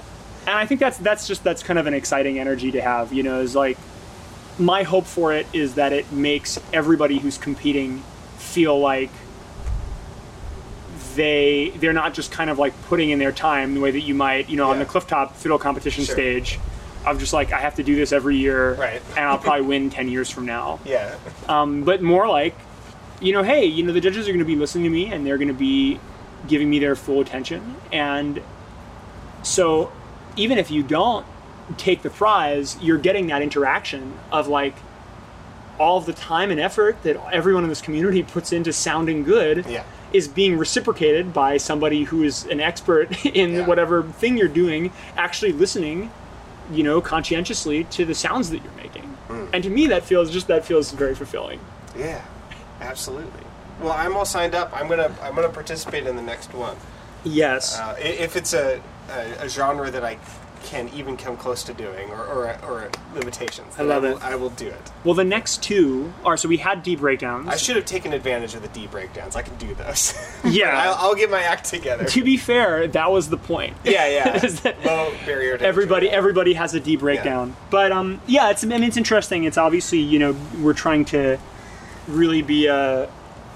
and 0.46 0.56
I 0.56 0.66
think 0.66 0.80
that's 0.80 0.98
that's 0.98 1.26
just 1.26 1.42
that's 1.44 1.62
kind 1.62 1.78
of 1.78 1.86
an 1.86 1.94
exciting 1.94 2.38
energy 2.38 2.70
to 2.72 2.80
have. 2.80 3.12
You 3.12 3.22
know, 3.22 3.40
is 3.40 3.54
like 3.54 3.78
my 4.58 4.82
hope 4.82 5.06
for 5.06 5.32
it 5.32 5.46
is 5.52 5.74
that 5.74 5.92
it 5.92 6.10
makes 6.12 6.58
everybody 6.72 7.18
who's 7.18 7.38
competing 7.38 8.02
feel 8.38 8.78
like 8.78 9.10
they 11.14 11.70
they're 11.76 11.92
not 11.92 12.14
just 12.14 12.32
kind 12.32 12.48
of 12.50 12.58
like 12.58 12.72
putting 12.84 13.10
in 13.10 13.18
their 13.18 13.32
time 13.32 13.74
the 13.74 13.80
way 13.80 13.90
that 13.90 14.00
you 14.00 14.14
might 14.14 14.48
you 14.48 14.56
know 14.56 14.70
on 14.70 14.78
Yeah. 14.78 14.84
the 14.84 14.90
clifftop 14.90 15.32
fiddle 15.32 15.58
competition 15.58 16.04
Sure. 16.04 16.14
stage 16.14 16.58
of 17.04 17.18
just 17.18 17.32
like 17.32 17.52
I 17.52 17.58
have 17.58 17.74
to 17.76 17.82
do 17.82 17.96
this 17.96 18.12
every 18.12 18.36
year 18.36 18.74
Right. 18.74 19.02
and 19.16 19.20
I'll 19.26 19.38
probably 19.46 19.62
win 19.66 19.90
10 19.90 20.08
years 20.08 20.30
from 20.30 20.46
now 20.46 20.80
Yeah. 20.84 21.14
um, 21.48 21.84
but 21.84 22.02
more 22.02 22.28
like 22.28 22.54
you 23.20 23.32
know 23.32 23.42
hey 23.42 23.64
you 23.66 23.82
know 23.82 23.92
the 23.92 24.00
judges 24.00 24.26
are 24.26 24.32
going 24.32 24.38
to 24.38 24.44
be 24.46 24.56
listening 24.56 24.84
to 24.84 24.90
me 24.90 25.12
and 25.12 25.26
they're 25.26 25.38
going 25.38 25.48
to 25.48 25.54
be 25.54 25.98
giving 26.48 26.68
me 26.68 26.78
their 26.78 26.94
full 26.96 27.20
attention 27.20 27.76
and 27.92 28.40
so 29.42 29.90
even 30.36 30.58
if 30.58 30.70
you 30.70 30.82
don't 30.82 31.26
take 31.76 32.02
the 32.02 32.10
prize 32.10 32.76
you're 32.80 32.98
getting 32.98 33.28
that 33.28 33.42
interaction 33.42 34.12
of 34.30 34.48
like 34.48 34.74
all 35.78 35.98
of 35.98 36.06
the 36.06 36.12
time 36.12 36.50
and 36.50 36.60
effort 36.60 37.00
that 37.02 37.16
everyone 37.32 37.62
in 37.62 37.68
this 37.68 37.80
community 37.80 38.22
puts 38.22 38.52
into 38.52 38.72
sounding 38.72 39.22
good 39.22 39.64
Yeah. 39.66 39.84
is 40.12 40.28
being 40.28 40.58
reciprocated 40.58 41.32
by 41.32 41.56
somebody 41.56 42.04
who 42.04 42.22
is 42.24 42.44
an 42.46 42.60
expert 42.60 43.24
in 43.26 43.52
Yeah. 43.54 43.66
whatever 43.66 44.02
thing 44.02 44.36
you're 44.36 44.48
doing 44.48 44.92
actually 45.16 45.52
listening 45.52 46.10
you 46.72 46.82
know 46.82 47.00
conscientiously 47.00 47.84
to 47.84 48.04
the 48.04 48.14
sounds 48.14 48.50
that 48.50 48.62
you're 48.62 48.72
making 48.74 49.02
Hmm. 49.28 49.46
and 49.52 49.62
to 49.62 49.70
me 49.70 49.86
that 49.86 50.04
feels 50.04 50.30
just 50.30 50.48
that 50.48 50.64
feels 50.64 50.90
very 50.92 51.14
fulfilling 51.14 51.60
Yeah, 51.96 52.22
absolutely. 52.80 53.44
Well, 53.82 53.92
I'm 53.92 54.16
all 54.16 54.24
signed 54.24 54.54
up. 54.54 54.70
I'm 54.74 54.88
gonna 54.88 55.14
I'm 55.22 55.34
gonna 55.34 55.48
participate 55.48 56.06
in 56.06 56.16
the 56.16 56.22
next 56.22 56.54
one. 56.54 56.76
yes 57.24 57.78
Uh, 57.78 57.96
if 57.98 58.36
it's 58.36 58.52
a, 58.54 58.80
a, 59.10 59.44
a 59.44 59.48
genre 59.48 59.90
that 59.90 60.04
I 60.04 60.18
can 60.64 60.88
even 60.94 61.16
come 61.16 61.36
close 61.36 61.64
to 61.64 61.74
doing, 61.74 62.08
or 62.10 62.24
or, 62.24 62.56
or 62.62 62.88
limitations, 63.16 63.74
I 63.76 63.82
love 63.82 64.04
will, 64.04 64.16
it. 64.16 64.22
I 64.22 64.36
will 64.36 64.50
do 64.50 64.68
it. 64.68 64.92
well 65.02 65.14
the 65.14 65.24
next 65.24 65.60
two 65.60 66.12
are 66.24 66.36
so 66.36 66.48
we 66.48 66.58
had 66.58 66.84
D 66.84 66.94
breakdowns 66.94 67.48
I 67.48 67.56
should 67.56 67.74
have 67.74 67.84
taken 67.84 68.12
advantage 68.12 68.54
of 68.54 68.62
the 68.62 68.68
D 68.68 68.86
breakdowns. 68.86 69.34
I 69.34 69.42
can 69.42 69.56
do 69.56 69.74
those. 69.74 70.14
Yeah. 70.44 70.70
I'll, 70.84 70.94
I'll 71.10 71.14
get 71.16 71.30
my 71.30 71.42
act 71.42 71.64
together. 71.66 72.04
to 72.04 72.22
be 72.22 72.36
fair 72.36 72.86
that 72.88 73.10
was 73.10 73.28
the 73.28 73.36
point 73.36 73.76
yeah, 73.84 74.06
yeah. 74.08 74.74
Low 74.84 75.12
barrier. 75.26 75.58
To 75.58 75.64
everybody 75.66 76.06
entry. 76.06 76.16
everybody 76.18 76.52
has 76.54 76.74
a 76.74 76.80
D 76.80 76.94
breakdown. 76.96 77.56
But 77.70 77.90
um, 77.90 78.20
yeah, 78.28 78.50
it's 78.50 78.62
I 78.62 78.68
mean 78.68 78.84
it's 78.84 78.96
interesting. 78.96 79.42
It's 79.44 79.58
obviously 79.58 79.98
you 79.98 80.20
know 80.20 80.36
we're 80.60 80.74
trying 80.74 81.04
to 81.06 81.38
really 82.06 82.42
be 82.42 82.66
a 82.66 83.08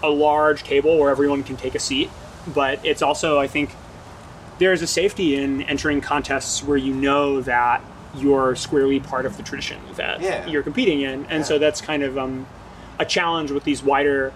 a 0.07 0.11
large 0.11 0.62
table 0.62 0.98
where 0.98 1.11
everyone 1.11 1.42
can 1.42 1.57
take 1.57 1.74
a 1.74 1.78
seat, 1.78 2.11
but 2.54 2.78
it's 2.84 3.02
also 3.02 3.38
I 3.38 3.46
think 3.48 3.70
there 4.59 4.72
is 4.72 4.80
a 4.82 4.86
safety 4.86 5.36
in 5.36 5.62
entering 5.62 6.00
contests 6.00 6.62
where 6.62 6.78
you 6.78 6.94
know 6.94 7.40
that 7.42 7.82
you're 8.16 8.57
squarely 8.57 9.00
part 9.00 9.26
of 9.26 9.36
the 9.36 9.42
tradition 9.42 9.78
that 9.96 10.20
Yeah. 10.22 10.46
you're 10.46 10.62
competing 10.62 11.02
in, 11.02 11.26
and 11.26 11.44
so 11.44 11.59
that's 11.59 11.80
kind 11.82 12.02
of 12.02 12.16
um, 12.16 12.46
a 12.98 13.04
challenge 13.04 13.50
with 13.50 13.64
these 13.64 13.82
wider 13.82 14.32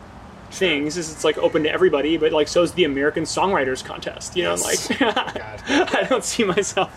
things 0.51 0.97
is 0.97 1.13
it's 1.13 1.23
like 1.23 1.39
open 1.39 1.63
to 1.63 1.71
everybody 1.71 2.17
but 2.17 2.33
like 2.33 2.49
so 2.49 2.61
is 2.65 2.73
the 2.73 2.83
american 2.83 3.23
songwriters 3.23 3.85
contest 3.85 4.37
you 4.37 4.43
know 4.43 4.57
Yes. 4.57 4.91
like 4.91 5.01
i 5.95 6.05
don't 6.09 6.25
see 6.25 6.43
myself 6.43 6.91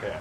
Yeah. 0.00 0.20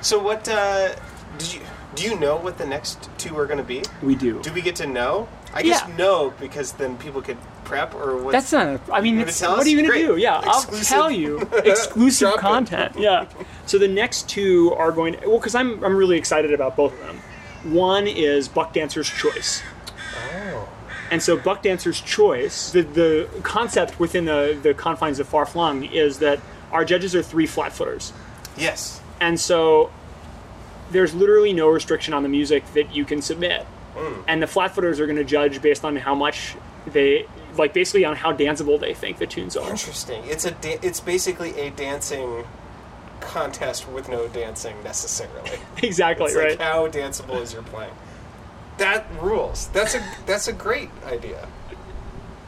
So 0.00 0.18
what 0.18 0.48
uh, 0.48 0.94
did 1.36 1.52
you 1.52 1.60
do? 1.94 2.04
You 2.04 2.18
know 2.18 2.36
what 2.36 2.58
the 2.58 2.66
next 2.66 3.08
two 3.18 3.36
are 3.38 3.46
going 3.46 3.58
to 3.58 3.64
be? 3.64 3.82
we 4.02 4.14
do 4.14 4.42
Do 4.42 4.52
we 4.52 4.62
get 4.62 4.76
to 4.76 4.86
know? 4.86 5.28
I 5.54 5.62
just 5.62 5.86
Yeah. 5.88 5.96
know 5.96 6.32
because 6.40 6.72
then 6.72 6.96
people 6.96 7.20
could 7.20 7.36
prep 7.64 7.94
or 7.94 8.16
what? 8.22 8.32
That's 8.32 8.52
not. 8.52 8.66
A, 8.66 8.80
I 8.92 9.00
mean, 9.00 9.18
what 9.18 9.28
us? 9.28 9.42
are 9.42 9.68
you 9.68 9.82
going 9.82 9.92
to 9.92 10.06
do? 10.06 10.16
Yeah, 10.16 10.38
Exclusive. 10.44 10.92
I'll 10.92 11.02
tell 11.02 11.10
you. 11.10 11.38
Exclusive 11.64 12.36
content. 12.36 12.94
Yeah. 12.98 13.26
So 13.66 13.78
the 13.78 13.88
next 13.88 14.28
two 14.28 14.72
are 14.74 14.92
going. 14.92 15.14
To, 15.14 15.28
well, 15.28 15.38
because 15.38 15.54
I'm 15.54 15.82
I'm 15.84 15.96
really 15.96 16.16
excited 16.16 16.52
about 16.52 16.76
both 16.76 16.92
of 16.94 17.00
them. 17.00 17.18
One 17.64 18.06
is 18.06 18.48
Buck 18.48 18.72
Dancer's 18.72 19.08
Choice. 19.08 19.62
Oh. 20.34 20.68
And 21.10 21.22
so 21.22 21.36
Buck 21.36 21.62
Dancer's 21.62 22.00
Choice, 22.00 22.72
the, 22.72 22.82
the 22.82 23.28
concept 23.42 24.00
within 24.00 24.24
the, 24.24 24.58
the 24.62 24.74
confines 24.74 25.20
of 25.20 25.28
Far 25.28 25.44
Flung 25.46 25.84
is 25.84 26.18
that 26.20 26.40
our 26.72 26.84
judges 26.84 27.14
are 27.14 27.22
three 27.22 27.46
flat 27.46 27.72
footers. 27.72 28.12
Yes. 28.56 29.00
And 29.20 29.38
so 29.38 29.92
there's 30.92 31.14
literally 31.14 31.52
no 31.52 31.68
restriction 31.68 32.14
on 32.14 32.22
the 32.22 32.28
music 32.28 32.64
that 32.74 32.94
you 32.94 33.04
can 33.04 33.20
submit. 33.22 33.62
Hmm. 33.96 34.22
And 34.26 34.42
the 34.42 34.46
flatfooters 34.46 34.98
are 35.00 35.06
going 35.06 35.18
to 35.18 35.24
judge 35.24 35.60
based 35.60 35.84
on 35.84 35.96
how 35.96 36.14
much 36.14 36.54
they, 36.86 37.26
like 37.56 37.74
basically 37.74 38.04
on 38.04 38.16
how 38.16 38.32
danceable 38.32 38.80
they 38.80 38.94
think 38.94 39.18
the 39.18 39.26
tunes 39.26 39.56
are. 39.56 39.68
Interesting. 39.70 40.22
It's 40.24 40.44
a 40.44 40.52
da- 40.52 40.78
it's 40.82 41.00
basically 41.00 41.58
a 41.60 41.70
dancing 41.70 42.44
contest 43.20 43.88
with 43.88 44.08
no 44.08 44.28
dancing 44.28 44.82
necessarily. 44.82 45.58
exactly, 45.82 46.26
It's 46.26 46.34
right? 46.36 46.58
like 46.58 46.60
how 46.60 46.88
danceable 46.88 47.40
is 47.40 47.52
your 47.52 47.62
playing? 47.62 47.92
That 48.78 49.06
rules. 49.20 49.68
That's 49.68 49.94
a 49.94 50.02
that's 50.26 50.48
a 50.48 50.52
great 50.52 50.90
idea. 51.04 51.46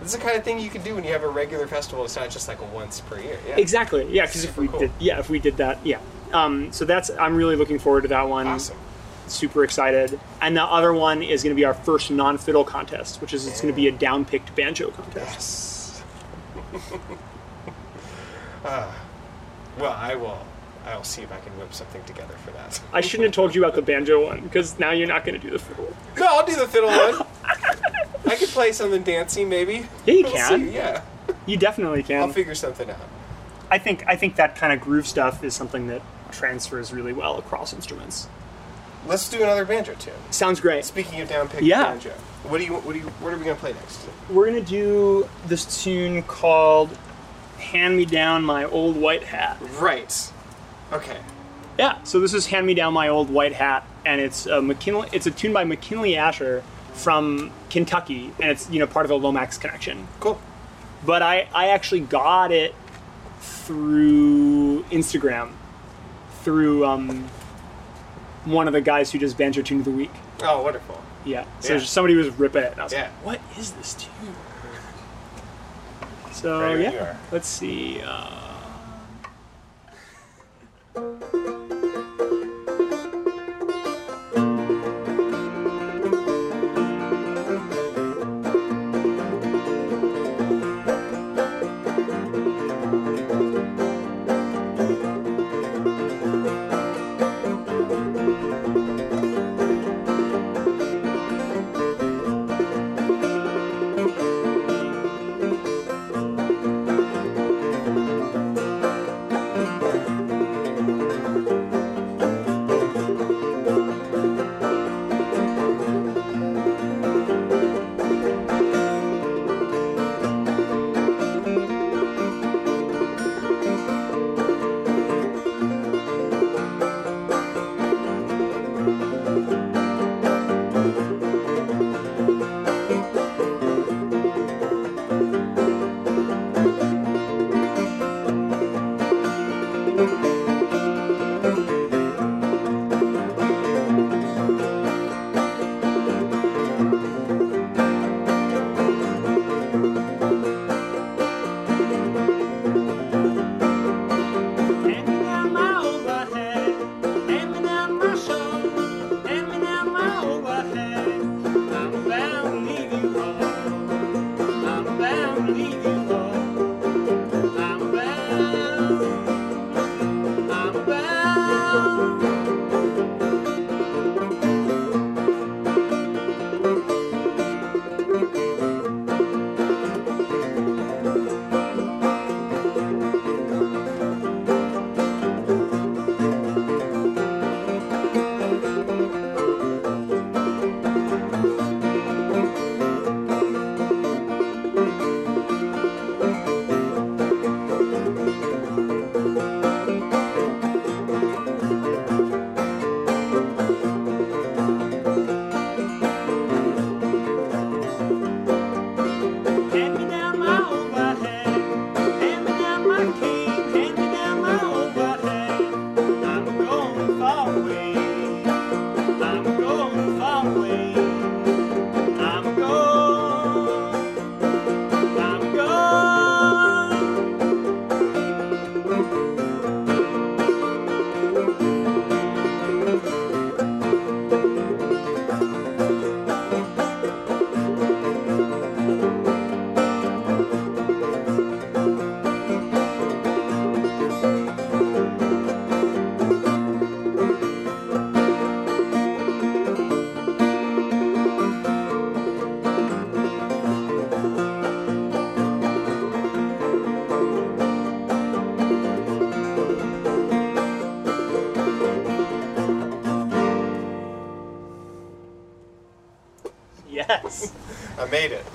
This 0.00 0.12
is 0.12 0.18
the 0.18 0.24
kind 0.24 0.36
of 0.36 0.44
thing 0.44 0.58
you 0.58 0.70
can 0.70 0.82
do 0.82 0.94
when 0.94 1.04
you 1.04 1.12
have 1.12 1.22
a 1.22 1.28
regular 1.28 1.66
festival. 1.66 2.04
It's 2.04 2.16
not 2.16 2.30
just 2.30 2.48
like 2.48 2.60
a 2.60 2.64
once 2.64 3.00
per 3.00 3.18
year. 3.20 3.38
Yeah. 3.46 3.56
Exactly. 3.56 4.06
Yeah, 4.12 4.26
because 4.26 4.44
if 4.44 4.56
we 4.56 4.68
cool. 4.68 4.80
did, 4.80 4.90
yeah, 4.98 5.18
if 5.18 5.30
we 5.30 5.38
did 5.38 5.56
that, 5.58 5.78
yeah. 5.84 6.00
Um, 6.32 6.72
so 6.72 6.84
that's 6.84 7.10
I'm 7.10 7.36
really 7.36 7.56
looking 7.56 7.78
forward 7.78 8.02
to 8.02 8.08
that 8.08 8.28
one. 8.28 8.46
Awesome. 8.46 8.76
Super 9.26 9.64
excited. 9.64 10.18
And 10.42 10.56
the 10.56 10.62
other 10.64 10.92
one 10.92 11.22
is 11.22 11.42
going 11.42 11.54
to 11.54 11.58
be 11.58 11.64
our 11.64 11.72
first 11.74 12.10
non-fiddle 12.10 12.64
contest, 12.64 13.20
which 13.20 13.32
is 13.32 13.46
it's 13.46 13.60
going 13.60 13.72
to 13.72 13.76
be 13.76 13.88
a 13.88 13.92
down-picked 13.92 14.54
banjo 14.54 14.90
contest. 14.90 16.02
Yes. 16.72 16.72
Ah. 18.66 18.98
well, 19.78 19.92
I 19.92 20.14
will. 20.14 20.38
I 20.86 20.96
will 20.96 21.04
see 21.04 21.22
if 21.22 21.32
I 21.32 21.38
can 21.38 21.52
whip 21.58 21.72
something 21.72 22.02
together 22.04 22.34
for 22.44 22.50
that. 22.52 22.80
I 22.92 23.00
shouldn't 23.00 23.24
have 23.26 23.34
told 23.34 23.54
you 23.54 23.62
about 23.64 23.74
the 23.74 23.82
banjo 23.82 24.24
one 24.26 24.40
because 24.40 24.78
now 24.78 24.90
you're 24.90 25.06
not 25.08 25.24
going 25.24 25.38
to 25.38 25.46
do 25.46 25.50
the 25.52 25.58
fiddle. 25.58 25.94
No, 26.18 26.26
I'll 26.26 26.46
do 26.46 26.56
the 26.56 26.66
fiddle 26.68 26.88
one. 26.90 27.26
I 28.26 28.36
could 28.36 28.48
play 28.48 28.72
something 28.72 29.02
dancing, 29.02 29.48
maybe. 29.48 29.86
Yeah, 30.06 30.14
you 30.14 30.22
We'll 30.24 30.32
can. 30.32 30.60
see, 30.68 30.74
Yeah, 30.74 31.02
You 31.46 31.56
definitely 31.56 32.02
can. 32.02 32.22
I'll 32.22 32.32
figure 32.32 32.54
something 32.54 32.88
out. 32.90 32.98
I 33.70 33.78
think 33.78 34.04
I 34.06 34.16
think 34.16 34.36
that 34.36 34.56
kind 34.56 34.72
of 34.72 34.80
groove 34.80 35.06
stuff 35.06 35.42
is 35.42 35.54
something 35.54 35.86
that 35.88 36.02
transfers 36.34 36.92
really 36.92 37.12
well 37.12 37.38
across 37.38 37.72
instruments. 37.72 38.28
Let's 39.06 39.28
do 39.28 39.42
another 39.42 39.64
banjo 39.64 39.94
tune. 39.94 40.14
Sounds 40.30 40.60
great. 40.60 40.84
Speaking 40.84 41.20
of 41.20 41.28
down 41.28 41.48
pick 41.48 41.60
Yeah. 41.62 41.84
banjo, 41.84 42.10
what 42.44 42.58
do 42.58 42.64
you 42.64 42.72
what 42.74 42.92
do 42.92 42.98
you 42.98 43.06
what 43.20 43.32
are 43.32 43.36
we 43.36 43.44
gonna 43.44 43.56
play 43.56 43.72
next? 43.72 44.00
We're 44.30 44.46
gonna 44.46 44.60
do 44.60 45.28
this 45.46 45.82
tune 45.84 46.22
called 46.22 46.90
"Hand 47.58 47.96
Me 47.96 48.04
Down 48.06 48.44
My 48.44 48.64
Old 48.64 48.96
White 48.96 49.24
Hat." 49.24 49.58
Right. 49.78 50.30
Okay. 50.92 51.18
Yeah, 51.78 51.96
so 52.04 52.20
this 52.20 52.32
is 52.32 52.46
"Hand 52.46 52.66
Me 52.66 52.74
Down 52.74 52.92
My 52.94 53.08
Old 53.08 53.28
White 53.30 53.52
Hat," 53.54 53.84
and 54.06 54.20
it's 54.20 54.46
a 54.46 54.62
McKinley. 54.62 55.08
It's 55.12 55.26
a 55.26 55.30
tune 55.30 55.52
by 55.52 55.64
McKinley 55.64 56.16
Asher 56.16 56.62
from 56.94 57.50
Kentucky, 57.68 58.32
and 58.40 58.50
it's 58.50 58.70
you 58.70 58.78
know 58.78 58.86
part 58.86 59.04
of 59.04 59.10
the 59.10 59.18
Lomax 59.18 59.58
connection. 59.58 60.06
Cool. 60.20 60.40
But 61.04 61.20
I 61.20 61.48
I 61.54 61.68
actually 61.68 62.00
got 62.00 62.52
it 62.52 62.74
through 63.40 64.84
Instagram, 64.84 65.50
through 66.44 66.84
um, 66.84 67.24
one 68.44 68.66
of 68.66 68.72
the 68.74 68.80
guys 68.80 69.10
who 69.10 69.18
does 69.18 69.34
banjo 69.34 69.62
tune 69.62 69.78
of 69.80 69.84
the 69.86 69.90
week. 69.90 70.12
Oh, 70.42 70.62
wonderful. 70.62 71.02
Yeah. 71.24 71.44
So 71.60 71.74
Yeah. 71.74 71.80
somebody 71.80 72.14
was 72.14 72.28
ripping 72.38 72.62
it, 72.62 72.72
and 72.72 72.80
I 72.80 72.84
was 72.84 72.92
Yeah. 72.92 73.02
like, 73.24 73.24
"What 73.24 73.40
is 73.58 73.72
this 73.72 73.94
tune?" 73.94 74.34
So 76.32 76.60
when 76.72 76.80
yeah, 76.82 77.16
let's 77.30 77.48
see. 77.48 78.00
Uh, 78.04 78.43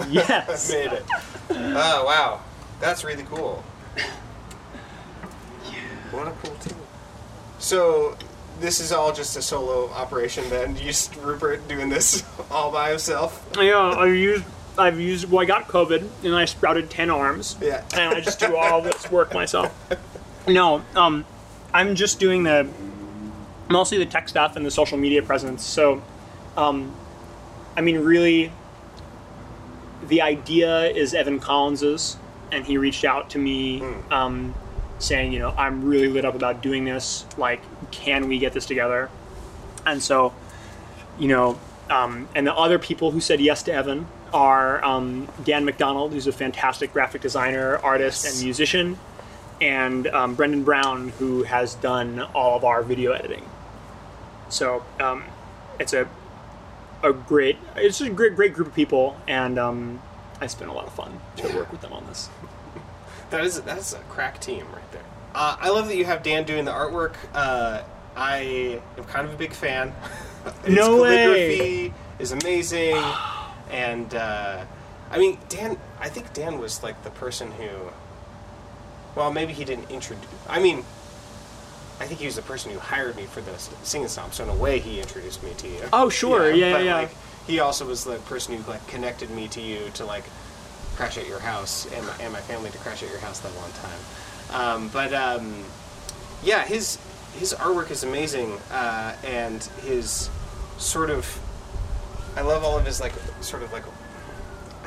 Yes. 0.14 0.72
I 0.72 0.76
made 0.76 0.92
it. 0.94 1.06
Oh 1.52 2.06
wow, 2.06 2.42
that's 2.80 3.04
really 3.04 3.24
cool. 3.24 3.64
What 6.12 6.28
a 6.28 6.32
cool 6.32 6.56
team. 6.56 6.76
So 7.60 8.18
this 8.60 8.80
is 8.80 8.92
all 8.92 9.14
just 9.14 9.38
a 9.38 9.42
solo 9.42 9.90
operation 9.92 10.50
then? 10.50 10.76
Just 10.76 11.16
Rupert 11.18 11.68
doing 11.68 11.90
this 11.90 12.24
all 12.52 12.72
by 12.72 12.90
himself? 12.90 13.48
Yeah, 13.58 13.78
I 13.78 14.08
used. 14.08 14.44
I've 14.78 15.00
used. 15.00 15.30
Well, 15.30 15.42
I 15.42 15.46
got 15.46 15.68
COVID, 15.68 16.08
and 16.24 16.36
I 16.36 16.46
sprouted 16.46 16.90
ten 16.90 17.10
arms. 17.10 17.58
Yeah. 17.62 17.84
and 17.94 18.14
I 18.14 18.22
just 18.22 18.40
do 18.40 18.56
all 18.56 18.82
this 18.82 19.12
work 19.12 19.34
myself. 19.34 19.74
No, 20.48 20.84
um, 20.96 21.26
I'm 21.74 21.96
just 21.96 22.20
doing 22.20 22.44
the 22.44 22.68
mostly 23.70 23.98
the 24.00 24.06
tech 24.06 24.28
stuff 24.30 24.56
and 24.56 24.66
the 24.66 24.72
social 24.72 24.98
media 24.98 25.22
presence. 25.22 25.64
So, 25.64 26.02
um, 26.58 26.96
I 27.78 27.82
mean, 27.82 28.00
really, 28.00 28.52
the 30.10 30.22
idea 30.22 30.86
is 30.90 31.14
Evan 31.14 31.40
Collins's, 31.40 32.18
and 32.52 32.66
he 32.66 32.78
reached 32.78 33.06
out 33.06 33.30
to 33.32 33.40
me 33.40 33.82
um, 34.12 34.54
saying, 35.00 35.32
you 35.34 35.40
know, 35.40 35.54
I'm 35.58 35.84
really 35.86 36.08
lit 36.08 36.26
up 36.26 36.36
about 36.36 36.62
doing 36.62 36.84
this. 36.86 37.26
Like, 37.38 37.62
can 37.92 38.28
we 38.28 38.40
get 38.40 38.54
this 38.54 38.66
together? 38.66 39.10
And 39.86 40.02
so, 40.04 40.34
you 41.18 41.28
know, 41.28 41.60
um, 41.90 42.28
and 42.36 42.46
the 42.46 42.54
other 42.54 42.78
people 42.80 43.12
who 43.12 43.20
said 43.22 43.40
yes 43.40 43.64
to 43.64 43.74
Evan 43.74 44.08
are 44.34 44.84
um, 44.84 45.28
Dan 45.44 45.66
McDonald, 45.66 46.14
who's 46.14 46.28
a 46.28 46.32
fantastic 46.32 46.94
graphic 46.94 47.22
designer, 47.22 47.78
artist, 47.78 48.26
Yes. 48.26 48.36
and 48.36 48.44
musician, 48.44 48.98
and 49.62 50.08
um, 50.08 50.36
Brendan 50.36 50.64
Brown, 50.64 51.10
who 51.20 51.44
has 51.44 51.74
done 51.76 52.20
all 52.36 52.56
of 52.58 52.64
our 52.64 52.84
video 52.84 53.12
editing. 53.12 53.44
So 54.50 54.84
um, 55.00 55.24
it's 55.80 55.94
a 55.94 56.08
a 57.04 57.14
great 57.14 57.58
it's 57.76 58.02
a 58.02 58.10
great 58.10 58.36
great 58.36 58.54
group 58.54 58.68
of 58.68 58.76
people, 58.76 59.18
and 59.28 59.58
um, 59.58 60.02
I 60.42 60.48
spent 60.48 60.70
a 60.70 60.74
lot 60.74 60.86
of 60.86 60.94
fun 60.94 61.20
to 61.38 61.56
work 61.56 61.72
with 61.72 61.82
them 61.82 61.94
on 61.94 62.06
this. 62.08 62.30
That 63.30 63.44
is 63.44 63.62
that's 63.62 63.94
a 63.94 64.00
crack 64.10 64.40
team 64.40 64.66
right 64.74 64.92
there. 64.92 65.04
Uh, 65.36 65.58
I 65.60 65.70
love 65.70 65.88
that 65.88 65.96
you 65.96 66.06
have 66.06 66.24
Dan 66.24 66.44
doing 66.46 66.66
the 66.66 66.72
artwork. 66.72 67.16
Uh, 67.34 67.84
I 68.16 68.82
am 68.98 69.04
kind 69.06 69.28
of 69.28 69.34
a 69.34 69.38
big 69.38 69.54
fan. 69.54 69.94
No 70.68 71.02
way. 71.02 71.94
is 72.18 72.32
amazing, 72.32 72.96
and 73.72 74.16
uh, 74.16 74.64
I 75.12 75.18
mean 75.20 75.38
Dan. 75.50 75.78
I 76.00 76.08
think 76.08 76.34
Dan 76.34 76.58
was 76.58 76.82
like 76.82 77.04
the 77.04 77.10
person 77.10 77.52
who. 77.52 77.68
Well, 79.16 79.34
maybe 79.34 79.52
he 79.52 79.66
didn't 79.66 79.92
introduce. 79.92 80.30
I 80.48 80.60
mean, 80.60 80.86
I 82.00 82.06
think 82.06 82.20
he 82.20 82.26
was 82.26 82.36
the 82.36 82.42
person 82.42 82.72
who 82.72 82.80
hired 82.80 83.16
me 83.16 83.26
for 83.26 83.42
the 83.42 83.58
singing 83.84 84.08
stomp. 84.08 84.34
So 84.34 84.44
in 84.44 84.50
a 84.50 84.56
way, 84.56 84.80
he 84.80 85.00
introduced 85.00 85.44
me 85.44 85.52
to 85.58 85.68
you. 85.68 85.82
Oh, 85.92 86.10
sure. 86.10 86.52
Yeah, 86.52 86.74
but, 86.74 86.84
yeah. 86.86 86.96
Like, 86.96 87.12
he 87.46 87.60
also 87.60 87.86
was 87.86 88.04
the 88.04 88.18
person 88.20 88.56
who 88.56 88.70
like 88.70 88.86
connected 88.88 89.30
me 89.32 89.48
to 89.50 89.62
you 89.62 89.90
to 89.96 90.06
like 90.06 90.24
crash 90.96 91.18
at 91.18 91.28
your 91.28 91.40
house 91.40 91.92
and 91.94 92.06
my, 92.06 92.14
and 92.22 92.34
my 92.34 92.42
family 92.42 92.70
to 92.70 92.78
crash 92.78 93.04
at 93.04 93.10
your 93.10 93.20
house 93.20 93.40
that 93.40 93.52
one 93.54 93.72
time. 93.72 94.00
Um, 94.52 94.90
but 94.90 95.14
um, 95.14 95.64
yeah, 96.44 96.64
his 96.66 97.00
his 97.38 97.54
artwork 97.54 97.92
is 97.92 98.04
amazing, 98.04 98.58
uh, 98.72 99.16
and 99.26 99.64
his 99.84 100.30
sort 100.78 101.10
of 101.10 101.40
I 102.36 102.42
love 102.42 102.64
all 102.64 102.78
of 102.78 102.86
his 102.86 103.02
like 103.02 103.14
sort 103.42 103.64
of 103.64 103.74
like 103.74 103.84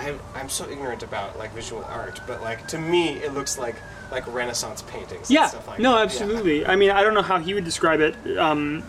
I'm, 0.03 0.21
I'm 0.35 0.49
so 0.49 0.69
ignorant 0.69 1.03
about 1.03 1.39
like 1.39 1.53
visual 1.55 1.85
art, 1.85 2.21
but 2.27 2.43
like 2.43 2.67
to 2.69 2.79
me 2.79 3.11
it 3.15 3.33
looks 3.35 3.59
like 3.59 3.77
like 4.11 4.27
Renaissance 4.33 4.83
paintings. 4.83 5.31
Yeah, 5.31 5.43
and 5.43 5.51
stuff 5.51 5.69
like 5.69 5.77
that. 5.79 5.83
no, 5.83 5.95
that. 5.95 6.03
absolutely. 6.03 6.67
I 6.67 6.77
mean, 6.77 6.91
I 6.91 7.03
don't 7.03 7.15
know 7.15 7.23
how 7.23 7.39
he 7.39 7.55
would 7.55 7.65
describe 7.65 8.01
it, 8.01 8.15
um, 8.39 8.83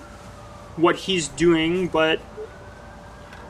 what 0.75 0.95
he's 0.95 1.27
doing, 1.29 1.87
but 1.87 2.19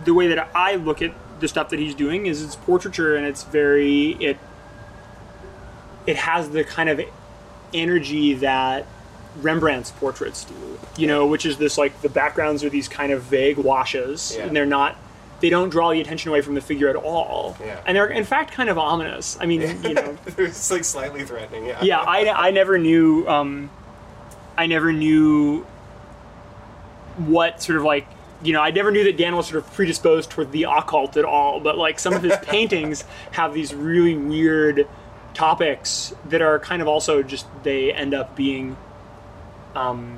the 0.05 0.13
way 0.13 0.27
that 0.27 0.49
I 0.53 0.75
look 0.75 1.01
at 1.01 1.13
the 1.39 1.47
stuff 1.47 1.69
that 1.69 1.79
he's 1.79 1.95
doing 1.95 2.25
is 2.25 2.43
it's 2.43 2.55
portraiture 2.55 3.15
and 3.15 3.25
it's 3.25 3.43
very 3.43 4.11
it 4.19 4.37
it 6.05 6.17
has 6.17 6.49
the 6.49 6.63
kind 6.63 6.89
of 6.89 7.01
energy 7.73 8.33
that 8.35 8.85
Rembrandt's 9.41 9.91
portraits 9.91 10.43
do. 10.45 10.53
You 10.95 11.07
know, 11.07 11.25
which 11.25 11.45
is 11.45 11.57
this 11.57 11.77
like 11.77 12.01
the 12.01 12.09
backgrounds 12.09 12.63
are 12.63 12.69
these 12.69 12.87
kind 12.87 13.11
of 13.11 13.23
vague 13.23 13.57
washes, 13.57 14.35
Yeah. 14.37 14.45
and 14.45 14.55
they're 14.55 14.65
not. 14.65 14.95
They 15.43 15.49
don't 15.49 15.67
draw 15.67 15.91
the 15.91 15.99
attention 15.99 16.29
away 16.29 16.39
from 16.39 16.55
the 16.55 16.61
figure 16.61 16.87
at 16.87 16.95
all, 16.95 17.57
Yeah. 17.59 17.81
and 17.85 17.97
they're 17.97 18.07
in 18.07 18.23
fact 18.23 18.53
kind 18.53 18.69
of 18.69 18.77
ominous. 18.77 19.37
I 19.41 19.45
mean, 19.45 19.59
you 19.83 19.93
know, 19.93 20.17
it's 20.37 20.71
like 20.71 20.85
slightly 20.85 21.25
threatening. 21.25 21.65
Yeah. 21.65 21.83
yeah, 21.83 21.99
I, 21.99 22.47
I 22.47 22.51
never 22.51 22.77
knew 22.77 23.27
um, 23.27 23.69
I 24.57 24.67
never 24.67 24.93
knew 24.93 25.65
what 27.17 27.61
sort 27.61 27.77
of 27.77 27.83
like 27.83 28.07
you 28.41 28.53
know 28.53 28.61
I 28.61 28.71
never 28.71 28.89
knew 28.89 29.03
that 29.03 29.17
Dan 29.17 29.35
was 29.35 29.47
sort 29.47 29.63
of 29.65 29.73
predisposed 29.73 30.29
toward 30.31 30.53
the 30.53 30.63
occult 30.63 31.17
at 31.17 31.25
all. 31.25 31.59
But 31.59 31.77
like 31.77 31.99
some 31.99 32.13
of 32.13 32.23
his 32.23 32.37
paintings 32.43 33.03
have 33.31 33.53
these 33.53 33.73
really 33.73 34.15
weird 34.15 34.87
topics 35.33 36.13
that 36.29 36.41
are 36.41 36.57
kind 36.59 36.81
of 36.81 36.87
also 36.87 37.21
just 37.21 37.47
they 37.63 37.91
end 37.91 38.13
up 38.13 38.33
being 38.35 38.77
um, 39.75 40.17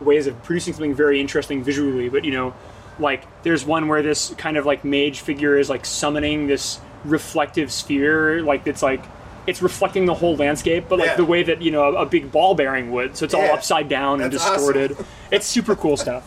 ways 0.00 0.26
of 0.26 0.42
producing 0.42 0.72
something 0.74 0.94
very 0.96 1.20
interesting 1.20 1.62
visually. 1.62 2.08
But 2.08 2.24
you 2.24 2.32
know, 2.32 2.54
like 2.98 3.24
there's 3.42 3.64
one 3.64 3.88
where 3.88 4.02
this 4.02 4.34
kind 4.38 4.56
of 4.56 4.66
like 4.66 4.84
mage 4.84 5.20
figure 5.20 5.56
is 5.56 5.68
like 5.68 5.84
summoning 5.84 6.46
this 6.46 6.80
reflective 7.04 7.70
sphere, 7.72 8.42
like 8.42 8.66
it's 8.66 8.82
like 8.82 9.04
it's 9.46 9.60
reflecting 9.60 10.06
the 10.06 10.14
whole 10.14 10.36
landscape, 10.36 10.86
but 10.88 10.98
like 10.98 11.08
Yeah. 11.08 11.16
the 11.16 11.24
way 11.24 11.42
that 11.42 11.60
you 11.60 11.70
know 11.70 11.96
a, 11.96 12.02
a 12.02 12.06
big 12.06 12.32
ball 12.32 12.54
bearing 12.54 12.90
would. 12.92 13.16
So 13.16 13.24
it's 13.24 13.34
all 13.34 13.44
upside 13.52 13.88
down 13.88 14.20
and 14.20 14.32
That's 14.32 14.44
distorted. 14.48 14.96
It's 15.30 15.46
super 15.46 15.76
cool 15.76 15.96
stuff. 15.96 16.24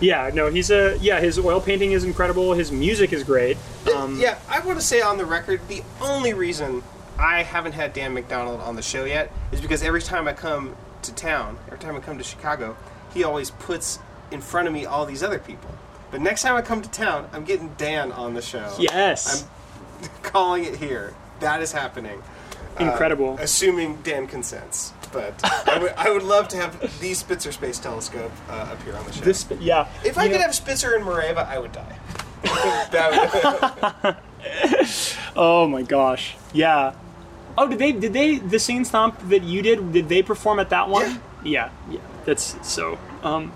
Yeah, 0.00 0.30
no, 0.32 0.48
he's 0.50 0.70
a 0.70 0.96
yeah. 1.00 1.20
His 1.20 1.38
oil 1.38 1.60
painting 1.60 1.92
is 1.92 2.04
incredible. 2.04 2.54
His 2.54 2.72
music 2.72 3.12
is 3.12 3.22
great. 3.22 3.56
Um, 3.94 4.18
yeah, 4.18 4.38
I 4.48 4.60
want 4.60 4.78
to 4.80 4.84
say 4.84 5.00
on 5.02 5.18
the 5.18 5.26
record, 5.26 5.60
the 5.68 5.82
only 6.00 6.32
reason 6.32 6.82
I 7.18 7.42
haven't 7.42 7.72
had 7.72 7.92
Dan 7.92 8.14
McDonald 8.14 8.60
on 8.60 8.76
the 8.76 8.82
show 8.82 9.04
yet 9.04 9.30
is 9.52 9.60
because 9.60 9.82
every 9.82 10.00
time 10.00 10.26
I 10.26 10.32
come 10.32 10.74
to 11.02 11.14
town, 11.14 11.58
every 11.66 11.78
time 11.78 11.96
I 11.96 12.00
come 12.00 12.16
to 12.18 12.24
Chicago, 12.24 12.76
he 13.12 13.24
always 13.24 13.50
puts 13.50 13.98
in 14.30 14.40
front 14.40 14.68
of 14.68 14.72
me 14.74 14.86
all 14.86 15.04
these 15.04 15.22
other 15.22 15.38
people. 15.38 15.70
But 16.10 16.20
next 16.20 16.42
time 16.42 16.56
I 16.56 16.62
come 16.62 16.82
to 16.82 16.90
town, 16.90 17.28
I'm 17.32 17.44
getting 17.44 17.68
Dan 17.76 18.12
on 18.12 18.34
the 18.34 18.42
show. 18.42 18.74
Yes, 18.78 19.46
I'm 20.02 20.08
calling 20.22 20.64
it 20.64 20.76
here. 20.76 21.14
That 21.40 21.62
is 21.62 21.72
happening. 21.72 22.22
Uh, 22.78 22.84
incredible. 22.84 23.36
assuming 23.40 23.96
Dan 24.02 24.26
consents. 24.26 24.92
But 25.12 25.34
I 25.68 26.08
would, 26.08 26.22
love 26.22 26.46
to 26.48 26.56
have 26.56 27.00
the 27.00 27.14
Spitzer 27.14 27.50
Space 27.50 27.78
Telescope 27.80 28.30
uh, 28.48 28.68
appear 28.72 28.94
on 28.96 29.04
the 29.06 29.12
show. 29.12 29.24
this, 29.24 29.44
yeah. 29.58 29.88
if 30.04 30.16
I 30.16 30.24
you 30.24 30.30
could 30.30 30.36
know- 30.38 30.44
have 30.46 30.54
Spitzer 30.54 30.94
and 30.94 31.04
Moreva, 31.04 31.44
I 31.46 31.58
would 31.58 31.72
die. 31.72 31.98
Would- 34.04 34.16
Oh 35.36 35.66
my 35.68 35.82
gosh. 35.82 36.36
Yeah. 36.52 36.94
Oh, 37.58 37.68
did 37.68 37.78
they 37.78 37.92
did 37.92 38.12
they 38.12 38.38
the 38.38 38.58
scene 38.58 38.84
stomp 38.84 39.18
that 39.28 39.42
you 39.42 39.62
did? 39.62 39.92
Did 39.92 40.08
they 40.08 40.22
perform 40.22 40.58
at 40.58 40.70
that 40.70 40.88
one? 40.88 41.20
Yeah. 41.44 41.70
Yeah. 41.90 42.00
That's 42.24 42.56
so. 42.66 42.98
Um. 43.22 43.52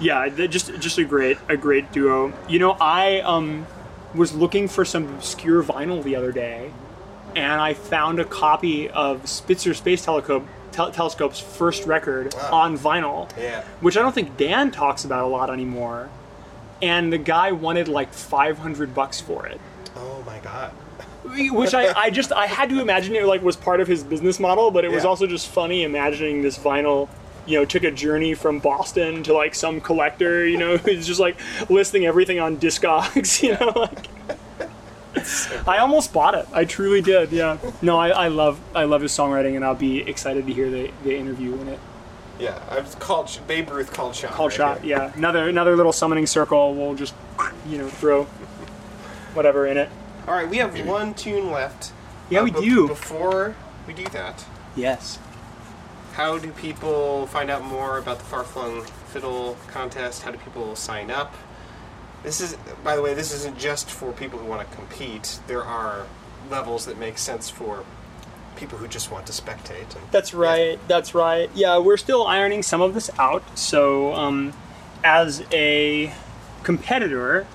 Yeah, 0.00 0.28
just 0.28 0.78
just 0.80 0.98
a 0.98 1.04
great 1.04 1.38
a 1.48 1.56
great 1.56 1.90
duo. 1.92 2.32
You 2.48 2.58
know, 2.58 2.72
I 2.80 3.20
um 3.20 3.66
was 4.14 4.34
looking 4.34 4.68
for 4.68 4.84
some 4.84 5.04
obscure 5.14 5.62
vinyl 5.62 6.02
the 6.02 6.16
other 6.16 6.32
day, 6.32 6.70
and 7.34 7.60
I 7.60 7.74
found 7.74 8.18
a 8.20 8.24
copy 8.24 8.88
of 8.90 9.28
Spitzer 9.28 9.74
Space 9.74 10.04
Telescope 10.04 10.46
tel- 10.72 10.90
Telescope's 10.92 11.40
first 11.40 11.86
record 11.86 12.34
Wow. 12.34 12.50
on 12.52 12.78
vinyl, 12.78 13.28
yeah. 13.38 13.62
which 13.80 13.96
I 13.96 14.02
don't 14.02 14.14
think 14.14 14.36
Dan 14.36 14.70
talks 14.70 15.04
about 15.04 15.24
a 15.24 15.26
lot 15.26 15.50
anymore. 15.50 16.08
And 16.82 17.10
the 17.10 17.18
guy 17.18 17.52
wanted 17.52 17.88
like 17.88 18.12
500 18.12 18.94
bucks 18.94 19.18
for 19.18 19.46
it 19.46 19.58
Oh 19.96 20.22
my 20.26 20.38
god. 20.40 20.72
which 21.50 21.72
I, 21.72 21.90
I 21.98 22.10
just 22.10 22.32
I 22.32 22.46
had 22.46 22.68
to 22.68 22.80
imagine 22.80 23.14
it 23.16 23.24
like 23.24 23.42
was 23.42 23.56
part 23.56 23.80
of 23.80 23.88
his 23.88 24.04
business 24.04 24.38
model, 24.38 24.70
but 24.70 24.84
it 24.84 24.90
was 24.92 25.04
also 25.06 25.26
just 25.26 25.48
funny 25.48 25.84
imagining 25.84 26.42
this 26.42 26.58
vinyl, 26.58 27.08
you 27.46 27.58
know, 27.58 27.64
took 27.64 27.84
a 27.84 27.90
journey 27.90 28.34
from 28.34 28.58
Boston 28.58 29.22
to 29.24 29.32
like 29.34 29.54
some 29.54 29.80
collector, 29.80 30.46
you 30.46 30.56
know, 30.58 30.76
who's 30.78 31.06
just 31.06 31.20
like 31.20 31.36
listing 31.70 32.04
everything 32.06 32.40
on 32.40 32.56
Discogs, 32.58 33.42
you 33.42 33.52
know, 33.52 33.72
like. 33.74 34.06
I 35.66 35.78
almost 35.78 36.12
bought 36.12 36.34
it. 36.34 36.46
I 36.52 36.64
truly 36.64 37.00
did. 37.00 37.32
Yeah. 37.32 37.58
No, 37.82 37.98
I, 37.98 38.08
I 38.10 38.28
love 38.28 38.60
I 38.74 38.84
love 38.84 39.00
his 39.02 39.12
songwriting, 39.12 39.56
and 39.56 39.64
I'll 39.64 39.74
be 39.74 40.00
excited 40.02 40.46
to 40.46 40.52
hear 40.52 40.70
the, 40.70 40.90
the 41.04 41.16
interview 41.16 41.54
in 41.54 41.68
it. 41.68 41.80
Yeah, 42.38 42.60
I 42.70 42.80
was 42.80 42.94
called 42.96 43.36
Babe 43.48 43.70
Ruth 43.70 43.92
called 43.92 44.14
shot. 44.14 44.32
Called 44.32 44.50
right 44.52 44.56
shot. 44.56 44.80
here. 44.82 44.98
Yeah. 44.98 45.12
Another 45.16 45.48
another 45.48 45.74
little 45.74 45.92
summoning 45.92 46.26
circle. 46.26 46.74
We'll 46.74 46.94
just 46.94 47.14
you 47.66 47.78
know 47.78 47.88
throw 47.88 48.24
whatever 49.34 49.66
in 49.66 49.78
it. 49.78 49.88
All 50.28 50.34
right, 50.34 50.48
we 50.48 50.58
have 50.58 50.78
one 50.86 51.14
tune 51.14 51.50
left. 51.50 51.92
Yeah, 52.30 52.40
Uh, 52.40 52.44
we 52.44 52.50
but 52.50 52.60
do. 52.62 52.86
Before 52.88 53.54
we 53.86 53.94
do 53.94 54.04
that, 54.08 54.44
Yes. 54.76 55.18
How 56.16 56.38
do 56.38 56.50
people 56.52 57.26
find 57.26 57.50
out 57.50 57.62
more 57.62 57.98
about 57.98 58.18
the 58.18 58.24
Far-Flung 58.24 58.84
Fiddle 59.12 59.54
contest? 59.68 60.22
How 60.22 60.30
do 60.30 60.38
people 60.38 60.74
sign 60.74 61.10
up? 61.10 61.34
This 62.22 62.40
is, 62.40 62.56
by 62.82 62.96
the 62.96 63.02
way, 63.02 63.12
this 63.12 63.34
isn't 63.34 63.58
just 63.58 63.90
for 63.90 64.12
people 64.12 64.38
who 64.38 64.46
want 64.46 64.66
to 64.68 64.76
compete. 64.76 65.38
There 65.46 65.62
are 65.62 66.06
levels 66.50 66.86
that 66.86 66.96
make 66.98 67.18
sense 67.18 67.50
for 67.50 67.84
people 68.56 68.78
who 68.78 68.88
just 68.88 69.10
want 69.10 69.26
to 69.26 69.32
spectate. 69.32 69.94
And, 69.94 70.10
That's 70.10 70.32
right. 70.32 70.78
That's 70.88 71.14
right. 71.14 71.50
Yeah, 71.54 71.76
we're 71.78 71.98
still 71.98 72.26
ironing 72.26 72.62
some 72.62 72.80
of 72.80 72.94
this 72.94 73.10
out. 73.18 73.42
So, 73.58 74.14
um, 74.14 74.54
as 75.04 75.44
a 75.52 76.14
competitor, 76.62 77.46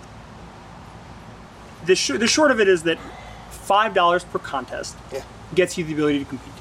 the 1.88 1.96
sh- 1.96 2.12
the 2.20 2.28
short 2.28 2.52
of 2.52 2.62
it 2.62 2.68
is 2.68 2.84
that 2.84 3.00
five 3.50 3.96
dollars 3.96 4.24
per 4.24 4.38
contest 4.38 4.96
Yeah, 5.12 5.24
gets 5.56 5.80
you 5.80 5.84
the 5.84 5.94
ability 5.94 6.20
to 6.20 6.26
compete, 6.26 6.54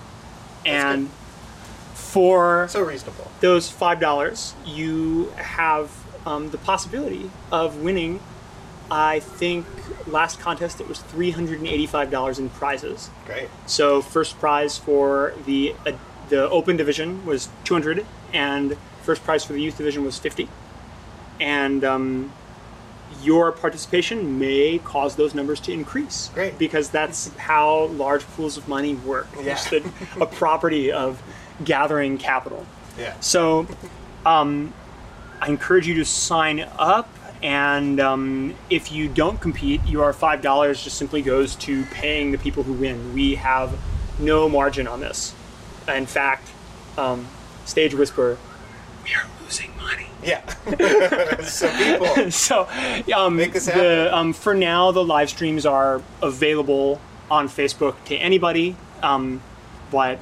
and 0.65 1.11
for 2.11 2.69
so 2.69 2.83
reasonable. 2.83 3.31
those 3.41 3.71
five 3.71 4.01
dollars, 4.01 4.55
you 4.67 5.31
have 5.37 5.91
um, 6.27 6.51
the 6.51 6.59
possibility 6.59 7.31
of 7.51 7.79
winning. 7.79 8.21
I 8.93 9.21
think 9.21 9.67
last 10.07 10.41
contest 10.41 10.81
it 10.81 10.89
was 10.89 11.01
three 11.01 11.31
hundred 11.31 11.59
and 11.59 11.69
eighty-five 11.69 12.11
dollars 12.11 12.39
in 12.39 12.51
prizes. 12.51 13.11
Great. 13.27 13.49
So 13.67 14.03
first 14.03 14.39
prize 14.41 14.77
for 14.77 15.35
the 15.47 15.75
uh, 15.87 15.93
the 16.31 16.49
open 16.49 16.77
division 16.77 17.27
was 17.27 17.49
200, 17.65 18.07
and 18.33 18.77
first 19.03 19.23
prize 19.25 19.45
for 19.45 19.53
the 19.53 19.61
youth 19.61 19.77
division 19.77 20.05
was 20.05 20.19
50. 20.19 20.49
And 21.41 21.85
um, 21.85 22.33
your 23.23 23.53
participation 23.53 24.39
may 24.39 24.79
cause 24.79 25.17
those 25.17 25.35
numbers 25.35 25.61
to 25.61 25.73
increase. 25.73 26.31
Great. 26.33 26.57
Because 26.59 26.89
that's 26.91 27.35
how 27.37 27.87
large 27.87 28.23
pools 28.29 28.57
of 28.57 28.69
money 28.69 28.95
work. 28.95 29.27
Yeah. 29.37 29.53
It's 29.53 29.69
the, 29.69 29.83
a 30.21 30.27
property 30.27 30.93
of 30.93 31.21
gathering 31.65 32.19
capital. 32.19 32.67
Yeah. 32.99 33.19
So, 33.21 33.67
um, 34.27 34.73
I 35.41 35.49
encourage 35.49 35.87
you 35.87 35.95
to 35.95 36.05
sign 36.05 36.61
up. 36.79 37.09
And 37.43 37.99
um, 38.01 38.55
if 38.69 38.93
you 38.93 39.09
don't 39.09 39.41
compete, 39.41 39.83
your 39.87 40.13
five 40.13 40.43
dollars 40.43 40.85
just 40.85 40.99
simply 40.99 41.23
goes 41.23 41.57
to 41.57 41.85
paying 41.87 42.33
the 42.33 42.39
people 42.39 42.63
who 42.63 42.75
win. 42.75 43.15
We 43.15 43.37
have 43.37 43.79
no 44.19 44.49
margin 44.49 44.87
on 44.87 45.01
this. 45.01 45.35
In 45.89 46.05
fact, 46.05 46.51
um, 46.99 47.27
Stage 47.65 47.95
Whisper, 47.95 48.37
we 49.05 49.15
are 49.15 49.27
losing 49.43 49.75
money. 49.79 50.07
Yeah. 50.23 50.47
so 51.41 51.71
people, 51.79 52.31
so, 52.31 52.69
um, 53.17 53.37
Make 53.37 53.55
this 53.55 53.65
the, 53.65 54.15
um, 54.15 54.35
for 54.35 54.55
now, 54.55 54.93
the 54.93 55.03
live 55.03 55.31
streams 55.31 55.65
are 55.65 56.03
available 56.23 57.01
on 57.31 57.49
Facebook 57.49 57.97
to 58.05 58.17
anybody. 58.17 58.77
Um, 59.03 59.41
but 59.91 60.19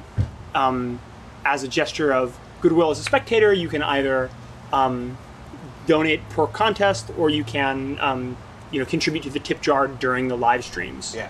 um, 0.55 1.01
as 1.45 1.63
a 1.63 1.67
gesture 1.67 2.13
of 2.13 2.37
goodwill 2.61 2.91
as 2.91 2.99
a 2.99 3.03
spectator, 3.03 3.53
you 3.53 3.67
can 3.67 3.81
either 3.81 4.29
um, 4.73 5.17
donate 5.87 6.27
per 6.29 6.47
contest 6.47 7.11
or 7.17 7.29
you 7.29 7.43
can 7.43 7.97
um, 7.99 8.37
you 8.71 8.79
know 8.79 8.85
contribute 8.85 9.23
to 9.23 9.29
the 9.29 9.39
tip 9.39 9.61
jar 9.61 9.87
during 9.87 10.27
the 10.27 10.37
live 10.37 10.63
streams. 10.63 11.15
yeah. 11.15 11.29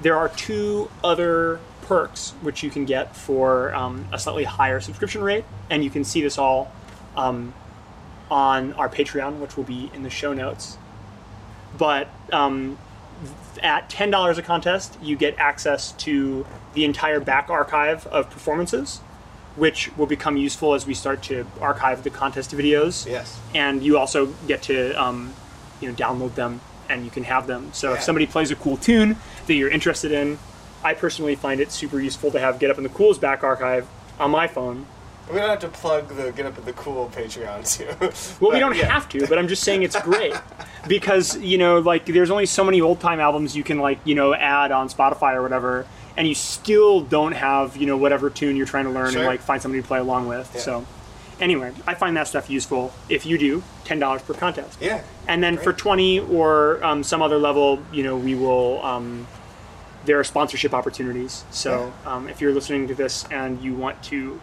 There 0.00 0.16
are 0.16 0.28
two 0.30 0.90
other 1.04 1.60
perks 1.82 2.30
which 2.42 2.62
you 2.62 2.70
can 2.70 2.84
get 2.84 3.14
for 3.14 3.72
um, 3.74 4.06
a 4.12 4.18
slightly 4.18 4.44
higher 4.44 4.80
subscription 4.80 5.22
rate, 5.22 5.44
and 5.70 5.84
you 5.84 5.90
can 5.90 6.02
see 6.04 6.20
this 6.22 6.38
all 6.38 6.72
um, 7.16 7.54
on 8.30 8.72
our 8.74 8.88
Patreon, 8.88 9.38
which 9.38 9.56
will 9.56 9.64
be 9.64 9.90
in 9.94 10.02
the 10.02 10.10
show 10.10 10.32
notes. 10.32 10.76
But 11.78 12.08
um, 12.32 12.78
at 13.62 13.88
ten 13.88 14.10
dollars 14.10 14.38
a 14.38 14.42
contest, 14.42 14.98
you 15.00 15.16
get 15.16 15.38
access 15.38 15.92
to 15.92 16.46
the 16.74 16.84
entire 16.84 17.20
back 17.20 17.48
archive 17.50 18.06
of 18.08 18.30
performances, 18.30 19.00
which 19.56 19.94
will 19.96 20.06
become 20.06 20.36
useful 20.36 20.74
as 20.74 20.86
we 20.86 20.94
start 20.94 21.22
to 21.22 21.46
archive 21.60 22.02
the 22.04 22.10
contest 22.10 22.52
videos 22.52 23.06
Yes. 23.06 23.38
and 23.54 23.82
you 23.82 23.98
also 23.98 24.26
get 24.46 24.62
to 24.62 24.92
um, 25.02 25.32
you 25.80 25.88
know 25.88 25.94
download 25.94 26.34
them 26.34 26.60
and 26.88 27.04
you 27.04 27.10
can 27.10 27.24
have 27.24 27.46
them. 27.46 27.70
So 27.72 27.90
Yeah. 27.90 27.96
if 27.98 28.02
somebody 28.02 28.26
plays 28.26 28.50
a 28.50 28.56
cool 28.56 28.76
tune 28.76 29.16
that 29.46 29.54
you're 29.54 29.70
interested 29.70 30.12
in, 30.12 30.38
I 30.84 30.94
personally 30.94 31.34
find 31.36 31.60
it 31.60 31.70
super 31.72 32.00
useful 32.00 32.30
to 32.32 32.40
have 32.40 32.58
Get 32.58 32.70
Up 32.70 32.76
in 32.76 32.82
the 32.82 32.88
Cool's 32.90 33.18
back 33.18 33.42
archive 33.44 33.86
on 34.18 34.30
my 34.30 34.46
phone. 34.48 34.86
We 35.30 35.38
don't 35.38 35.48
have 35.48 35.60
to 35.60 35.68
plug 35.68 36.08
the 36.08 36.32
Get 36.32 36.44
Up 36.46 36.58
in 36.58 36.64
the 36.64 36.72
Cool 36.72 37.10
Patreon 37.14 37.60
too. 37.78 38.34
Well, 38.44 38.52
we 38.52 38.58
don't 38.58 38.76
have 38.76 39.08
to, 39.10 39.26
but 39.28 39.38
I'm 39.38 39.48
just 39.48 39.62
saying 39.62 39.84
it's 39.84 39.98
great 40.02 40.34
because 40.88 41.38
you 41.38 41.56
know, 41.58 41.78
like, 41.78 42.04
there's 42.06 42.30
only 42.30 42.46
so 42.46 42.64
many 42.64 42.80
old 42.80 43.00
time 43.00 43.20
albums 43.20 43.56
you 43.56 43.62
can 43.64 43.78
like, 43.78 44.00
you 44.04 44.14
know, 44.14 44.34
add 44.34 44.72
on 44.72 44.88
Spotify 44.88 45.34
or 45.34 45.42
whatever, 45.42 45.86
and 46.16 46.28
you 46.28 46.34
still 46.34 47.00
don't 47.00 47.32
have, 47.32 47.76
you 47.76 47.86
know, 47.86 47.96
whatever 47.96 48.30
tune 48.30 48.56
you're 48.56 48.66
trying 48.66 48.84
to 48.84 48.90
learn 48.90 49.12
Sure. 49.12 49.20
and 49.20 49.26
like 49.26 49.40
find 49.40 49.60
somebody 49.62 49.82
to 49.82 49.88
play 49.88 49.98
along 49.98 50.28
with. 50.28 50.50
Yeah. 50.54 50.60
So, 50.60 50.86
anyway, 51.40 51.72
I 51.86 51.94
find 51.94 52.16
that 52.16 52.28
stuff 52.28 52.50
useful. 52.50 52.92
If 53.08 53.24
you 53.26 53.38
do, 53.38 53.62
ten 53.84 53.98
dollars 53.98 54.22
per 54.22 54.34
contest. 54.34 54.78
Yeah. 54.80 55.02
And 55.28 55.42
then 55.42 55.56
for 55.56 55.72
20 55.72 56.20
or 56.20 56.82
um, 56.84 57.02
some 57.02 57.22
other 57.22 57.38
level, 57.38 57.80
you 57.92 58.02
know, 58.02 58.16
we 58.16 58.34
will. 58.34 58.84
Um, 58.84 59.26
there 60.04 60.18
are 60.18 60.24
sponsorship 60.24 60.74
opportunities. 60.74 61.44
So 61.52 61.92
um, 62.04 62.28
if 62.28 62.40
you're 62.40 62.52
listening 62.52 62.88
to 62.88 62.94
this 62.94 63.24
and 63.30 63.62
you 63.62 63.72
want 63.74 64.02
to, 64.04 64.40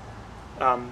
um, 0.61 0.91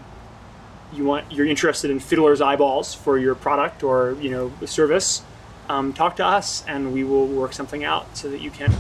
you 0.92 1.06
want 1.06 1.32
you're 1.32 1.46
interested 1.46 1.90
in 1.90 2.00
Fiddler's 2.00 2.42
eyeballs 2.42 2.94
for 2.94 3.18
your 3.18 3.34
product 3.34 3.82
or 3.82 4.18
you 4.20 4.30
know 4.30 4.52
the 4.60 4.68
service, 4.68 5.22
um, 5.70 5.94
talk 5.94 6.18
to 6.18 6.26
us 6.26 6.66
and 6.68 6.94
we 6.94 7.04
will 7.06 7.28
work 7.28 7.54
something 7.54 7.84
out 7.86 8.18
so 8.18 8.30
that 8.30 8.42
you 8.42 8.52
can 8.52 8.74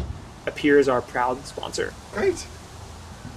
appear 0.48 0.80
as 0.80 0.89
our 0.89 1.02
proud 1.02 1.45
sponsor. 1.45 1.93
Great. 2.14 2.48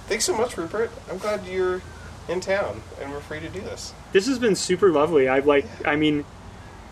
Thanks 0.07 0.25
so 0.25 0.35
much, 0.35 0.57
Rupert. 0.57 0.91
I'm 1.09 1.17
glad 1.17 1.45
you're 1.45 1.81
in 2.27 2.39
town 2.39 2.81
and 2.99 3.11
we're 3.11 3.19
free 3.19 3.39
to 3.39 3.49
do 3.49 3.61
this. 3.61 3.93
This 4.11 4.27
has 4.27 4.39
been 4.39 4.55
super 4.55 4.91
lovely. 4.91 5.27
I've 5.27 5.45
like, 5.45 5.65
I 5.85 5.95
mean, 5.95 6.25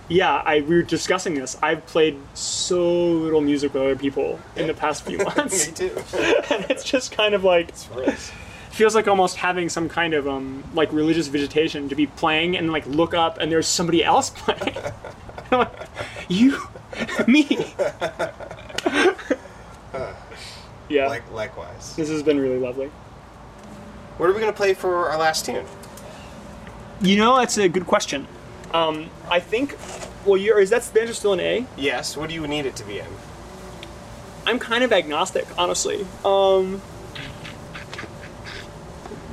yeah, 0.07 0.41
I 0.45 0.61
we 0.61 0.75
were 0.75 0.81
discussing 0.81 1.35
this. 1.35 1.57
I've 1.61 1.85
played 1.85 2.19
so 2.33 3.11
little 3.11 3.41
music 3.41 3.73
with 3.73 3.83
other 3.83 3.95
people 3.95 4.39
in 4.55 4.67
the 4.67 4.73
past 4.73 5.05
few 5.05 5.17
months. 5.35 5.67
Me 5.67 5.73
too. 5.73 5.95
and 6.49 6.65
it's 6.69 6.83
just 6.83 7.11
kind 7.11 7.33
of 7.33 7.43
like 7.43 7.73
feels 8.71 8.95
like 8.95 9.07
almost 9.07 9.37
having 9.37 9.69
some 9.69 9.89
kind 9.89 10.13
of 10.13 10.27
um 10.27 10.63
like 10.73 10.91
religious 10.93 11.27
visitation 11.27 11.89
to 11.89 11.95
be 11.95 12.07
playing 12.07 12.57
and 12.57 12.71
like 12.71 12.85
look 12.87 13.13
up 13.13 13.37
and 13.37 13.51
there's 13.51 13.67
somebody 13.67 14.03
else 14.03 14.29
playing. 14.31 14.75
I'm 15.51 15.59
like, 15.59 15.73
you, 16.27 16.57
me. 17.27 17.73
Yeah, 20.89 21.07
Like 21.07 21.29
likewise. 21.31 21.95
this 21.95 22.09
has 22.09 22.23
been 22.23 22.39
really 22.39 22.59
lovely. 22.59 22.91
What 24.17 24.29
are 24.29 24.33
we 24.33 24.39
gonna 24.39 24.53
play 24.53 24.73
for 24.73 25.09
our 25.09 25.17
last 25.17 25.45
tune? 25.45 25.65
You 27.01 27.15
know, 27.15 27.37
that's 27.37 27.57
a 27.57 27.69
good 27.69 27.87
question. 27.87 28.27
Um, 28.73 29.09
I 29.29 29.39
think. 29.39 29.77
Well, 30.25 30.37
you're, 30.37 30.59
is 30.59 30.69
that 30.71 30.89
banjo 30.93 31.13
still 31.13 31.33
an 31.33 31.39
A? 31.39 31.65
Yes. 31.77 32.17
What 32.17 32.27
do 32.29 32.35
you 32.35 32.45
need 32.45 32.65
it 32.65 32.75
to 32.75 32.83
be 32.83 32.99
in? 32.99 33.05
I'm 34.45 34.59
kind 34.59 34.83
of 34.83 34.91
agnostic, 34.91 35.45
honestly. 35.57 36.05
Um, 36.25 36.81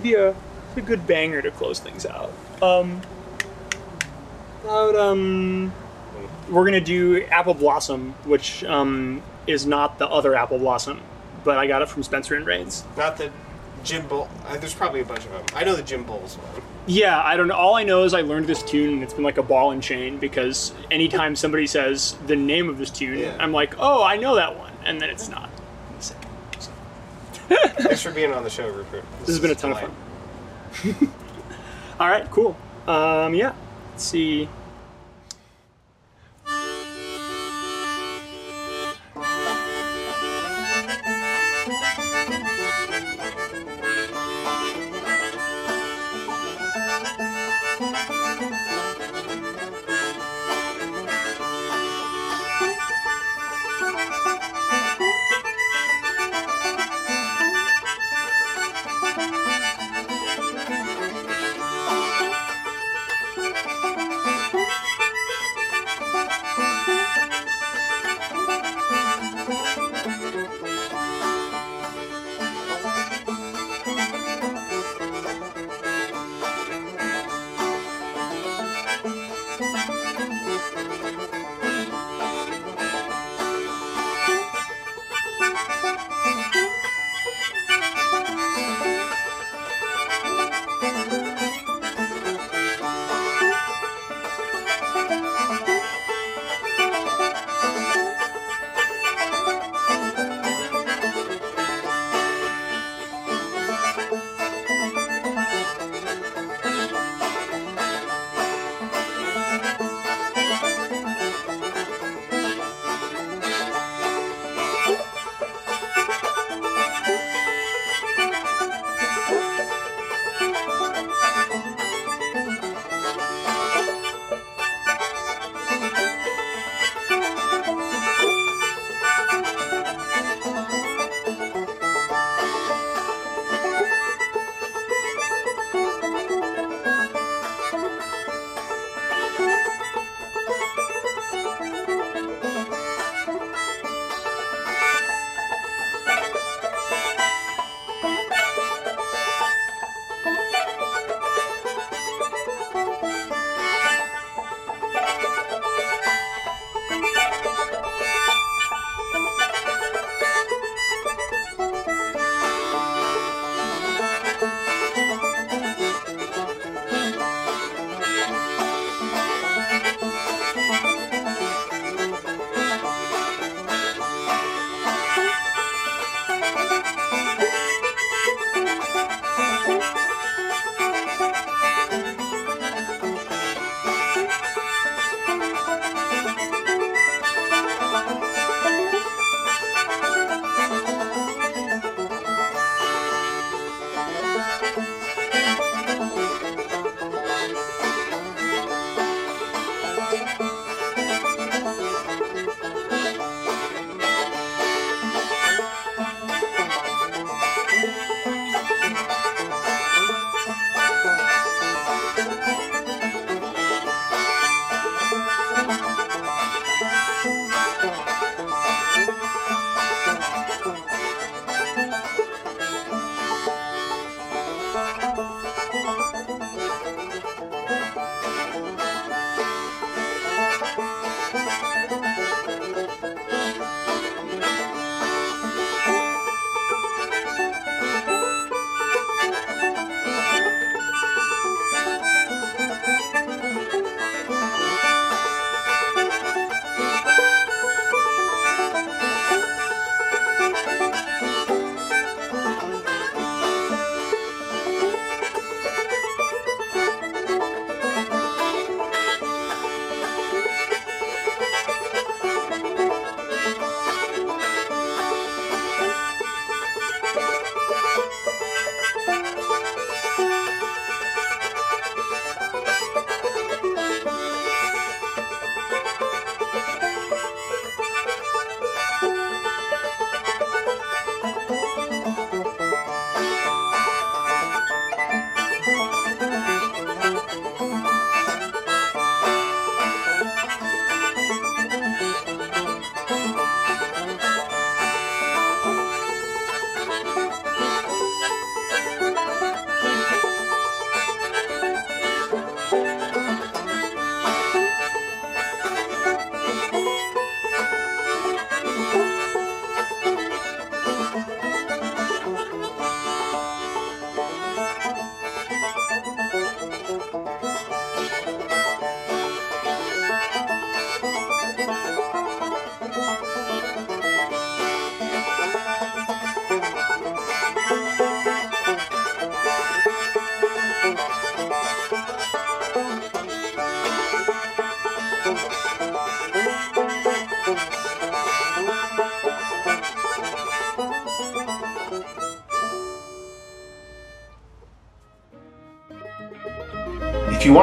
be 0.03 0.15
a, 0.15 0.35
a 0.77 0.81
good 0.81 1.07
banger 1.07 1.43
to 1.43 1.51
close 1.51 1.81
things 1.81 2.07
out. 2.07 2.33
Um, 2.63 3.03
about, 4.63 4.95
um, 4.97 5.73
we're 6.49 6.65
gonna 6.65 6.81
do 6.81 7.25
Apple 7.25 7.55
Blossom, 7.55 8.13
which 8.25 8.63
um, 8.65 9.23
is 9.47 9.67
not 9.67 9.99
the 9.99 10.09
other 10.09 10.35
Apple 10.35 10.59
Blossom, 10.59 11.01
but 11.45 11.59
I 11.59 11.67
got 11.67 11.83
it 11.83 11.89
from 11.89 12.03
Spencer 12.03 12.35
and 12.35 12.47
Rains. 12.47 12.85
Not 12.97 13.17
the 13.17 13.31
Jim 13.85 14.07
Bull. 14.09 14.29
Uh, 14.47 14.57
there's 14.57 14.75
probably 14.75 15.01
a 15.01 15.05
bunch 15.05 15.25
of 15.25 15.31
them. 15.33 15.45
I 15.55 15.65
know 15.65 15.77
the 15.77 15.83
Jim 15.83 16.05
Bulls 16.05 16.37
one. 16.37 16.63
Yeah, 16.89 17.21
I 17.21 17.37
don't 17.37 17.49
know. 17.49 17.55
All 17.55 17.75
I 17.75 17.83
know 17.83 18.05
is 18.05 18.15
I 18.15 18.21
learned 18.21 18.47
this 18.47 18.63
tune, 18.63 18.95
and 18.95 19.03
it's 19.03 19.15
been 19.15 19.25
like 19.25 19.39
a 19.39 19.43
ball 19.43 19.73
and 19.73 19.83
chain 19.83 20.19
because 20.19 20.73
anytime 20.91 21.35
somebody 21.35 21.67
says 21.67 22.17
the 22.27 22.37
name 22.37 22.69
of 22.69 22.79
this 22.79 22.91
tune, 22.91 23.19
Yeah. 23.19 23.37
I'm 23.41 23.53
like, 23.53 23.75
oh, 23.79 24.03
I 24.05 24.17
know 24.17 24.37
that 24.37 24.57
one, 24.57 24.73
and 24.85 25.01
then 25.01 25.11
it's 25.11 25.29
not. 25.29 25.51
So, 26.01 26.15
Thanks 27.49 28.03
for 28.03 28.13
being 28.13 28.33
on 28.33 28.45
the 28.45 28.51
show, 28.51 28.69
Rupert. 28.69 29.05
This 29.21 29.29
has 29.29 29.41
been 29.41 29.51
a 29.51 29.55
ton 29.55 29.73
of 29.73 29.81
fun. 29.81 31.13
All 32.01 32.09
right, 32.09 32.31
cool. 32.31 32.57
Um, 32.87 33.35
yeah. 33.35 33.53
Let's 33.93 34.05
see. 34.05 34.49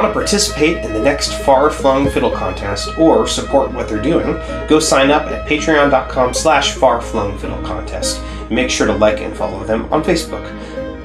Want 0.04 0.12
to 0.14 0.20
participate 0.20 0.84
in 0.84 0.92
the 0.92 1.00
next 1.00 1.32
Far 1.44 1.70
Flung 1.70 2.10
Fiddle 2.10 2.30
contest 2.30 2.98
or 2.98 3.26
support 3.26 3.72
what 3.72 3.88
they're 3.88 4.02
doing, 4.02 4.26
go 4.68 4.78
sign 4.78 5.10
up 5.10 5.22
at 5.30 5.48
patreon.com 5.48 6.34
slash 6.34 6.76
farflungfiddle 6.76 7.64
contest. 7.64 8.20
Make 8.50 8.68
sure 8.68 8.86
to 8.86 8.92
like 8.92 9.20
and 9.20 9.34
follow 9.34 9.64
them 9.64 9.90
on 9.90 10.04
Facebook. 10.04 10.44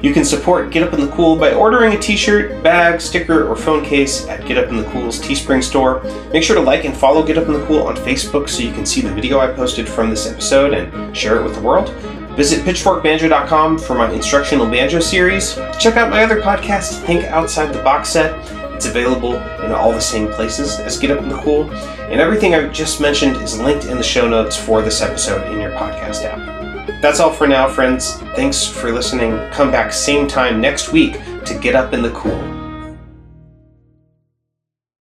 You 0.02 0.12
can 0.12 0.24
support 0.24 0.70
Get 0.70 0.82
Up 0.82 0.92
in 0.92 1.00
the 1.00 1.10
Cool 1.12 1.36
by 1.36 1.52
ordering 1.52 1.94
a 1.94 1.98
t-shirt, 1.98 2.62
bag, 2.62 3.00
sticker, 3.00 3.48
or 3.48 3.56
phone 3.56 3.82
case 3.82 4.26
at 4.26 4.46
Get 4.46 4.58
Up 4.58 4.68
in 4.68 4.76
the 4.76 4.84
Cool's 4.90 5.18
Teespring 5.18 5.62
store. 5.62 6.02
Make 6.30 6.42
sure 6.42 6.56
to 6.56 6.62
like 6.62 6.84
and 6.84 6.94
follow 6.94 7.22
Get 7.22 7.38
Up 7.38 7.46
in 7.46 7.54
the 7.54 7.64
Cool 7.66 7.82
on 7.84 7.96
Facebook 7.96 8.50
so 8.50 8.62
you 8.62 8.72
can 8.72 8.84
see 8.84 9.00
the 9.00 9.12
video 9.12 9.40
I 9.40 9.52
posted 9.52 9.88
from 9.88 10.10
this 10.10 10.26
episode 10.26 10.74
and 10.74 11.16
share 11.16 11.38
it 11.38 11.44
with 11.44 11.54
the 11.54 11.62
world. 11.62 11.90
Visit 12.36 12.64
pitchforkbanjo.com 12.64 13.78
for 13.78 13.94
my 13.94 14.10
instructional 14.10 14.66
banjo 14.66 15.00
series. 15.00 15.54
Check 15.78 15.96
out 15.96 16.10
my 16.10 16.22
other 16.22 16.40
podcast, 16.40 17.02
Think 17.04 17.24
Outside 17.24 17.72
the 17.72 17.82
Box 17.82 18.10
Set. 18.10 18.59
It's 18.80 18.86
available 18.86 19.34
in 19.62 19.72
all 19.72 19.92
the 19.92 20.00
same 20.00 20.32
places 20.32 20.78
as 20.78 20.98
Get 20.98 21.10
Up 21.10 21.22
in 21.22 21.28
the 21.28 21.36
Cool. 21.42 21.70
And 21.70 22.18
everything 22.18 22.54
I've 22.54 22.72
just 22.72 22.98
mentioned 22.98 23.36
is 23.36 23.60
linked 23.60 23.84
in 23.84 23.98
the 23.98 24.02
show 24.02 24.26
notes 24.26 24.56
for 24.56 24.80
this 24.80 25.02
episode 25.02 25.52
in 25.52 25.60
your 25.60 25.70
podcast 25.72 26.24
app. 26.24 27.02
That's 27.02 27.20
all 27.20 27.30
for 27.30 27.46
now, 27.46 27.68
friends. 27.68 28.14
Thanks 28.34 28.66
for 28.66 28.90
listening. 28.90 29.32
Come 29.50 29.70
back 29.70 29.92
same 29.92 30.26
time 30.26 30.62
next 30.62 30.92
week 30.92 31.20
to 31.44 31.58
Get 31.58 31.74
Up 31.74 31.92
in 31.92 32.00
the 32.00 32.10
Cool. 32.12 32.49